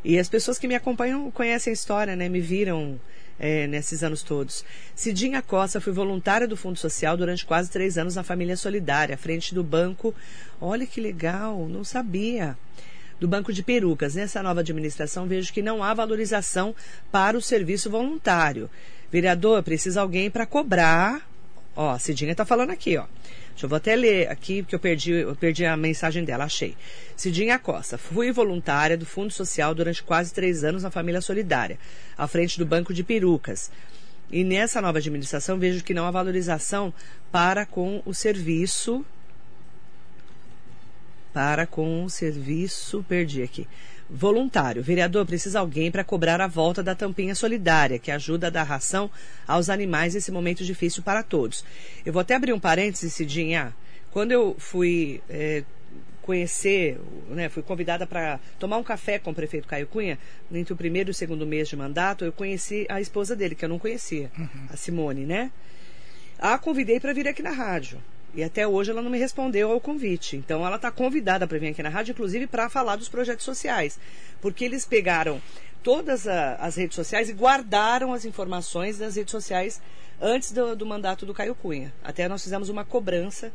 E 0.05 0.17
as 0.19 0.29
pessoas 0.29 0.59
que 0.59 0.69
me 0.69 0.77
acompanham 0.77 1.29
conhecem 1.31 1.73
a 1.73 1.75
história, 1.75 2.15
né? 2.15 2.29
Me 2.29 2.41
viram 2.41 3.01
é, 3.39 3.67
nesses 3.67 4.03
anos 4.03 4.23
todos. 4.23 4.65
Cidinha 4.95 5.41
Costa 5.43 5.81
foi 5.81 5.93
voluntária 5.93 6.49
do 6.49 6.57
Fundo 6.57 6.79
Social 6.79 7.17
durante 7.17 7.47
quase 7.47 7.71
três 7.71 7.97
anos 7.97 8.17
na 8.17 8.23
Família 8.23 8.57
Solidária, 8.57 9.15
à 9.15 9.19
frente 9.19 9.55
do 9.55 9.63
banco. 9.63 10.15
Olha 10.61 10.87
que 10.87 11.01
legal, 11.01 11.69
não 11.69 11.85
sabia. 11.85 12.57
Do 13.21 13.27
Banco 13.27 13.53
de 13.53 13.63
Perucas. 13.63 14.15
Nessa 14.15 14.43
nova 14.43 14.61
administração, 14.61 15.27
vejo 15.27 15.53
que 15.53 15.63
não 15.63 15.83
há 15.83 15.93
valorização 15.93 16.75
para 17.11 17.37
o 17.37 17.43
serviço 17.43 17.91
voluntário. 17.91 18.71
Vereador, 19.11 19.63
precisa 19.63 20.01
alguém 20.01 20.31
para 20.31 20.47
cobrar. 20.47 21.29
Ó, 21.75 21.91
a 21.91 21.99
Cidinha 21.99 22.33
está 22.33 22.45
falando 22.45 22.71
aqui, 22.71 22.97
ó. 22.97 23.07
Deixa 23.59 23.67
eu 23.67 23.71
vou 23.71 23.77
até 23.77 23.97
ler 23.97 24.31
aqui, 24.31 24.63
porque 24.63 24.77
eu 24.77 24.79
perdi, 24.79 25.11
eu 25.11 25.35
perdi 25.35 25.65
a 25.65 25.77
mensagem 25.77 26.23
dela, 26.23 26.45
achei. 26.45 26.77
Cidinha 27.17 27.59
Costa, 27.59 27.99
fui 27.99 28.31
voluntária 28.31 28.97
do 28.97 29.05
Fundo 29.05 29.33
Social 29.33 29.75
durante 29.75 30.01
quase 30.01 30.33
três 30.33 30.63
anos 30.63 30.85
na 30.85 30.93
Família 30.93 31.21
Solidária, 31.21 31.77
à 32.17 32.29
frente 32.29 32.57
do 32.57 32.65
Banco 32.65 32.95
de 32.95 33.03
Perucas. 33.03 33.69
E 34.31 34.45
nessa 34.45 34.81
nova 34.81 34.99
administração 34.99 35.59
vejo 35.59 35.83
que 35.83 35.93
não 35.93 36.07
há 36.07 36.11
valorização 36.13 36.95
para 37.33 37.67
com 37.67 38.01
o 38.07 38.15
serviço. 38.15 39.05
Para 41.33 41.67
com 41.67 42.05
o 42.05 42.09
serviço. 42.09 43.05
Perdi 43.09 43.43
aqui. 43.43 43.67
Voluntário. 44.11 44.83
Vereador, 44.83 45.27
precisa 45.27 45.61
alguém 45.61 45.91
para 45.91 46.03
cobrar 46.03 46.41
a 46.41 46.47
volta 46.47 46.83
da 46.83 46.95
tampinha 46.95 47.35
solidária, 47.35 47.99
que 47.99 48.11
ajuda 48.11 48.47
a 48.47 48.51
dar 48.51 48.63
ração 48.63 49.11
aos 49.47 49.69
animais 49.69 50.15
nesse 50.15 50.33
momento 50.33 50.65
difícil 50.65 51.03
para 51.03 51.23
todos. 51.23 51.65
Eu 52.07 52.13
vou 52.13 52.21
até 52.21 52.35
abrir 52.35 52.53
um 52.53 52.61
parênteses, 52.61 53.13
Cidinha. 53.13 53.75
Quando 54.11 54.33
eu 54.33 54.57
fui 54.59 55.21
é, 55.29 55.63
conhecer, 56.23 56.99
né, 57.31 57.49
fui 57.49 57.63
convidada 57.63 58.07
para 58.07 58.39
tomar 58.59 58.79
um 58.79 58.83
café 58.83 59.19
com 59.19 59.31
o 59.31 59.35
prefeito 59.35 59.67
Caio 59.67 59.87
Cunha, 59.87 60.19
entre 60.53 60.73
o 60.73 60.77
primeiro 60.77 61.11
e 61.11 61.13
o 61.13 61.15
segundo 61.15 61.47
mês 61.47 61.69
de 61.69 61.77
mandato, 61.77 62.25
eu 62.25 62.33
conheci 62.33 62.87
a 62.89 63.01
esposa 63.01 63.35
dele, 63.35 63.55
que 63.55 63.65
eu 63.65 63.69
não 63.69 63.79
conhecia, 63.79 64.31
uhum. 64.39 64.67
a 64.71 64.77
Simone, 64.77 65.25
né? 65.25 65.51
A 66.39 66.59
convidei 66.59 67.01
para 67.01 67.13
vir 67.13 67.27
aqui 67.27 67.43
na 67.43 67.51
rádio. 67.51 67.99
E 68.35 68.43
até 68.43 68.67
hoje 68.67 68.91
ela 68.91 69.03
não 69.03 69.11
me 69.11 69.19
respondeu 69.19 69.71
ao 69.71 69.81
convite. 69.81 70.37
Então 70.37 70.65
ela 70.67 70.77
está 70.77 70.91
convidada 70.91 71.47
para 71.47 71.59
vir 71.59 71.69
aqui 71.69 71.83
na 71.83 71.89
rádio, 71.89 72.13
inclusive 72.13 72.47
para 72.47 72.69
falar 72.69 72.97
dos 72.97 73.09
projetos 73.09 73.45
sociais. 73.45 73.99
Porque 74.41 74.65
eles 74.65 74.85
pegaram 74.85 75.41
todas 75.83 76.27
a, 76.29 76.55
as 76.57 76.77
redes 76.77 76.95
sociais 76.95 77.29
e 77.29 77.33
guardaram 77.33 78.13
as 78.13 78.25
informações 78.25 78.99
das 78.99 79.17
redes 79.17 79.33
sociais 79.33 79.81
antes 80.21 80.53
do, 80.53 80.77
do 80.77 80.87
mandato 80.87 81.25
do 81.25 81.35
Caio 81.35 81.55
Cunha. 81.55 81.93
Até 82.03 82.29
nós 82.29 82.43
fizemos 82.43 82.69
uma 82.69 82.85
cobrança 82.85 83.53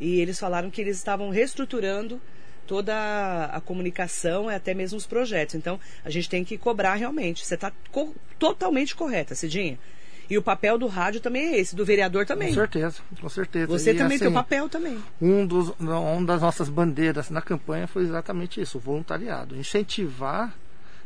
e 0.00 0.20
eles 0.20 0.38
falaram 0.38 0.70
que 0.70 0.80
eles 0.80 0.96
estavam 0.96 1.30
reestruturando 1.30 2.20
toda 2.66 2.94
a, 2.94 3.56
a 3.56 3.60
comunicação 3.60 4.50
e 4.50 4.54
até 4.54 4.74
mesmo 4.74 4.96
os 4.96 5.06
projetos. 5.06 5.54
Então, 5.54 5.78
a 6.04 6.10
gente 6.10 6.28
tem 6.28 6.44
que 6.44 6.56
cobrar 6.56 6.94
realmente. 6.94 7.44
Você 7.44 7.54
está 7.54 7.72
co 7.90 8.14
totalmente 8.38 8.96
correta, 8.96 9.34
Cidinha. 9.34 9.78
E 10.28 10.38
o 10.38 10.42
papel 10.42 10.78
do 10.78 10.86
rádio 10.86 11.20
também 11.20 11.54
é 11.54 11.58
esse, 11.58 11.76
do 11.76 11.84
vereador 11.84 12.24
também. 12.24 12.48
Com 12.48 12.54
certeza, 12.54 12.96
com 13.20 13.28
certeza. 13.28 13.66
Você 13.66 13.92
e, 13.92 13.94
também 13.94 14.16
assim, 14.16 14.24
tem 14.24 14.28
o 14.28 14.34
papel 14.34 14.68
também. 14.68 14.98
Um 15.20 15.46
dos, 15.46 15.72
uma 15.78 16.24
das 16.24 16.40
nossas 16.40 16.68
bandeiras 16.68 17.30
na 17.30 17.42
campanha 17.42 17.86
foi 17.86 18.02
exatamente 18.02 18.60
isso, 18.60 18.78
o 18.78 18.80
voluntariado. 18.80 19.56
Incentivar 19.56 20.54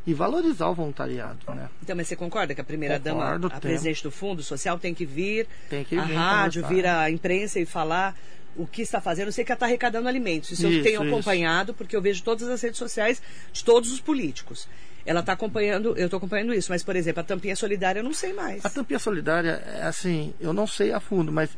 e 0.06 0.14
valorizar 0.14 0.68
o 0.68 0.74
voluntariado, 0.74 1.38
né? 1.48 1.68
Então, 1.82 1.94
mas 1.94 2.08
você 2.08 2.16
concorda 2.16 2.54
que 2.54 2.60
a 2.60 2.64
primeira 2.64 2.98
dama, 2.98 3.34
a 3.34 3.38
tem. 3.38 3.60
presidente 3.60 4.02
do 4.02 4.10
Fundo 4.10 4.42
Social, 4.42 4.78
tem 4.78 4.94
que 4.94 5.04
vir, 5.04 5.46
tem 5.68 5.84
que 5.84 5.98
a 5.98 6.02
vir 6.02 6.14
rádio, 6.14 6.62
conversar. 6.62 6.82
vir 6.82 6.88
a 6.88 7.10
imprensa 7.10 7.60
e 7.60 7.66
falar 7.66 8.16
o 8.56 8.66
que 8.66 8.82
está 8.82 9.00
fazendo. 9.00 9.28
Eu 9.28 9.32
sei 9.32 9.44
que 9.44 9.52
ela 9.52 9.56
está 9.56 9.66
arrecadando 9.66 10.08
alimentos. 10.08 10.50
Isso, 10.50 10.66
eu 10.66 10.70
Isso, 10.70 10.82
tenho 10.82 11.02
isso. 11.02 11.12
acompanhado, 11.12 11.74
porque 11.74 11.94
eu 11.94 12.02
vejo 12.02 12.22
todas 12.22 12.48
as 12.48 12.60
redes 12.60 12.78
sociais 12.78 13.20
de 13.52 13.64
todos 13.64 13.92
os 13.92 14.00
políticos. 14.00 14.68
Ela 15.08 15.20
está 15.20 15.32
acompanhando, 15.32 15.96
eu 15.96 16.04
estou 16.04 16.18
acompanhando 16.18 16.52
isso, 16.52 16.70
mas, 16.70 16.82
por 16.82 16.94
exemplo, 16.94 17.20
a 17.20 17.24
tampinha 17.24 17.56
solidária 17.56 18.00
eu 18.00 18.04
não 18.04 18.12
sei 18.12 18.34
mais. 18.34 18.62
A 18.62 18.68
tampinha 18.68 18.98
solidária, 18.98 19.62
é 19.66 19.84
assim, 19.84 20.34
eu 20.38 20.52
não 20.52 20.66
sei 20.66 20.92
a 20.92 21.00
fundo, 21.00 21.32
mas 21.32 21.48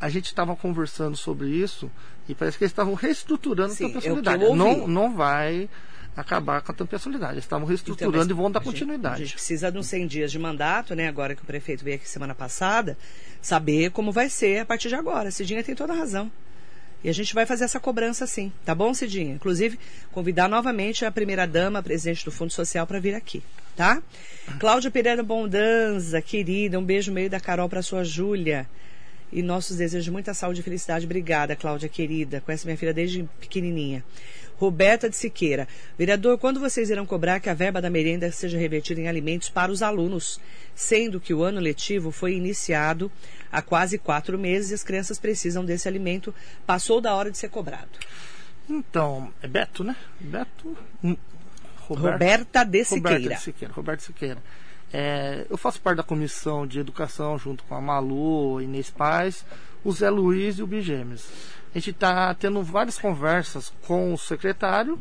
a 0.00 0.08
gente 0.08 0.26
estava 0.26 0.56
conversando 0.56 1.16
sobre 1.16 1.48
isso 1.48 1.88
e 2.28 2.34
parece 2.34 2.58
que 2.58 2.64
eles 2.64 2.72
estavam 2.72 2.94
reestruturando 2.94 3.72
Sim, 3.72 3.84
a 3.84 3.88
tampinha 3.92 4.12
solidária. 4.12 4.48
Não, 4.52 4.88
não 4.88 5.14
vai 5.14 5.70
acabar 6.16 6.60
com 6.60 6.72
a 6.72 6.74
tampinha 6.74 6.98
solidária. 6.98 7.34
Eles 7.34 7.44
estavam 7.44 7.68
reestruturando 7.68 8.16
Então, 8.24 8.36
e 8.36 8.36
vão 8.36 8.50
dar 8.50 8.58
a 8.58 8.64
continuidade. 8.64 9.14
A 9.14 9.24
gente 9.24 9.34
precisa 9.34 9.70
de 9.70 9.78
uns 9.78 9.86
100 9.86 10.06
dias 10.08 10.32
de 10.32 10.38
mandato, 10.40 10.96
né? 10.96 11.06
Agora 11.06 11.36
que 11.36 11.42
o 11.42 11.46
prefeito 11.46 11.84
veio 11.84 11.94
aqui 11.94 12.08
semana 12.08 12.34
passada, 12.34 12.98
saber 13.40 13.92
como 13.92 14.10
vai 14.10 14.28
ser 14.28 14.58
a 14.58 14.66
partir 14.66 14.88
de 14.88 14.96
agora. 14.96 15.30
Cidinha 15.30 15.62
tem 15.62 15.76
toda 15.76 15.92
a 15.92 15.96
razão. 15.96 16.32
E 17.02 17.08
a 17.08 17.12
gente 17.12 17.32
vai 17.32 17.46
fazer 17.46 17.64
essa 17.64 17.78
cobrança 17.78 18.26
sim, 18.26 18.52
tá 18.64 18.74
bom, 18.74 18.92
Cidinha? 18.92 19.34
Inclusive, 19.34 19.78
convidar 20.10 20.48
novamente 20.48 21.04
a 21.04 21.12
primeira-dama, 21.12 21.82
presidente 21.82 22.24
do 22.24 22.32
Fundo 22.32 22.52
Social, 22.52 22.86
para 22.86 22.98
vir 22.98 23.14
aqui, 23.14 23.42
tá? 23.76 24.02
Cláudia 24.58 24.90
Pereira 24.90 25.22
Bondanza, 25.22 26.20
querida, 26.20 26.78
um 26.78 26.84
beijo 26.84 27.12
meio 27.12 27.30
da 27.30 27.38
Carol 27.38 27.68
para 27.68 27.82
sua 27.82 28.02
Júlia. 28.02 28.68
E 29.30 29.42
nossos 29.42 29.76
desejos 29.76 30.04
de 30.06 30.10
muita 30.10 30.32
saúde 30.32 30.60
e 30.60 30.62
felicidade. 30.62 31.04
Obrigada, 31.04 31.54
Cláudia, 31.54 31.86
querida. 31.86 32.40
Conhece 32.40 32.64
minha 32.64 32.78
filha 32.78 32.94
desde 32.94 33.28
pequenininha. 33.38 34.02
Roberta 34.58 35.08
de 35.08 35.16
Siqueira. 35.16 35.66
Vereador, 35.96 36.36
quando 36.38 36.58
vocês 36.60 36.90
irão 36.90 37.06
cobrar 37.06 37.38
que 37.40 37.48
a 37.48 37.54
verba 37.54 37.80
da 37.80 37.88
merenda 37.88 38.30
seja 38.32 38.58
revertida 38.58 39.00
em 39.00 39.08
alimentos 39.08 39.48
para 39.48 39.70
os 39.70 39.82
alunos, 39.82 40.40
sendo 40.74 41.20
que 41.20 41.32
o 41.32 41.42
ano 41.42 41.60
letivo 41.60 42.10
foi 42.10 42.34
iniciado 42.34 43.10
há 43.52 43.62
quase 43.62 43.98
quatro 43.98 44.36
meses 44.38 44.70
e 44.70 44.74
as 44.74 44.82
crianças 44.82 45.18
precisam 45.18 45.64
desse 45.64 45.86
alimento? 45.88 46.34
Passou 46.66 47.00
da 47.00 47.14
hora 47.14 47.30
de 47.30 47.38
ser 47.38 47.48
cobrado. 47.50 47.88
Então, 48.68 49.32
é 49.40 49.46
Beto, 49.48 49.82
né? 49.84 49.96
Beto. 50.20 50.76
hum, 51.02 51.16
Roberto- 51.86 52.12
Roberta 52.12 52.64
de 52.64 52.84
Siqueira. 52.84 53.18
de 53.34 53.40
Siqueira. 53.40 53.98
Siqueira. 53.98 54.42
É, 54.92 55.46
eu 55.48 55.56
faço 55.56 55.80
parte 55.80 55.98
da 55.98 56.02
comissão 56.02 56.66
de 56.66 56.80
educação 56.80 57.38
junto 57.38 57.62
com 57.64 57.74
a 57.74 57.80
Malu, 57.80 58.60
Inês 58.60 58.90
Paz, 58.90 59.44
o 59.84 59.92
Zé 59.92 60.10
Luiz 60.10 60.58
e 60.58 60.62
o 60.62 60.66
Bigêmeos. 60.66 61.26
A 61.74 61.78
gente 61.78 61.90
está 61.90 62.32
tendo 62.34 62.62
várias 62.62 62.98
conversas 62.98 63.72
com 63.86 64.12
o 64.14 64.18
secretário. 64.18 64.98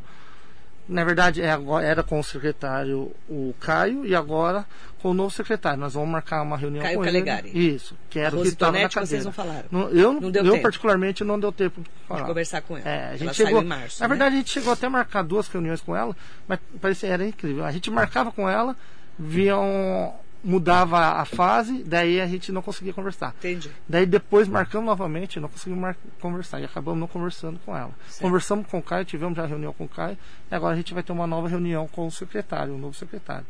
Na 0.88 1.04
verdade, 1.04 1.42
é 1.42 1.50
era 1.84 2.02
com 2.02 2.18
o 2.18 2.24
secretário 2.24 3.12
o 3.30 3.54
Caio 3.60 4.06
e 4.06 4.16
agora 4.16 4.66
com 5.02 5.12
o 5.12 5.14
novo 5.14 5.30
secretário. 5.30 5.78
Nós 5.80 5.96
vamos 5.96 6.10
marcar 6.10 6.42
uma 6.42 6.56
reunião 6.58 6.82
Caio 6.82 7.00
com 7.00 7.04
Calegari. 7.04 7.50
ele. 7.50 7.76
Isso, 7.76 7.94
que 8.10 8.18
era 8.20 8.34
o 8.34 8.42
que 8.42 8.48
estava 8.48 8.72
na 8.72 8.88
cadeira. 8.88 9.06
vocês 9.06 9.26
não 9.26 9.32
falaram. 9.34 9.66
Não, 9.70 9.90
eu, 9.90 10.14
Não 10.14 10.32
deu 10.32 10.46
eu 10.46 10.52
tempo. 10.54 10.64
particularmente 10.64 11.24
não 11.26 11.38
deu 11.38 11.52
tempo 11.52 11.82
de 11.82 11.90
De 11.90 12.08
falar. 12.08 12.24
conversar 12.26 12.62
com 12.62 12.78
ela. 12.78 12.88
É, 12.88 12.96
a 13.00 13.08
Ela 13.10 13.18
gente 13.18 13.36
saiu 13.36 13.48
chegou. 13.48 13.64
março. 13.64 14.00
na 14.02 14.08
né? 14.08 14.10
verdade, 14.16 14.36
a 14.36 14.38
gente 14.40 14.50
chegou 14.50 14.72
até 14.72 14.88
a 14.88 14.90
marcar 14.90 15.24
duas 15.24 15.48
reuniões 15.50 15.82
com 15.82 15.94
ela, 15.94 16.16
mas 16.48 16.58
parecia 16.82 17.10
era 17.10 17.26
incrível. 17.26 17.66
A 17.66 17.72
gente 17.72 17.92
marcava 17.92 18.32
com 18.32 18.50
ela, 18.50 18.74
viam 19.20 20.14
mudava 20.44 20.98
a 21.20 21.26
fase, 21.26 21.84
daí 21.84 22.22
a 22.22 22.28
gente 22.28 22.52
não 22.52 22.62
conseguia 22.62 22.94
conversar. 22.94 23.34
Entendi. 23.40 23.70
Daí 23.88 24.06
depois 24.06 24.48
marcamos 24.48 24.86
novamente, 24.86 25.40
não 25.40 25.50
conseguimos 25.50 25.96
conversar 26.22 26.62
e 26.62 26.66
acabamos 26.66 27.00
não 27.00 27.08
conversando 27.08 27.60
com 27.66 27.76
ela. 27.76 27.92
Certo. 28.08 28.22
Conversamos 28.22 28.68
com 28.68 28.78
o 28.78 28.82
Caio, 28.84 29.04
tivemos 29.06 29.36
já 29.36 29.46
reunião 29.46 29.74
com 29.74 29.84
o 29.86 29.90
Caio, 29.90 30.18
e 30.50 30.56
agora 30.56 30.74
a 30.74 30.78
gente 30.78 30.94
vai 30.94 31.04
ter 31.04 31.12
uma 31.12 31.28
nova 31.28 31.48
reunião 31.50 31.88
com 31.88 32.08
o 32.08 32.12
secretário, 32.12 32.76
o 32.76 32.78
novo 32.78 32.94
secretário. 32.94 33.46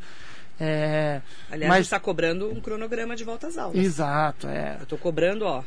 É, 0.60 1.20
Aliás, 1.50 1.64
a 1.64 1.68
mas 1.68 1.76
gente 1.78 1.84
está 1.86 2.00
cobrando 2.00 2.50
um 2.50 2.60
cronograma 2.60 3.14
de 3.14 3.22
volta 3.22 3.46
às 3.46 3.56
aulas. 3.56 3.76
exato, 3.78 4.48
é. 4.48 4.76
Eu 4.78 4.82
estou 4.82 4.98
cobrando, 4.98 5.44
ó. 5.44 5.62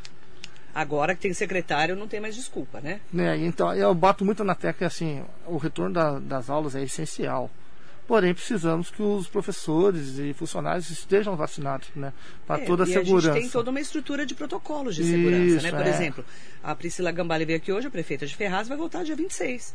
Agora 0.74 1.14
que 1.14 1.20
tem 1.22 1.32
secretário, 1.34 1.94
não 1.96 2.08
tem 2.08 2.18
mais 2.20 2.34
desculpa, 2.34 2.80
né? 2.80 3.00
né, 3.12 3.36
Então, 3.38 3.74
eu 3.74 3.94
bato 3.94 4.24
muito 4.24 4.42
na 4.42 4.54
tecla 4.54 4.86
assim, 4.86 5.22
o 5.46 5.56
retorno 5.58 5.94
da- 5.94 6.18
das 6.18 6.48
aulas 6.50 6.74
é 6.74 6.82
essencial. 6.82 7.50
Porém, 8.06 8.34
precisamos 8.34 8.90
que 8.90 9.00
os 9.00 9.26
professores 9.28 10.18
e 10.18 10.32
funcionários 10.34 10.90
estejam 10.90 11.36
vacinados, 11.36 11.88
né? 11.94 12.12
Para 12.46 12.60
É, 12.62 12.64
toda 12.66 12.82
a 12.84 12.86
e 12.86 12.92
segurança. 12.92 13.30
a 13.30 13.34
gente 13.34 13.42
tem 13.44 13.50
toda 13.50 13.70
uma 13.70 13.80
estrutura 13.80 14.26
de 14.26 14.34
protocolos 14.34 14.96
de 14.96 15.04
segurança, 15.04 15.44
Isso, 15.44 15.62
né? 15.62 15.70
Por 15.70 15.86
é. 15.86 15.88
exemplo, 15.88 16.24
a 16.62 16.74
Priscila 16.74 17.12
Gambale 17.12 17.44
veio 17.44 17.58
aqui 17.58 17.72
hoje, 17.72 17.86
a 17.86 17.90
prefeita 17.90 18.26
de 18.26 18.34
Ferraz, 18.36 18.66
vai 18.68 18.76
voltar 18.76 19.04
dia 19.04 19.14
26, 19.16 19.72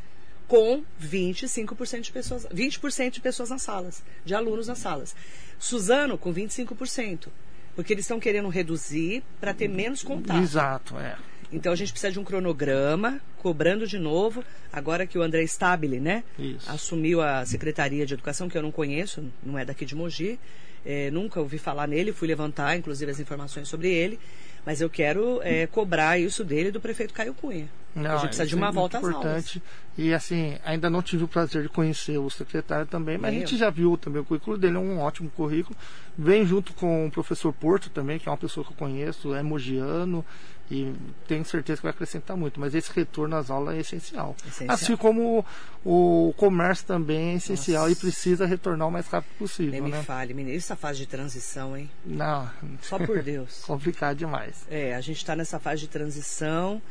com 0.48 0.84
25% 1.02 2.02
de 2.02 2.12
pessoas, 2.12 2.46
20% 2.54 3.12
de 3.12 3.22
pessoas 3.22 3.50
nas 3.50 3.62
salas, 3.62 4.04
de 4.26 4.36
alunos 4.36 4.68
nas 4.68 4.78
salas. 4.78 5.16
Suzano 5.58 6.18
com 6.18 6.32
25%, 6.34 7.30
porque 7.76 7.94
eles 7.94 8.04
estão 8.06 8.20
querendo 8.20 8.50
reduzir 8.50 9.24
para 9.40 9.54
ter 9.54 9.68
menos 9.70 10.04
contato. 10.04 10.44
Exato, 10.44 11.00
é. 11.00 11.16
Então 11.52 11.72
a 11.72 11.76
gente 11.76 11.92
precisa 11.92 12.12
de 12.12 12.20
um 12.20 12.24
cronograma, 12.24 13.22
cobrando 13.38 13.88
de 13.88 13.98
novo, 13.98 14.44
agora 14.72 15.08
que 15.08 15.18
o 15.18 15.22
André 15.22 15.44
Stabile, 15.44 16.00
né? 16.00 16.24
Isso. 16.38 16.70
Assumiu 16.70 17.22
a 17.22 17.46
Secretaria 17.46 18.06
de 18.06 18.14
Educação, 18.14 18.50
que 18.50 18.58
eu 18.58 18.62
não 18.62 18.72
conheço, 18.72 19.24
não 19.44 19.58
é 19.58 19.64
daqui 19.64 19.86
de 19.86 19.96
Mogi. 19.96 20.38
é, 20.86 21.12
nunca 21.12 21.40
ouvi 21.40 21.58
falar 21.58 21.86
nele, 21.88 22.14
fui 22.14 22.28
levantar, 22.28 22.78
inclusive, 22.78 23.12
as 23.12 23.20
informações 23.20 23.68
sobre 23.68 23.90
ele. 23.90 24.18
Mas 24.66 24.82
eu 24.82 24.90
quero 24.90 25.42
é, 25.44 25.66
cobrar 25.68 26.20
isso 26.20 26.44
dele 26.44 26.70
e 26.70 26.72
do 26.72 26.82
prefeito 26.82 27.14
Caio 27.14 27.34
Cunha. 27.34 27.70
Não, 27.96 28.12
a 28.12 28.18
gente 28.18 28.28
precisa 28.28 28.46
de 28.46 28.54
uma 28.56 28.68
é 28.68 28.72
volta 28.72 28.98
às 28.98 29.04
muito 29.04 29.16
aulas. 29.16 29.32
importante. 29.56 29.64
E 29.98 30.14
assim, 30.14 30.58
ainda 30.64 30.90
não 30.90 31.02
tive 31.02 31.24
o 31.24 31.28
prazer 31.28 31.64
de 31.64 31.70
conhecer 31.70 32.18
o 32.18 32.30
secretário 32.30 32.86
também, 32.86 33.18
mas 33.18 33.32
Nem 33.32 33.42
a 33.42 33.46
gente 33.46 33.58
já 33.58 33.70
viu 33.70 33.98
também 33.98 34.22
o 34.22 34.26
currículo 34.26 34.58
dele, 34.58 34.76
é 34.76 34.80
um 34.80 35.00
ótimo 35.00 35.30
currículo. 35.30 35.76
Vem 36.18 36.46
junto 36.46 36.74
com 36.74 37.08
o 37.08 37.12
professor 37.12 37.52
Porto 37.54 37.90
também, 37.90 38.20
que 38.20 38.28
é 38.28 38.32
uma 38.32 38.38
pessoa 38.38 38.66
que 38.66 38.72
eu 38.72 38.78
conheço, 38.78 39.34
é 39.34 39.42
mogiano 39.42 40.24
e 40.70 40.94
tenho 41.28 41.46
certeza 41.46 41.78
que 41.78 41.84
vai 41.84 41.92
acrescentar 41.92 42.36
muito. 42.36 42.60
Mas 42.60 42.76
esse 42.76 42.92
retorno 42.92 43.36
às 43.38 43.50
aulas 43.50 43.76
é 43.76 43.80
essencial. 43.80 44.36
Essencial. 44.46 44.70
Assim 44.72 44.96
como 44.98 45.46
o, 45.86 46.30
o 46.30 46.34
comércio 46.34 46.86
também 46.86 47.32
é 47.32 47.36
essencial 47.36 47.84
Nossa. 47.88 47.94
e 47.94 47.96
precisa 47.96 48.46
retornar 48.46 48.88
o 48.88 48.92
mais 48.92 49.08
rápido 49.08 49.32
Nem 49.32 49.38
possível. 49.40 49.84
me 49.84 49.92
Né? 49.92 50.04
fale, 50.04 50.34
menino. 50.34 50.58
Essa 50.58 50.76
fase 50.76 51.00
de 51.00 51.06
transição, 51.06 51.78
hein? 51.78 51.90
Não, 52.06 52.50
Só 52.82 52.98
por 53.00 53.24
Deus. 53.24 53.62
complicado 53.66 54.18
demais. 54.18 54.66
É, 54.70 54.94
a 54.94 55.02
gente 55.02 55.18
está 55.18 55.36
nessa 55.36 55.58
fase 55.60 55.82
de 55.82 55.88
transição 55.88 56.82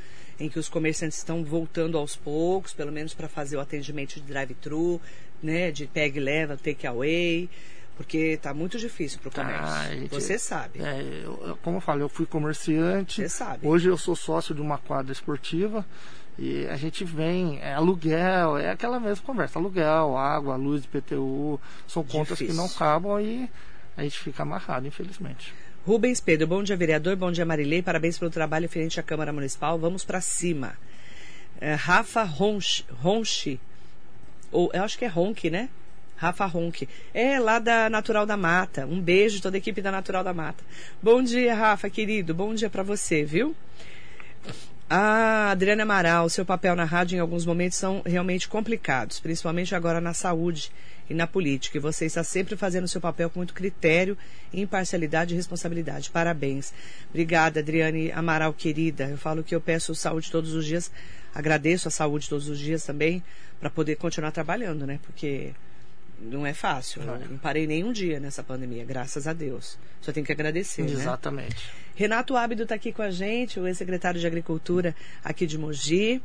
em 0.41 0.49
que 0.49 0.59
os 0.59 0.68
comerciantes 0.68 1.18
estão 1.18 1.43
voltando 1.45 1.97
aos 1.99 2.14
poucos, 2.16 2.72
pelo 2.74 2.93
menos 2.93 3.14
para 3.14 3.29
fazer 3.29 3.57
o 3.57 3.61
atendimento 3.61 4.14
de 4.16 4.20
drive-thru, 4.22 5.01
né, 5.43 5.70
de 5.70 5.87
peg 5.87 6.18
leva, 6.20 6.57
take 6.57 6.87
away. 6.87 7.49
Porque 7.97 8.38
tá 8.42 8.53
muito 8.53 8.78
difícil 8.78 9.18
pro 9.20 9.30
comércio. 9.30 9.62
Tá, 9.64 9.88
gente- 9.94 10.11
Você 10.11 10.38
sabe. 10.38 10.80
É, 10.82 11.22
eu- 11.24 11.59
como 11.62 11.78
eu 11.78 11.80
falei, 11.80 12.03
eu 12.03 12.09
fui 12.09 12.26
comerciante. 12.26 13.22
Você 13.22 13.28
sabe. 13.28 13.66
Hoje 13.66 13.88
eu 13.88 13.97
sou 13.97 14.14
sócio 14.14 14.55
de 14.55 14.61
uma 14.61 14.76
quadra 14.76 15.12
esportiva 15.12 15.84
e 16.38 16.66
a 16.66 16.76
gente 16.76 17.05
vem, 17.05 17.59
é 17.62 17.72
aluguel, 17.72 18.59
é 18.59 18.70
aquela 18.70 19.01
mesma 19.01 19.24
conversa, 19.24 19.59
aluguel, 19.59 20.16
água, 20.16 20.57
luz, 20.57 20.84
IPTU, 20.84 21.59
são 21.88 22.05
contas 22.05 22.36
que 22.36 22.44
Difícil. 22.44 22.55
não 22.62 22.66
acabam 22.66 23.18
e 23.18 23.49
a 23.97 24.03
gente 24.03 24.18
fica 24.18 24.42
amarrado, 24.42 24.86
infelizmente. 24.86 25.55
Rubens 25.86 26.20
Pedro, 26.20 26.47
bom 26.49 26.62
dia, 26.62 26.76
vereador. 26.76 27.16
Bom 27.16 27.32
dia, 27.32 27.47
Marilei. 27.47 27.80
Parabéns 27.80 28.18
pelo 28.18 28.30
trabalho 28.30 28.68
frente 28.68 29.01
à 29.01 29.03
Câmara 29.03 29.32
Municipal. 29.32 29.78
Vamos 29.78 30.05
para 30.05 30.20
cima. 30.20 30.74
É, 31.61 31.72
Rafa 31.74 32.24
Ronchi, 32.24 32.84
Ronchi, 33.01 33.59
ou 34.53 34.70
eu 34.74 34.82
acho 34.84 34.99
que 34.99 35.05
é 35.07 35.09
Ronque, 35.09 35.49
né? 35.49 35.70
Rafa 36.17 36.47
Ronque. 36.47 36.89
É 37.12 37.39
lá 37.39 37.59
da 37.59 37.89
Natural 37.91 38.27
da 38.27 38.37
Mata. 38.37 38.87
Um 38.87 39.01
beijo, 39.01 39.41
toda 39.41 39.57
a 39.57 39.59
equipe 39.59 39.83
da 39.83 39.93
Natural 39.93 40.25
da 40.25 40.33
Mata. 40.33 40.64
Bom 41.03 41.23
dia, 41.23 41.55
Rafa, 41.55 41.89
querido. 41.91 42.35
Bom 42.35 42.55
dia 42.55 42.71
para 42.71 42.83
você, 42.83 43.25
viu? 43.25 43.55
Ah, 44.89 45.51
Adriana 45.51 45.83
Amaral, 45.83 46.29
seu 46.29 46.45
papel 46.45 46.77
na 46.77 46.85
rádio 46.85 47.17
em 47.17 47.19
alguns 47.19 47.45
momentos 47.45 47.77
são 47.77 48.03
realmente 48.07 48.49
complicados, 48.49 49.19
principalmente 49.19 49.75
agora 49.75 50.01
na 50.01 50.14
saúde 50.14 50.71
e 51.11 51.14
na 51.14 51.27
política. 51.27 51.77
E 51.77 51.81
você 51.81 52.07
está 52.07 52.23
sempre 52.23 52.57
fazendo 52.57 52.87
seu 52.87 53.01
papel 53.01 53.29
com 53.29 53.41
muito 53.41 53.53
critério, 53.53 54.17
imparcialidade 54.55 55.35
e 55.35 55.37
responsabilidade. 55.37 56.09
Parabéns. 56.09 56.73
Obrigada, 57.11 57.59
Adriane 57.59 58.12
Amaral, 58.12 58.53
querida. 58.53 59.09
Eu 59.09 59.19
falo 59.19 59.43
que 59.43 59.57
eu 59.57 59.61
peço 59.61 59.93
saúde 59.93 60.31
todos 60.31 60.55
os 60.55 60.64
dias, 60.64 60.89
agradeço 61.35 61.89
a 61.89 61.91
saúde 61.91 62.29
todos 62.29 62.49
os 62.49 62.59
dias 62.59 62.85
também, 62.85 63.25
para 63.59 63.69
poder 63.69 63.97
continuar 63.97 64.31
trabalhando, 64.31 64.87
né? 64.87 65.01
Porque 65.03 65.53
não 66.21 66.47
é 66.47 66.53
fácil. 66.53 67.03
Eu 67.03 67.19
não 67.31 67.39
parei 67.39 67.67
nenhum 67.67 67.93
dia 67.93 68.19
nessa 68.19 68.43
pandemia, 68.43 68.85
graças 68.85 69.27
a 69.27 69.33
Deus. 69.33 69.79
Só 70.01 70.12
tenho 70.12 70.25
que 70.25 70.33
agradecer, 70.33 70.83
né? 70.83 70.93
Exatamente. 70.93 71.71
Renato 71.95 72.37
Ábido 72.37 72.62
está 72.64 72.75
aqui 72.75 72.93
com 72.93 73.03
a 73.03 73.11
gente, 73.11 73.59
o 73.59 73.67
ex-secretário 73.67 74.21
de 74.21 74.27
Agricultura 74.27 74.95
aqui 75.25 75.47
de 75.47 75.59
Mogi, 75.59 76.23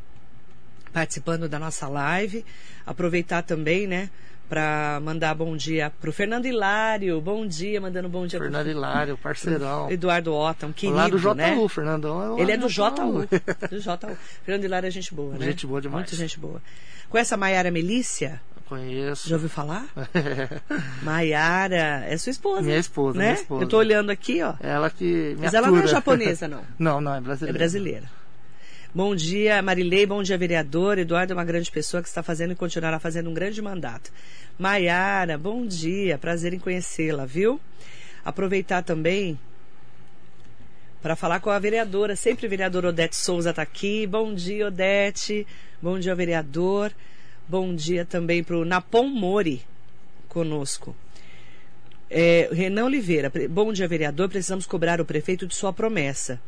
participando 0.93 1.47
da 1.47 1.57
nossa 1.59 1.87
live. 1.87 2.45
Aproveitar 2.85 3.41
também, 3.43 3.87
né, 3.87 4.09
para 4.49 4.99
mandar 5.01 5.33
bom 5.33 5.55
dia 5.55 5.91
para 6.01 6.09
o 6.09 6.13
Fernando 6.13 6.45
Hilário. 6.45 7.21
Bom 7.21 7.47
dia, 7.47 7.79
mandando 7.79 8.09
bom 8.09 8.27
dia 8.27 8.37
Fernando 8.37 8.69
Hilário, 8.69 9.17
parceirão. 9.17 9.89
Eduardo 9.89 10.33
Otto, 10.33 10.65
um 10.65 10.73
querido, 10.73 10.97
Lá 10.97 11.07
do 11.07 11.17
JU, 11.17 11.33
né? 11.33 11.55
Fernandão. 11.69 12.37
é 12.37 12.41
Ele 12.41 12.51
é 12.51 12.57
do 12.57 12.67
JU. 12.67 12.83
JU. 12.89 13.27
do 13.69 13.79
JU. 13.79 14.17
Fernando 14.43 14.65
Hilário 14.65 14.87
é 14.87 14.91
gente 14.91 15.13
boa, 15.13 15.37
né? 15.37 15.45
Gente 15.45 15.65
boa 15.65 15.81
demais. 15.81 16.03
Muito 16.03 16.15
gente 16.17 16.37
boa. 16.37 16.61
Com 17.09 17.17
essa 17.17 17.37
Maiara 17.37 17.71
Melícia, 17.71 18.41
Conheço. 18.71 19.27
já 19.27 19.35
ouviu 19.35 19.49
falar? 19.49 19.85
Maiara, 21.03 22.05
é 22.07 22.15
sua 22.15 22.29
esposa. 22.29 22.61
Minha 22.61 22.77
esposa, 22.77 23.17
né? 23.17 23.25
minha 23.25 23.33
esposa. 23.35 23.63
Eu 23.65 23.67
tô 23.67 23.77
olhando 23.77 24.09
aqui, 24.11 24.41
ó. 24.41 24.53
Ela 24.61 24.89
que 24.89 25.35
Mas 25.37 25.53
ela 25.53 25.67
não 25.67 25.75
é 25.75 25.79
atura. 25.79 25.91
japonesa, 25.91 26.47
não. 26.47 26.61
Não, 26.79 27.01
não, 27.01 27.13
é 27.13 27.17
É 27.17 27.21
brasileira. 27.21 27.57
brasileira. 27.57 28.11
Bom 28.95 29.13
dia, 29.13 29.61
Marilei. 29.61 30.05
Bom 30.05 30.23
dia, 30.23 30.37
vereador. 30.37 30.97
Eduardo 30.97 31.33
é 31.33 31.35
uma 31.35 31.43
grande 31.43 31.69
pessoa 31.69 32.01
que 32.01 32.07
está 32.07 32.23
fazendo 32.23 32.51
e 32.53 32.55
continuará 32.55 32.97
fazendo 32.97 33.29
um 33.29 33.33
grande 33.33 33.61
mandato. 33.61 34.09
Maiara, 34.57 35.37
bom 35.37 35.65
dia. 35.67 36.17
Prazer 36.17 36.53
em 36.53 36.59
conhecê-la, 36.59 37.25
viu? 37.25 37.59
Aproveitar 38.23 38.83
também 38.83 39.37
para 41.01 41.17
falar 41.17 41.41
com 41.41 41.49
a 41.49 41.59
vereadora, 41.59 42.15
sempre 42.15 42.47
vereadora 42.47 42.87
Odete 42.87 43.17
Souza 43.17 43.49
está 43.49 43.63
aqui. 43.63 44.07
Bom 44.07 44.33
dia, 44.33 44.67
Odete. 44.67 45.45
Bom 45.81 45.99
dia, 45.99 46.15
vereador. 46.15 46.93
Bom 47.51 47.75
dia 47.75 48.05
também 48.05 48.41
para 48.41 48.55
o 48.55 48.63
Napom 48.63 49.09
Mori 49.09 49.61
conosco. 50.29 50.95
É, 52.09 52.47
Renan 52.49 52.85
Oliveira, 52.85 53.29
bom 53.49 53.73
dia, 53.73 53.89
vereador. 53.89 54.29
Precisamos 54.29 54.65
cobrar 54.65 55.01
o 55.01 55.05
prefeito 55.05 55.45
de 55.45 55.53
sua 55.53 55.73
promessa. 55.73 56.39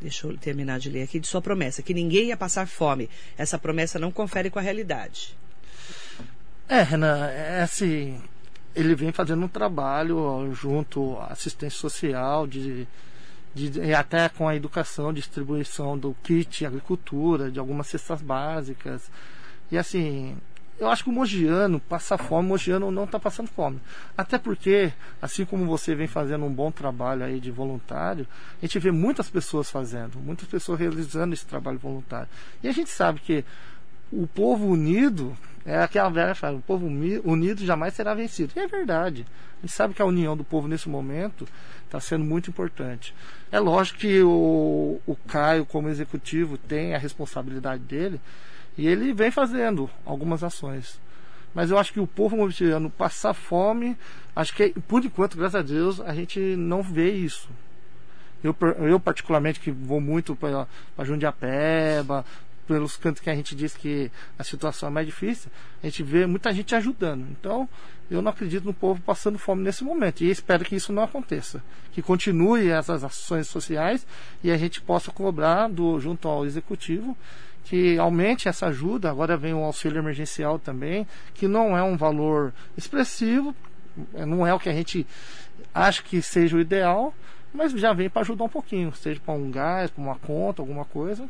Deixa 0.00 0.28
eu 0.28 0.38
terminar 0.38 0.78
de 0.78 0.90
ler 0.90 1.02
aqui. 1.02 1.18
De 1.18 1.26
sua 1.26 1.42
promessa, 1.42 1.82
que 1.82 1.92
ninguém 1.92 2.28
ia 2.28 2.36
passar 2.36 2.68
fome. 2.68 3.10
Essa 3.36 3.58
promessa 3.58 3.98
não 3.98 4.12
confere 4.12 4.48
com 4.48 4.60
a 4.60 4.62
realidade. 4.62 5.36
É, 6.68 6.82
Renan, 6.82 7.26
é 7.26 7.62
assim, 7.62 8.22
ele 8.76 8.94
vem 8.94 9.10
fazendo 9.10 9.44
um 9.44 9.48
trabalho 9.48 10.54
junto 10.54 11.16
à 11.18 11.32
assistência 11.32 11.80
social, 11.80 12.46
de, 12.46 12.86
de, 13.52 13.92
até 13.92 14.28
com 14.28 14.46
a 14.46 14.54
educação, 14.54 15.12
distribuição 15.12 15.98
do 15.98 16.14
kit 16.22 16.64
agricultura, 16.64 17.50
de 17.50 17.58
algumas 17.58 17.88
cestas 17.88 18.22
básicas. 18.22 19.10
E 19.72 19.78
assim, 19.78 20.36
eu 20.78 20.88
acho 20.90 21.02
que 21.02 21.08
o 21.08 21.12
mogiano 21.12 21.80
passa 21.80 22.18
fome, 22.18 22.46
o 22.46 22.50
mogiano 22.50 22.90
não 22.90 23.04
está 23.04 23.18
passando 23.18 23.48
fome. 23.48 23.80
Até 24.16 24.36
porque, 24.36 24.92
assim 25.20 25.46
como 25.46 25.64
você 25.64 25.94
vem 25.94 26.06
fazendo 26.06 26.44
um 26.44 26.52
bom 26.52 26.70
trabalho 26.70 27.24
aí 27.24 27.40
de 27.40 27.50
voluntário, 27.50 28.26
a 28.60 28.66
gente 28.66 28.78
vê 28.78 28.90
muitas 28.90 29.30
pessoas 29.30 29.70
fazendo, 29.70 30.18
muitas 30.18 30.46
pessoas 30.46 30.78
realizando 30.78 31.32
esse 31.32 31.46
trabalho 31.46 31.78
voluntário. 31.78 32.28
E 32.62 32.68
a 32.68 32.72
gente 32.72 32.90
sabe 32.90 33.20
que 33.20 33.46
o 34.12 34.26
povo 34.26 34.66
unido 34.66 35.34
é 35.64 35.78
aquela 35.78 36.10
velha 36.10 36.34
frase, 36.34 36.58
o 36.58 36.60
povo 36.60 36.84
uni- 36.84 37.22
unido 37.24 37.64
jamais 37.64 37.94
será 37.94 38.12
vencido. 38.12 38.52
E 38.54 38.58
é 38.58 38.66
verdade. 38.66 39.24
A 39.58 39.66
gente 39.66 39.72
sabe 39.72 39.94
que 39.94 40.02
a 40.02 40.06
união 40.06 40.36
do 40.36 40.44
povo 40.44 40.68
nesse 40.68 40.88
momento 40.88 41.48
está 41.86 41.98
sendo 41.98 42.24
muito 42.24 42.50
importante. 42.50 43.14
É 43.50 43.58
lógico 43.58 44.00
que 44.00 44.20
o, 44.22 45.00
o 45.06 45.16
Caio, 45.28 45.64
como 45.64 45.88
executivo, 45.88 46.58
tem 46.58 46.94
a 46.94 46.98
responsabilidade 46.98 47.82
dele 47.84 48.20
e 48.76 48.86
ele 48.86 49.12
vem 49.12 49.30
fazendo 49.30 49.88
algumas 50.04 50.42
ações. 50.42 51.00
Mas 51.54 51.70
eu 51.70 51.78
acho 51.78 51.92
que 51.92 52.00
o 52.00 52.06
povo 52.06 52.36
movidiano 52.36 52.88
passar 52.88 53.34
fome, 53.34 53.96
acho 54.34 54.54
que 54.54 54.70
por 54.88 55.04
enquanto, 55.04 55.36
graças 55.36 55.54
a 55.54 55.62
Deus, 55.62 56.00
a 56.00 56.14
gente 56.14 56.38
não 56.56 56.82
vê 56.82 57.12
isso. 57.12 57.48
Eu, 58.42 58.56
eu 58.78 58.98
particularmente, 58.98 59.60
que 59.60 59.70
vou 59.70 60.00
muito 60.00 60.34
para 60.34 60.66
Jundiapeba, 61.04 62.24
pelos 62.66 62.96
cantos 62.96 63.20
que 63.20 63.30
a 63.30 63.34
gente 63.34 63.54
diz 63.54 63.76
que 63.76 64.10
a 64.38 64.44
situação 64.44 64.88
é 64.88 64.92
mais 64.92 65.06
difícil, 65.06 65.50
a 65.82 65.86
gente 65.86 66.02
vê 66.02 66.26
muita 66.26 66.52
gente 66.52 66.74
ajudando. 66.74 67.26
Então, 67.30 67.68
eu 68.10 68.20
não 68.20 68.30
acredito 68.30 68.64
no 68.64 68.74
povo 68.74 69.00
passando 69.00 69.38
fome 69.38 69.62
nesse 69.62 69.84
momento. 69.84 70.22
E 70.22 70.30
espero 70.30 70.64
que 70.64 70.74
isso 70.74 70.92
não 70.92 71.02
aconteça. 71.02 71.62
Que 71.92 72.02
continue 72.02 72.68
essas 72.68 73.04
ações 73.04 73.46
sociais 73.46 74.06
e 74.42 74.50
a 74.50 74.56
gente 74.56 74.80
possa 74.80 75.10
cobrar 75.10 75.68
do, 75.68 76.00
junto 76.00 76.28
ao 76.28 76.44
executivo 76.44 77.16
que 77.64 77.98
aumente 77.98 78.48
essa 78.48 78.66
ajuda. 78.66 79.10
Agora 79.10 79.36
vem 79.36 79.54
o 79.54 79.62
auxílio 79.64 79.98
emergencial 79.98 80.58
também, 80.58 81.06
que 81.34 81.46
não 81.48 81.76
é 81.76 81.82
um 81.82 81.96
valor 81.96 82.52
expressivo, 82.76 83.54
não 84.14 84.46
é 84.46 84.52
o 84.52 84.58
que 84.58 84.68
a 84.68 84.72
gente 84.72 85.06
acha 85.74 86.02
que 86.02 86.20
seja 86.20 86.56
o 86.56 86.60
ideal, 86.60 87.14
mas 87.52 87.72
já 87.72 87.92
vem 87.92 88.08
para 88.08 88.22
ajudar 88.22 88.44
um 88.44 88.48
pouquinho, 88.48 88.94
seja 88.94 89.20
para 89.20 89.34
um 89.34 89.50
gás, 89.50 89.90
para 89.90 90.02
uma 90.02 90.16
conta, 90.16 90.62
alguma 90.62 90.84
coisa. 90.84 91.28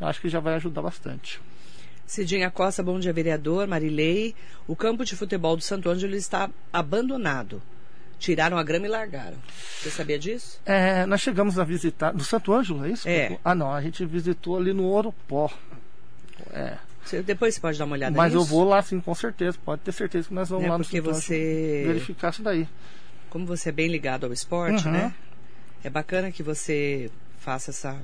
Acho 0.00 0.20
que 0.20 0.28
já 0.28 0.40
vai 0.40 0.54
ajudar 0.54 0.82
bastante. 0.82 1.40
Cidinha 2.06 2.50
Costa, 2.50 2.82
bom 2.82 2.98
dia, 2.98 3.12
vereador. 3.12 3.66
Marilei, 3.66 4.34
o 4.66 4.74
campo 4.74 5.04
de 5.04 5.14
futebol 5.14 5.56
do 5.56 5.62
Santo 5.62 5.90
Ângelo 5.90 6.14
está 6.14 6.48
abandonado. 6.72 7.60
Tiraram 8.18 8.58
a 8.58 8.62
grama 8.64 8.86
e 8.86 8.88
largaram. 8.88 9.36
Você 9.80 9.90
sabia 9.90 10.18
disso? 10.18 10.60
É, 10.66 11.06
nós 11.06 11.20
chegamos 11.20 11.58
a 11.58 11.64
visitar. 11.64 12.12
Do 12.12 12.24
Santo 12.24 12.52
Ângelo, 12.52 12.84
é 12.84 12.90
isso? 12.90 13.08
É. 13.08 13.38
Ah, 13.44 13.54
não, 13.54 13.72
a 13.72 13.80
gente 13.80 14.04
visitou 14.04 14.56
ali 14.58 14.72
no 14.72 14.88
Oropó. 14.90 15.50
É. 16.52 16.76
Você- 17.04 17.22
depois 17.22 17.54
você 17.54 17.60
pode 17.60 17.78
dar 17.78 17.84
uma 17.84 17.94
olhada 17.94 18.16
Mas 18.16 18.34
eu 18.34 18.40
nisso? 18.40 18.50
vou 18.50 18.64
lá 18.64 18.82
sim, 18.82 19.00
com 19.00 19.14
certeza. 19.14 19.56
Pode 19.64 19.80
ter 19.82 19.92
certeza 19.92 20.28
que 20.28 20.34
nós 20.34 20.48
vamos 20.48 20.64
Né, 20.64 20.70
lá 20.70 20.78
no 20.78 20.84
Santo 20.84 20.96
Ângelo 20.98 21.14
você- 21.14 21.84
verificar 21.86 22.30
isso 22.32 22.42
daí. 22.42 22.68
Como 23.30 23.46
você 23.46 23.68
é 23.68 23.72
bem 23.72 23.88
ligado 23.88 24.26
ao 24.26 24.32
esporte, 24.32 24.86
Uhum. 24.86 24.92
né? 24.92 25.14
É 25.84 25.88
bacana 25.88 26.30
que 26.32 26.42
você 26.42 27.10
faça 27.38 27.70
essa 27.70 27.96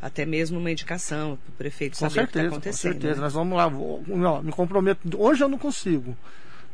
até 0.00 0.24
mesmo 0.24 0.58
uma 0.58 0.70
indicação 0.70 1.36
para 1.44 1.52
o 1.52 1.56
prefeito 1.56 1.92
Com 1.98 2.00
saber 2.08 2.14
certeza, 2.14 2.28
o 2.28 2.30
que 2.30 2.38
está 2.38 2.48
com 2.50 2.54
acontecendo. 2.56 2.92
certeza. 2.92 3.14
né? 3.16 3.20
Nós 3.20 3.32
vamos 3.34 3.56
lá. 3.58 3.68
Vou, 3.68 4.02
ó, 4.24 4.40
me 4.42 4.50
comprometo. 4.52 5.00
Hoje 5.20 5.44
eu 5.44 5.48
não 5.48 5.58
consigo. 5.58 6.16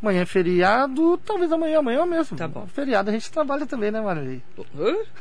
Amanhã 0.03 0.23
é 0.23 0.27
feriado, 0.27 1.17
talvez 1.25 1.51
amanhã, 1.51 1.79
amanhã 1.79 2.05
mesmo. 2.05 2.37
Tá 2.37 2.47
bom. 2.47 2.67
Feriado 2.67 3.09
a 3.09 3.13
gente 3.13 3.31
trabalha 3.31 3.67
também, 3.67 3.91
né, 3.91 4.01
Marilei? 4.01 4.43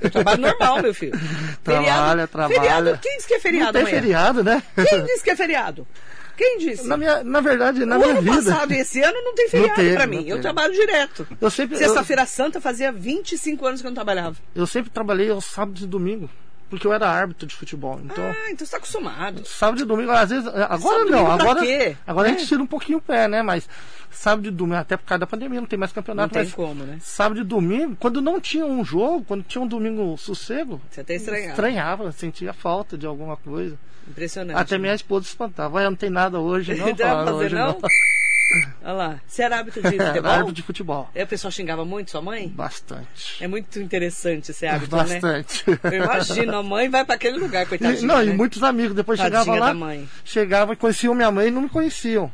Eu 0.01 0.11
trabalho 0.11 0.41
normal, 0.41 0.81
meu 0.81 0.93
filho. 0.93 1.17
Trabalha, 1.63 2.27
trabalha. 2.27 2.59
Feriado, 2.59 2.99
quem 3.01 3.15
disse 3.15 3.27
que 3.27 3.33
é 3.35 3.39
feriado 3.39 3.65
não 3.65 3.71
tem 3.73 3.81
amanhã? 3.81 4.01
feriado, 4.01 4.43
né? 4.43 4.63
Quem 4.75 5.03
disse 5.05 5.23
que 5.23 5.31
é 5.31 5.35
feriado? 5.35 5.87
Quem 6.37 6.57
disse? 6.57 6.85
Na, 6.85 6.97
minha, 6.97 7.23
na 7.23 7.39
verdade, 7.39 7.85
na 7.85 7.95
o 7.95 7.99
minha 7.99 8.11
ano 8.11 8.21
vida. 8.21 8.35
passado 8.35 8.73
e 8.73 8.77
esse 8.77 9.01
ano 9.01 9.17
não 9.23 9.33
tem 9.33 9.47
feriado 9.49 9.81
não 9.81 10.07
mim. 10.07 10.27
Eu 10.27 10.41
trabalho 10.41 10.73
direto. 10.73 11.25
Eu 11.39 11.49
sempre, 11.49 11.75
eu, 11.75 11.79
Sexta-feira 11.79 12.25
Santa 12.25 12.59
fazia 12.59 12.91
25 12.91 13.65
anos 13.65 13.81
que 13.81 13.87
eu 13.87 13.91
não 13.91 13.95
trabalhava. 13.95 14.35
eu 14.53 14.67
sempre 14.67 14.91
trabalhei 14.91 15.29
aos 15.29 15.45
sábados 15.45 15.83
e 15.83 15.87
domingo. 15.87 16.29
Porque 16.69 16.87
eu 16.87 16.93
era 16.93 17.07
árbitro 17.07 17.45
de 17.47 17.53
futebol. 17.55 18.01
Então, 18.03 18.23
Ah, 18.25 18.49
então 18.51 18.65
você 18.65 18.71
tá 18.71 18.77
acostumado. 18.77 19.45
sábado 19.45 19.81
e 19.81 19.85
domingo, 19.85 20.11
às 20.11 20.29
vezes. 20.29 20.47
Agora 20.47 21.05
não, 21.05 21.31
agora, 21.31 21.61
agora 22.07 22.27
a 22.27 22.31
É. 22.31 22.37
gente 22.37 22.47
tira 22.47 22.61
um 22.61 22.67
pouquinho 22.67 22.97
o 22.97 23.01
pé, 23.01 23.27
né? 23.27 23.43
Mas 23.43 23.69
sábado 24.09 24.47
e 24.47 24.51
domingo, 24.51 24.77
até 24.79 24.97
por 24.97 25.05
causa 25.05 25.19
da 25.19 25.27
pandemia, 25.27 25.59
não 25.61 25.67
tem 25.67 25.77
mais 25.77 25.91
Não 25.91 25.95
campeonato, 25.95 26.33
tem 26.33 26.43
mas 26.43 26.53
como, 26.53 26.83
né? 26.83 26.97
sábado 27.01 27.39
e 27.39 27.43
domingo, 27.43 27.95
quando 27.99 28.19
não 28.21 28.41
tinha 28.41 28.65
um 28.65 28.83
jogo, 28.83 29.23
quando 29.25 29.43
tinha 29.43 29.61
um 29.61 29.67
domingo 29.67 30.17
sossego, 30.17 30.81
Você 30.89 31.01
até 31.01 31.15
estranhava. 31.15 31.49
estranhava, 31.51 32.11
sentia 32.11 32.51
falta 32.53 32.97
de 32.97 33.05
alguma 33.05 33.37
coisa. 33.37 33.77
Impressionante. 34.07 34.57
Até 34.57 34.77
minha 34.77 34.93
esposa 34.93 35.25
espantava. 35.25 35.77
Olha, 35.77 35.89
não 35.89 35.97
tem 35.97 36.09
nada 36.09 36.39
hoje, 36.39 36.73
não. 36.75 36.85
Não 36.95 36.95
fazer, 36.95 37.31
hoje 37.31 37.55
não? 37.55 37.77
Olha 38.83 38.93
lá. 38.93 39.19
Você 39.27 39.43
era 39.43 39.57
árbitro 39.57 39.81
de 39.81 39.89
futebol? 39.97 40.31
árbitro 40.31 40.53
de 40.53 40.61
futebol. 40.61 41.09
É, 41.15 41.23
o 41.23 41.27
pessoal 41.27 41.51
xingava 41.51 41.83
muito 41.83 42.11
sua 42.11 42.21
mãe? 42.21 42.47
Bastante. 42.47 43.43
É 43.43 43.47
muito 43.47 43.79
interessante 43.79 44.53
ser 44.53 44.67
árbitro, 44.67 44.97
né? 44.97 45.03
Bastante. 45.03 45.63
Eu 45.83 46.03
imagino, 46.03 46.55
a 46.57 46.63
mãe 46.63 46.87
vai 46.89 47.03
para 47.03 47.15
aquele 47.15 47.37
lugar, 47.37 47.63
E- 47.65 47.69
coitadinha. 47.69 48.07
não, 48.07 48.17
né? 48.23 48.25
e 48.31 48.33
muitos 48.33 48.63
amigos 48.63 48.95
depois 48.95 49.17
Tadinha 49.19 49.39
chegavam 49.41 49.59
lá, 49.59 49.67
da 49.67 49.73
mãe. 49.73 50.07
chegavam 50.23 50.73
e 50.73 50.77
conheciam 50.77 51.13
minha 51.15 51.31
mãe 51.31 51.47
e 51.47 51.51
não 51.51 51.61
me 51.63 51.69
conheciam. 51.69 52.31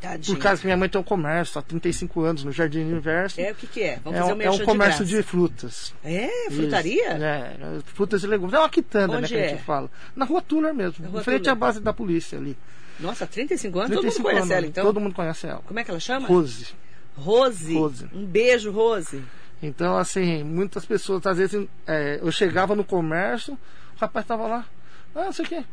Tadinha. 0.00 0.36
Por 0.36 0.42
causa 0.42 0.60
que 0.60 0.66
minha 0.66 0.76
mãe 0.76 0.88
tem 0.90 1.00
um 1.00 1.04
comércio 1.04 1.58
há 1.58 1.62
35 1.62 2.20
anos 2.22 2.44
no 2.44 2.52
Jardim 2.52 2.80
Universo. 2.80 3.40
É, 3.40 3.52
o 3.52 3.54
que 3.54 3.66
que 3.66 3.82
é? 3.82 3.98
Vamos 4.04 4.18
É 4.18 4.22
fazer 4.22 4.34
um, 4.34 4.42
é 4.42 4.50
um 4.50 4.58
comércio 4.58 5.04
de, 5.06 5.16
de, 5.16 5.22
frutas. 5.22 5.94
É? 6.04 6.28
Frutaria? 6.50 7.14
Isso. 7.14 7.24
É, 7.24 7.56
frutas 7.94 8.22
e 8.22 8.26
legumes. 8.26 8.52
É 8.52 8.58
uma 8.58 8.68
quitanda, 8.68 9.14
né, 9.14 9.18
Onde 9.20 9.28
que 9.28 9.34
a 9.36 9.38
é? 9.44 9.48
gente 9.50 9.62
fala. 9.62 9.90
Na 10.14 10.26
rua 10.26 10.42
Tuller 10.42 10.74
mesmo, 10.74 11.02
Na 11.04 11.08
Rua 11.10 11.20
em 11.20 11.24
frente 11.24 11.38
Tuller. 11.44 11.52
à 11.52 11.54
base 11.54 11.80
da 11.80 11.92
polícia 11.94 12.36
ali. 12.38 12.56
Nossa, 12.98 13.26
35 13.26 13.78
anos? 13.78 13.90
Todo 13.90 13.96
mundo 13.96 14.12
35 14.12 14.22
conhece 14.22 14.42
anos, 14.42 14.50
ela, 14.50 14.66
então? 14.66 14.84
Todo 14.84 15.00
mundo 15.00 15.14
conhece 15.14 15.46
ela. 15.46 15.62
Como 15.66 15.78
é 15.78 15.84
que 15.84 15.90
ela 15.90 16.00
chama? 16.00 16.26
Rose. 16.26 16.74
Rose. 17.14 17.74
Rose. 17.74 18.08
Um 18.12 18.24
beijo, 18.24 18.70
Rose. 18.70 19.22
Então, 19.62 19.96
assim, 19.96 20.42
muitas 20.42 20.84
pessoas, 20.84 21.26
às 21.26 21.38
vezes, 21.38 21.66
é, 21.86 22.18
eu 22.22 22.30
chegava 22.30 22.74
no 22.74 22.84
comércio, 22.84 23.54
o 23.54 24.00
rapaz 24.00 24.26
tava 24.26 24.46
lá, 24.46 24.66
ah, 25.14 25.24
não 25.24 25.32
sei 25.32 25.44
o 25.44 25.48
quê. 25.48 25.64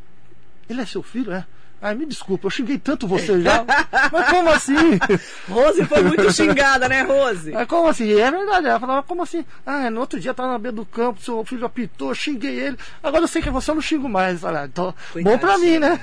Ele 0.70 0.82
é 0.82 0.86
seu 0.86 1.04
filho, 1.04 1.32
é? 1.34 1.46
Ai, 1.84 1.96
me 1.96 2.06
desculpa, 2.06 2.48
eu 2.48 2.50
xinguei 2.50 2.78
tanto 2.78 3.06
você 3.06 3.42
já. 3.42 3.66
Mas 4.10 4.30
como 4.30 4.50
assim? 4.50 4.74
Rose 5.50 5.84
foi 5.84 6.02
muito 6.02 6.32
xingada, 6.32 6.88
né, 6.88 7.02
Rose? 7.02 7.52
Mas 7.52 7.68
como 7.68 7.90
assim? 7.90 8.10
É 8.14 8.32
verdade. 8.32 8.68
Ela 8.68 8.80
falava, 8.80 9.04
como 9.04 9.22
assim? 9.22 9.44
Ah, 9.66 9.90
no 9.92 10.00
outro 10.00 10.18
dia 10.18 10.32
eu 10.32 10.36
tava 10.36 10.54
na 10.54 10.58
beira 10.58 10.78
do 10.78 10.86
campo, 10.86 11.22
seu 11.22 11.44
filho 11.44 11.66
apitou, 11.66 12.16
xinguei 12.16 12.58
ele. 12.58 12.78
Agora 13.04 13.26
eu 13.26 13.28
sei 13.28 13.42
que 13.42 13.50
é 13.50 13.52
você, 13.52 13.70
eu 13.70 13.76
não 13.76 13.82
xingo 13.82 14.08
mais. 14.08 14.46
Olha, 14.46 14.64
então, 14.64 14.96
bom 15.22 15.38
pra 15.38 15.58
mim, 15.58 15.78
né? 15.78 16.00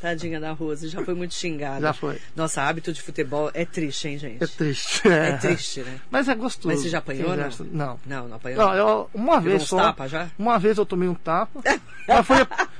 Tadinha 0.00 0.40
da 0.40 0.50
Rose, 0.50 0.88
já 0.88 1.04
foi 1.04 1.14
muito 1.14 1.34
xingada. 1.34 1.80
Já 1.80 1.92
foi. 1.92 2.18
Nossa, 2.34 2.62
hábito 2.62 2.92
de 2.92 3.00
futebol 3.00 3.48
é 3.54 3.64
triste, 3.64 4.08
hein, 4.08 4.18
gente? 4.18 4.42
É 4.42 4.46
triste. 4.48 5.08
É 5.08 5.36
triste, 5.36 5.82
né? 5.82 6.00
Mas 6.10 6.28
é 6.28 6.34
gostoso. 6.34 6.66
Mas 6.66 6.82
você 6.82 6.88
já 6.88 6.98
apanhou, 6.98 7.28
Quem 7.28 7.66
não? 7.70 8.00
Não. 8.04 8.26
Não, 8.26 8.34
apanhou. 8.34 8.58
Não, 8.58 8.74
eu, 8.74 9.10
uma 9.14 9.40
vez 9.40 9.62
só. 9.62 9.76
tapa 9.76 10.08
já? 10.08 10.26
Uma 10.36 10.58
vez 10.58 10.78
eu 10.78 10.84
tomei 10.84 11.08
um 11.08 11.14
tapa. 11.14 11.60
mas 12.08 12.26
foi, 12.26 12.38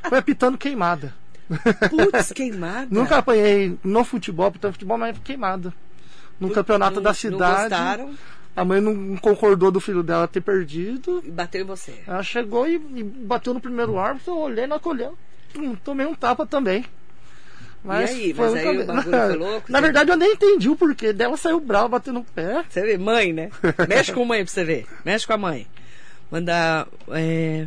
foi 0.08 0.18
apitando 0.18 0.58
queimada. 0.58 1.21
Putz, 1.90 2.32
queimada. 2.32 2.86
Nunca 2.90 3.18
apanhei 3.18 3.78
no 3.84 4.04
futebol, 4.04 4.46
apitando 4.46 4.72
futebol, 4.72 4.98
mas 4.98 5.16
queimada. 5.18 5.72
No 6.40 6.50
campeonato 6.50 6.96
Não- 6.96 7.02
da 7.02 7.10
Não 7.10 7.14
cidade. 7.14 7.60
gostaram 7.70 8.14
a 8.54 8.64
mãe 8.66 8.80
não 8.82 9.16
concordou 9.16 9.70
do 9.70 9.80
filho 9.80 10.02
dela 10.02 10.28
ter 10.28 10.40
perdido. 10.42 11.22
e 11.24 11.30
bateu 11.30 11.62
em 11.62 11.64
você. 11.64 11.94
Ela 12.06 12.22
chegou 12.22 12.68
e, 12.68 12.74
e 12.74 13.02
bateu 13.02 13.54
no 13.54 13.60
primeiro 13.60 13.98
árbitro, 13.98 14.32
eu 14.34 14.38
olhei 14.38 14.66
na 14.66 14.78
colher, 14.78 15.10
tum, 15.54 15.74
tomei 15.76 16.04
um 16.04 16.14
tapa 16.14 16.44
também. 16.44 16.84
E 17.84 17.90
aí? 17.90 18.34
Mas 18.36 18.52
um 18.52 18.54
aí 18.56 18.78
o 18.78 18.86
tapa- 18.86 18.92
bagulho 19.02 19.16
foi 19.26 19.36
louco? 19.36 19.66
Na 19.72 19.78
Você- 19.78 19.82
verdade, 19.82 20.10
eu 20.10 20.16
nem 20.16 20.32
entendi 20.34 20.68
o 20.68 20.76
porquê 20.76 21.12
dela 21.14 21.36
saiu 21.38 21.58
brava 21.60 21.88
batendo 21.88 22.14
no 22.18 22.24
pé. 22.24 22.62
Você 22.68 22.82
vê, 22.82 22.98
mãe, 22.98 23.32
né? 23.32 23.50
Mexe 23.88 24.12
com 24.12 24.22
a 24.22 24.26
mãe 24.26 24.44
pra 24.44 24.52
você 24.52 24.64
ver. 24.64 24.86
Mexe 25.04 25.26
com 25.26 25.32
a 25.32 25.38
mãe. 25.38 25.66
Manda. 26.30 26.86
é, 27.10 27.66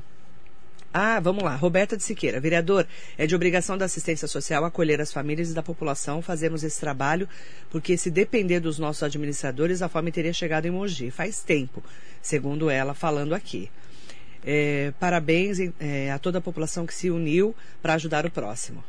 Ah, 0.97 1.19
vamos 1.19 1.43
lá. 1.43 1.57
Roberta 1.57 1.97
de 1.97 2.03
Siqueira. 2.03 2.39
Vereador, 2.39 2.87
é 3.17 3.27
de 3.27 3.35
obrigação 3.35 3.77
da 3.77 3.83
assistência 3.83 4.29
social 4.29 4.63
acolher 4.63 5.01
as 5.01 5.11
famílias 5.11 5.49
e 5.51 5.53
da 5.53 5.61
população. 5.61 6.21
Fazemos 6.21 6.63
esse 6.63 6.79
trabalho 6.79 7.27
porque, 7.69 7.97
se 7.97 8.09
depender 8.09 8.61
dos 8.61 8.79
nossos 8.79 9.03
administradores, 9.03 9.81
a 9.81 9.89
fome 9.89 10.09
teria 10.09 10.31
chegado 10.31 10.67
em 10.67 10.71
Mogi. 10.71 11.11
Faz 11.11 11.41
tempo, 11.41 11.83
segundo 12.21 12.69
ela, 12.69 12.93
falando 12.93 13.35
aqui. 13.35 13.69
É, 14.45 14.93
parabéns 14.97 15.57
é, 15.81 16.11
a 16.11 16.17
toda 16.17 16.37
a 16.37 16.41
população 16.41 16.85
que 16.85 16.93
se 16.93 17.09
uniu 17.11 17.53
para 17.81 17.95
ajudar 17.95 18.25
o 18.25 18.31
próximo. 18.31 18.81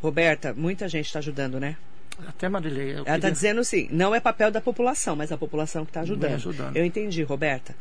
Roberta, 0.00 0.54
muita 0.54 0.88
gente 0.88 1.06
está 1.06 1.18
ajudando, 1.18 1.58
né? 1.58 1.76
Até 2.24 2.48
Marilei. 2.48 2.90
Ela 2.92 3.00
está 3.00 3.14
queria- 3.14 3.30
dizendo 3.32 3.60
assim, 3.62 3.88
não 3.90 4.14
é 4.14 4.20
papel 4.20 4.50
da 4.52 4.60
população, 4.60 5.16
mas 5.16 5.32
a 5.32 5.36
população 5.36 5.84
que 5.84 5.90
está 5.90 6.02
ajudando. 6.02 6.34
Ajudando. 6.34 6.76
Eu 6.76 6.84
entendi, 6.84 7.24
Roberta. 7.24 7.74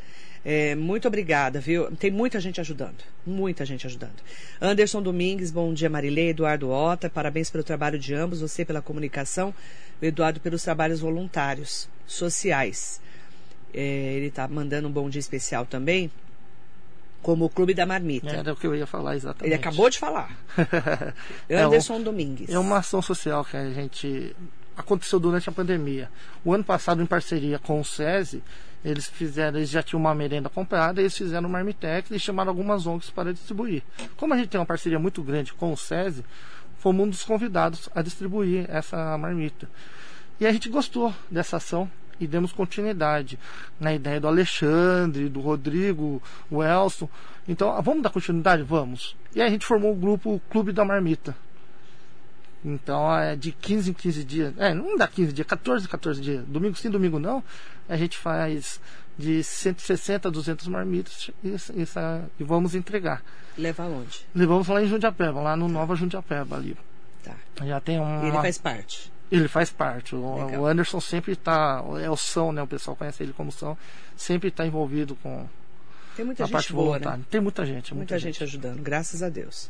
É, 0.44 0.74
muito 0.74 1.08
obrigada, 1.08 1.60
viu? 1.60 1.96
Tem 1.98 2.10
muita 2.10 2.40
gente 2.40 2.60
ajudando. 2.60 3.04
Muita 3.26 3.64
gente 3.66 3.86
ajudando. 3.86 4.16
Anderson 4.60 5.02
Domingues, 5.02 5.52
bom 5.52 5.72
dia, 5.74 5.90
Marilei, 5.90 6.30
Eduardo 6.30 6.70
Ota, 6.72 7.10
parabéns 7.10 7.50
pelo 7.52 7.64
trabalho 7.64 8.00
de 8.00 8.14
ambos, 8.16 8.42
você 8.42 8.66
pela 8.66 8.82
comunicação, 8.82 9.54
o 10.02 10.06
Eduardo 10.06 10.40
pelos 10.40 10.64
trabalhos 10.64 11.00
voluntários, 11.00 11.88
sociais. 12.08 13.00
É, 13.74 13.80
ele 13.82 14.28
está 14.28 14.48
mandando 14.48 14.88
um 14.88 14.92
bom 14.92 15.08
dia 15.10 15.20
especial 15.20 15.66
também, 15.66 16.10
como 17.22 17.46
o 17.46 17.50
Clube 17.50 17.76
da 17.76 17.86
Marmita. 17.86 18.32
Era 18.32 18.54
o 18.54 18.56
que 18.56 18.66
eu 18.66 18.76
ia 18.76 18.88
falar 18.88 19.16
exatamente. 19.16 19.46
Ele 19.46 19.54
acabou 19.56 19.90
de 19.90 20.00
falar. 20.00 20.36
É, 21.48 21.62
Anderson 21.62 21.98
o- 21.98 22.04
Domingues. 22.04 22.50
É 22.50 22.58
uma 22.58 22.80
ação 22.80 23.00
social 23.02 23.46
que 23.46 23.56
a 23.56 23.70
gente 23.70 24.36
aconteceu 24.76 25.20
durante 25.20 25.48
a 25.48 25.52
pandemia. 25.52 26.10
O 26.44 26.52
ano 26.52 26.64
passado, 26.64 27.00
em 27.02 27.06
parceria 27.06 27.60
com 27.60 27.80
o 27.80 27.86
SESI, 27.86 28.42
eles 28.84 29.08
fizeram, 29.08 29.58
eles 29.58 29.70
já 29.70 29.84
tinham 29.84 30.00
uma 30.00 30.14
merenda 30.16 30.50
comprada, 30.50 31.00
eles 31.00 31.16
fizeram 31.16 31.48
um 31.48 31.52
marmitex 31.52 32.10
e 32.12 32.20
chamaram 32.20 32.50
algumas 32.50 32.88
ONGs 32.88 33.10
para 33.10 33.34
distribuir. 33.34 33.84
Como 34.18 34.34
a 34.34 34.38
gente 34.38 34.50
tem 34.50 34.60
uma 34.60 34.66
parceria 34.66 35.00
muito 35.00 35.22
grande 35.22 35.54
com 35.54 35.72
o 35.72 35.78
SESI, 35.78 36.26
fomos 36.80 37.06
um 37.06 37.10
dos 37.10 37.24
convidados 37.24 37.90
a 37.94 38.02
distribuir 38.02 38.66
essa 38.70 39.18
marmita. 39.18 39.70
E 40.40 40.48
a 40.48 40.52
gente 40.52 40.70
gostou 40.70 41.14
dessa 41.30 41.58
ação 41.58 41.90
e 42.20 42.28
demos 42.28 42.52
continuidade 42.52 43.38
na 43.80 43.94
ideia 43.94 44.20
do 44.20 44.28
Alexandre, 44.28 45.30
do 45.30 45.40
Rodrigo, 45.40 46.22
o 46.50 46.64
Elson. 46.64 47.08
Então, 47.48 47.80
vamos 47.82 48.04
dar 48.04 48.10
continuidade? 48.10 48.64
Vamos. 48.64 49.16
E 49.36 49.42
aí 49.42 49.48
a 49.48 49.52
gente 49.52 49.66
formou 49.66 49.92
o 49.92 49.96
grupo 49.96 50.42
Clube 50.50 50.72
da 50.72 50.86
Marmita. 50.86 51.36
Então, 52.64 53.14
é 53.18 53.36
de 53.36 53.52
15 53.52 53.90
em 53.90 53.94
15 53.94 54.24
dias. 54.24 54.54
É, 54.58 54.74
não 54.74 54.96
dá 54.96 55.08
15 55.08 55.34
dias, 55.34 55.48
14 55.48 55.86
em 55.86 55.88
14 55.90 56.22
dias. 56.22 56.46
Domingo 56.46 56.76
sim, 56.76 56.90
domingo 56.90 57.20
não. 57.20 57.44
A 57.90 57.98
gente 57.98 58.18
faz 58.18 58.80
de 59.18 59.44
160 59.44 60.28
a 60.28 60.32
200 60.32 60.68
marmitas 60.68 61.32
e, 61.44 61.50
e, 61.50 61.88
e 62.40 62.44
vamos 62.44 62.76
entregar. 62.76 63.24
Leva 63.58 63.84
onde? 63.84 64.26
Levamos 64.34 64.68
lá 64.68 64.82
em 64.82 64.88
Jundiapeba, 64.88 65.42
lá 65.42 65.56
no 65.56 65.68
Nova 65.68 65.96
Jundiapeba 65.96 66.56
ali. 66.56 66.78
Tá. 67.24 67.36
Já 67.66 67.80
tem 67.80 68.00
um. 68.00 68.24
Ele 68.24 68.32
faz 68.32 68.58
parte. 68.58 69.12
Ele 69.32 69.48
faz 69.48 69.70
parte. 69.70 70.16
O, 70.16 70.46
Legal. 70.46 70.62
o 70.62 70.66
Anderson 70.66 71.00
sempre 71.00 71.34
está. 71.34 71.84
É 72.02 72.10
o 72.10 72.18
São, 72.18 72.52
né? 72.52 72.62
O 72.62 72.68
pessoal 72.68 72.96
conhece 72.96 73.24
ele 73.24 73.34
como 73.34 73.52
São. 73.52 73.78
Sempre 74.16 74.50
está 74.50 74.66
envolvido 74.66 75.16
com 75.16 75.48
Tem 76.16 76.26
muita 76.26 76.44
a 76.44 76.46
gente 76.46 76.54
parte 76.54 76.74
boa, 76.74 76.86
voluntária. 76.90 77.18
né? 77.20 77.26
Tem 77.30 77.40
muita 77.40 77.66
gente. 77.66 77.94
Muita, 77.94 78.20
gente. 78.20 78.44
ajudando, 78.44 78.82
graças 78.82 79.24
a 79.24 79.30
Deus. 79.30 79.70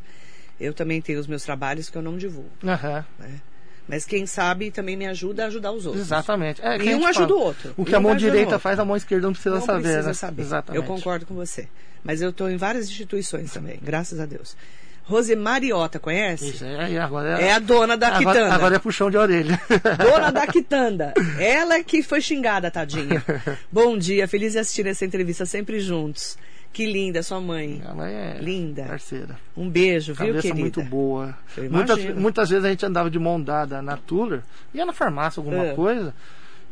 Eu 0.61 0.73
também 0.73 1.01
tenho 1.01 1.19
os 1.19 1.27
meus 1.27 1.43
trabalhos 1.43 1.89
que 1.89 1.97
eu 1.97 2.01
não 2.01 2.17
divulgo, 2.17 2.49
Aham, 2.63 3.05
né? 3.19 3.41
Mas 3.87 4.05
quem 4.05 4.25
sabe 4.25 4.71
também 4.71 4.95
me 4.95 5.05
ajuda 5.07 5.43
a 5.43 5.47
ajudar 5.47 5.71
os 5.71 5.85
outros. 5.85 6.03
exatamente. 6.05 6.61
É, 6.63 6.77
E 6.77 6.95
um 6.95 7.05
ajuda 7.05 7.27
fala, 7.27 7.39
o 7.39 7.43
outro. 7.43 7.73
O 7.75 7.83
que 7.83 7.91
E 7.91 7.95
a 7.95 7.99
um 7.99 8.01
mão 8.03 8.15
direita 8.15 8.57
faz, 8.59 8.79
a 8.79 8.85
mão 8.85 8.95
esquerda 8.95 9.25
não 9.27 9.33
precisa 9.33 9.55
Não 9.55 9.65
saber. 9.65 9.81
precisa 9.81 10.07
né? 10.09 10.13
saber. 10.13 10.41
Exatamente. 10.43 10.81
Eu 10.81 10.87
concordo 10.87 11.25
com 11.25 11.33
você. 11.33 11.67
Mas 12.03 12.21
eu 12.21 12.29
estou 12.29 12.49
em 12.49 12.55
várias 12.57 12.85
instituições 12.89 13.51
também, 13.51 13.79
graças 13.81 14.19
a 14.19 14.25
Deus. 14.25 14.55
Rose 15.03 15.35
Mariota, 15.35 15.99
conhece? 15.99 16.51
Isso, 16.51 16.63
é, 16.63 16.97
agora 16.99 17.41
É 17.41 17.51
a 17.51 17.59
dona 17.59 17.97
da 17.97 18.07
agora, 18.15 18.19
quitanda. 18.39 18.53
agora 18.55 18.75
é 18.75 18.79
puxão 18.79 19.09
de 19.11 19.17
orelha. 19.17 19.59
Dona 19.97 20.31
da 20.31 20.47
quitanda. 20.47 21.13
Ela 21.39 21.83
que 21.83 22.01
foi 22.03 22.21
xingada, 22.21 22.71
tadinha. 22.71 23.21
Bom 23.69 23.97
dia, 23.97 24.27
feliz 24.27 24.53
de 24.53 24.59
assistir 24.59 24.85
essa 24.87 25.03
entrevista 25.03 25.45
sempre 25.45 25.79
juntos. 25.81 26.37
Que 26.73 26.85
linda 26.85 27.21
sua 27.21 27.41
mãe. 27.41 27.81
Ela 27.85 28.09
é 28.09 28.37
Linda. 28.39 28.83
parceira. 28.85 29.37
Um 29.57 29.69
beijo, 29.69 30.13
viu, 30.13 30.27
Cabeça 30.27 30.41
querida? 30.41 30.59
muito 30.61 30.81
boa. 30.83 31.37
Muitas, 31.69 32.03
muitas 32.15 32.49
vezes 32.49 32.63
a 32.65 32.69
gente 32.69 32.85
andava 32.85 33.09
de 33.09 33.19
mão 33.19 33.41
dada 33.41 33.81
na 33.81 33.97
Tuller, 33.97 34.41
ia 34.73 34.85
na 34.85 34.93
farmácia 34.93 35.39
alguma 35.41 35.65
É. 35.65 35.73
coisa, 35.75 36.13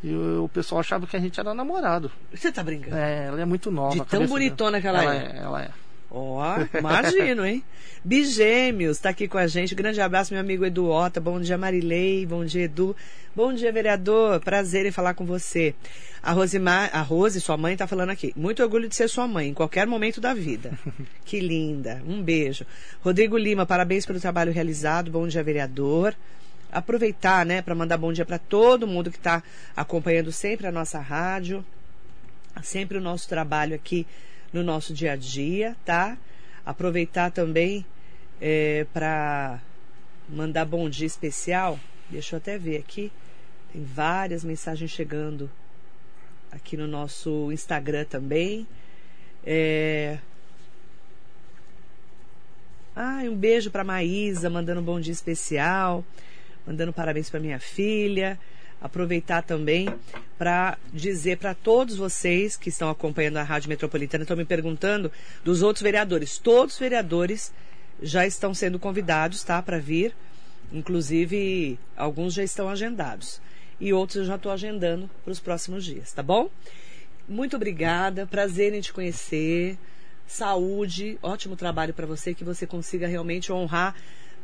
e 0.02 0.14
o, 0.14 0.46
o 0.46 0.50
pessoal 0.50 0.80
achava 0.80 1.06
que 1.06 1.18
a 1.18 1.20
gente 1.20 1.38
era 1.38 1.54
namorado. 1.54 2.10
Você 2.34 2.50
tá 2.52 2.64
brincando? 2.64 2.96
É, 2.96 3.26
ela 3.26 3.42
é 3.42 3.46
muito 3.46 3.70
nova. 3.70 3.94
De 3.96 4.06
tão 4.06 4.26
bonitona 4.26 4.80
dela. 4.80 4.82
que 4.82 4.88
ela 4.88 5.04
ela 5.04 5.16
é. 5.16 5.18
é. 5.18 5.38
Ela 5.44 5.62
é. 5.64 5.70
Ó, 6.12 6.42
imagino, 6.78 7.46
hein? 7.46 7.64
Bigêmeos, 8.04 8.98
tá 8.98 9.10
aqui 9.10 9.28
com 9.28 9.38
a 9.38 9.46
gente. 9.46 9.76
Grande 9.76 10.02
abraço, 10.02 10.34
meu 10.34 10.42
amigo 10.42 10.66
Edu 10.66 10.90
Ota. 10.90 11.20
Bom 11.20 11.40
dia, 11.40 11.58
Marilei. 11.58 12.26
Bom 12.26 12.44
dia, 12.44 12.64
Edu. 12.64 12.96
Bom 13.36 13.54
dia, 13.54 13.72
vereador. 13.72 14.40
Prazer 14.40 14.86
em 14.88 14.92
falar 14.92 15.14
com 15.14 15.24
você. 15.24 15.76
A 16.24 16.32
Rosimar, 16.32 16.90
a 16.94 17.02
Rose, 17.02 17.40
sua 17.40 17.58
mãe, 17.58 17.78
tá 17.78 17.86
falando 17.86 18.10
aqui. 18.10 18.34
Muito 18.36 18.64
orgulho 18.64 18.90
de 18.90 18.96
ser 18.96 19.08
sua 19.08 19.28
mãe, 19.28 19.50
em 19.50 19.54
qualquer 19.54 19.86
momento 19.86 20.20
da 20.20 20.34
vida. 20.34 20.72
que 21.24 21.40
linda. 21.40 22.02
Um 22.08 22.24
beijo. 22.24 22.66
Rodrigo 23.02 23.38
Lima, 23.38 23.66
parabéns 23.66 24.06
pelo 24.06 24.20
trabalho 24.20 24.52
realizado. 24.52 25.12
Bom 25.12 25.28
dia, 25.28 25.44
vereador. 25.44 26.16
Aproveitar, 26.72 27.46
né, 27.46 27.62
para 27.62 27.76
mandar 27.76 27.98
bom 27.98 28.12
dia 28.12 28.26
para 28.26 28.40
todo 28.40 28.88
mundo 28.88 29.12
que 29.12 29.18
está 29.18 29.44
acompanhando 29.76 30.32
sempre 30.32 30.68
a 30.68 30.72
nossa 30.72 31.00
rádio 31.00 31.64
sempre 32.64 32.98
o 32.98 33.02
nosso 33.02 33.28
trabalho 33.28 33.76
aqui 33.76 34.06
no 34.52 34.64
nosso 34.64 34.94
dia 34.94 35.14
a 35.14 35.16
dia, 35.16 35.76
tá? 35.86 36.18
Aproveitar 36.66 37.32
também 37.32 37.86
para 38.94 39.60
mandar 40.28 40.66
bom 40.66 40.90
dia 40.90 41.08
especial. 41.08 41.80
Deixa 42.10 42.36
eu 42.36 42.38
até 42.38 42.58
ver 42.58 42.78
aqui. 42.78 43.12
Tem 43.72 43.84
várias 43.84 44.44
mensagens 44.44 44.90
chegando 44.90 45.50
aqui 46.52 46.76
no 46.76 46.88
nosso 46.88 47.52
Instagram 47.52 48.06
também. 48.06 48.68
É... 49.46 50.18
Ah, 52.96 53.22
um 53.24 53.36
beijo 53.36 53.72
para 53.72 53.84
Maísa, 53.84 54.50
mandando 54.50 54.82
um 54.82 54.84
bom 54.84 55.00
dia 55.00 55.14
especial, 55.14 56.04
mandando 56.66 56.92
parabéns 56.92 57.30
para 57.30 57.40
minha 57.40 57.60
filha. 57.60 58.38
Aproveitar 58.82 59.44
também 59.44 59.88
para 60.38 60.78
dizer 60.94 61.38
para 61.38 61.54
todos 61.54 61.98
vocês 61.98 62.56
que 62.56 62.70
estão 62.70 62.90
acompanhando 62.90 63.38
a 63.38 63.44
Rádio 63.44 63.70
Metropolitana, 63.70 64.24
estão 64.24 64.38
me 64.38 64.46
perguntando 64.46 65.12
dos 65.44 65.62
outros 65.62 65.84
vereadores. 65.84 66.38
Todos 66.38 66.76
os 66.76 66.80
vereadores 66.80 67.52
já 68.02 68.26
estão 68.26 68.54
sendo 68.54 68.80
convidados, 68.80 69.44
tá, 69.44 69.62
para 69.62 69.78
vir. 69.80 70.16
Inclusive, 70.72 71.78
alguns 71.98 72.34
já 72.34 72.44
estão 72.44 72.70
agendados. 72.70 73.42
E 73.80 73.92
outros 73.92 74.18
eu 74.18 74.26
já 74.26 74.36
estou 74.36 74.52
agendando 74.52 75.10
para 75.24 75.32
os 75.32 75.40
próximos 75.40 75.84
dias, 75.84 76.12
tá 76.12 76.22
bom? 76.22 76.50
Muito 77.28 77.56
obrigada, 77.56 78.26
prazer 78.26 78.74
em 78.74 78.82
te 78.82 78.94
conhecer. 78.94 79.78
Saúde, 80.28 81.18
ótimo 81.22 81.56
trabalho 81.56 81.94
para 81.94 82.06
você, 82.06 82.34
que 82.34 82.44
você 82.44 82.68
consiga 82.68 83.08
realmente 83.08 83.52
honrar 83.52 83.96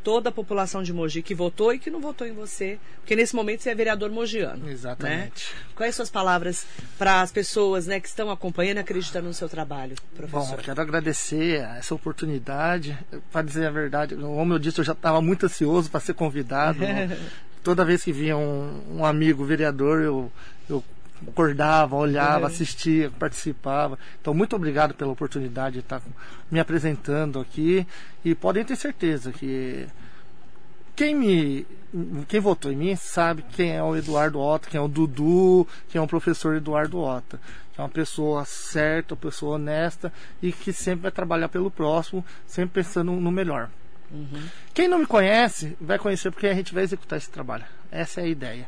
toda 0.05 0.29
a 0.29 0.31
população 0.31 0.83
de 0.83 0.93
Mogi 0.93 1.23
que 1.23 1.33
votou 1.33 1.73
e 1.73 1.79
que 1.79 1.89
não 1.89 1.99
votou 1.99 2.27
em 2.27 2.31
você, 2.31 2.77
porque 2.97 3.15
nesse 3.15 3.35
momento 3.35 3.63
você 3.63 3.71
é 3.71 3.75
vereador 3.75 4.11
mogiano. 4.11 4.69
Exatamente. 4.69 5.51
Né? 5.51 5.61
Quais 5.75 5.95
suas 5.95 6.11
palavras 6.11 6.67
para 6.95 7.21
as 7.21 7.31
pessoas 7.31 7.87
né, 7.87 7.99
que 7.99 8.07
estão 8.07 8.29
acompanhando 8.29 8.77
e 8.77 8.81
acreditando 8.81 9.27
no 9.27 9.33
seu 9.33 9.49
trabalho, 9.49 9.95
professor? 10.15 10.57
Bom, 10.57 10.63
quero 10.63 10.79
agradecer 10.79 11.61
essa 11.75 11.95
oportunidade. 11.95 12.95
Para 13.31 13.41
dizer 13.41 13.65
a 13.65 13.71
verdade, 13.71 14.15
como 14.15 14.53
eu 14.53 14.59
disse, 14.59 14.79
eu 14.79 14.85
já 14.85 14.93
estava 14.93 15.19
muito 15.23 15.47
ansioso 15.47 15.89
para 15.89 15.99
ser 15.99 16.13
convidado. 16.13 16.77
Toda 17.63 17.83
vez 17.83 18.03
que 18.03 18.11
vinha 18.11 18.37
um, 18.37 18.99
um 18.99 19.05
amigo 19.05 19.43
vereador, 19.43 20.03
eu, 20.03 20.31
eu 20.69 20.83
acordava, 21.27 21.95
olhava, 21.95 22.47
assistia, 22.47 23.11
participava. 23.17 23.97
Então, 24.19 24.33
muito 24.33 24.55
obrigado 24.55 24.93
pela 24.93 25.11
oportunidade 25.11 25.73
de 25.73 25.79
estar 25.79 26.01
me 26.49 26.59
apresentando 26.59 27.39
aqui. 27.39 27.85
E 28.23 28.35
podem 28.35 28.63
ter 28.63 28.75
certeza 28.75 29.31
que 29.31 29.87
quem 30.95 31.15
me 31.15 31.67
quem 32.27 32.41
votou 32.41 32.71
em 32.71 32.75
mim 32.75 32.95
sabe 32.95 33.41
quem 33.53 33.71
é 33.71 33.81
o 33.81 33.95
Eduardo 33.95 34.39
Ota, 34.39 34.69
quem 34.69 34.77
é 34.77 34.81
o 34.81 34.87
Dudu, 34.87 35.65
quem 35.87 35.99
é 35.99 36.01
o 36.01 36.07
professor 36.07 36.55
Eduardo. 36.55 37.03
Que 37.73 37.81
é 37.81 37.83
uma 37.83 37.89
pessoa 37.89 38.43
certa, 38.45 39.13
uma 39.13 39.19
pessoa 39.19 39.55
honesta 39.55 40.11
e 40.41 40.51
que 40.51 40.71
sempre 40.71 41.03
vai 41.03 41.11
trabalhar 41.11 41.49
pelo 41.49 41.71
próximo, 41.71 42.23
sempre 42.45 42.81
pensando 42.81 43.11
no 43.11 43.31
melhor. 43.31 43.69
Uhum. 44.11 44.47
Quem 44.73 44.87
não 44.87 44.99
me 44.99 45.05
conhece 45.05 45.75
vai 45.79 45.97
conhecer 45.97 46.31
porque 46.31 46.47
a 46.47 46.53
gente 46.53 46.73
vai 46.73 46.83
executar 46.83 47.17
esse 47.17 47.29
trabalho. 47.29 47.65
Essa 47.91 48.21
é 48.21 48.25
a 48.25 48.27
ideia 48.27 48.67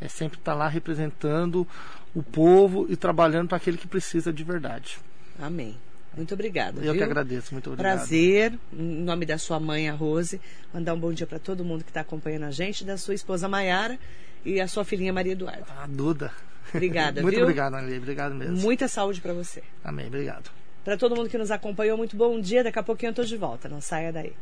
é 0.00 0.08
sempre 0.08 0.38
estar 0.38 0.52
tá 0.52 0.58
lá 0.58 0.68
representando 0.68 1.66
o 2.14 2.22
povo 2.22 2.86
e 2.88 2.96
trabalhando 2.96 3.48
para 3.48 3.56
aquele 3.56 3.76
que 3.76 3.86
precisa 3.86 4.32
de 4.32 4.44
verdade. 4.44 4.98
Amém. 5.38 5.76
Muito 6.16 6.34
obrigada. 6.34 6.80
Eu 6.80 6.92
viu? 6.92 6.94
que 6.94 7.02
agradeço, 7.02 7.52
muito 7.52 7.70
obrigado. 7.70 7.96
Prazer, 7.96 8.58
em 8.72 9.02
nome 9.02 9.24
da 9.24 9.38
sua 9.38 9.60
mãe, 9.60 9.88
a 9.88 9.94
Rose, 9.94 10.40
mandar 10.74 10.94
um 10.94 10.98
bom 10.98 11.12
dia 11.12 11.26
para 11.26 11.38
todo 11.38 11.64
mundo 11.64 11.84
que 11.84 11.90
está 11.90 12.00
acompanhando 12.00 12.44
a 12.44 12.50
gente, 12.50 12.84
da 12.84 12.96
sua 12.96 13.14
esposa 13.14 13.48
Maiara 13.48 13.98
e 14.44 14.60
a 14.60 14.66
sua 14.66 14.84
filhinha 14.84 15.12
Maria 15.12 15.32
Eduarda. 15.32 15.66
A 15.80 15.86
Duda. 15.86 16.32
Obrigada, 16.74 17.22
muito 17.22 17.36
viu? 17.36 17.44
obrigado, 17.44 17.74
Anli. 17.74 17.98
Obrigado 17.98 18.34
mesmo. 18.34 18.56
Muita 18.56 18.88
saúde 18.88 19.20
para 19.20 19.32
você. 19.32 19.62
Amém, 19.84 20.08
obrigado. 20.08 20.50
Para 20.84 20.96
todo 20.96 21.14
mundo 21.14 21.28
que 21.28 21.38
nos 21.38 21.50
acompanhou, 21.50 21.96
muito 21.96 22.16
bom 22.16 22.40
dia. 22.40 22.64
Daqui 22.64 22.78
a 22.78 22.82
pouquinho 22.82 23.10
eu 23.10 23.12
estou 23.12 23.24
de 23.24 23.36
volta. 23.36 23.68
Não 23.68 23.80
saia 23.80 24.12
daí. 24.12 24.32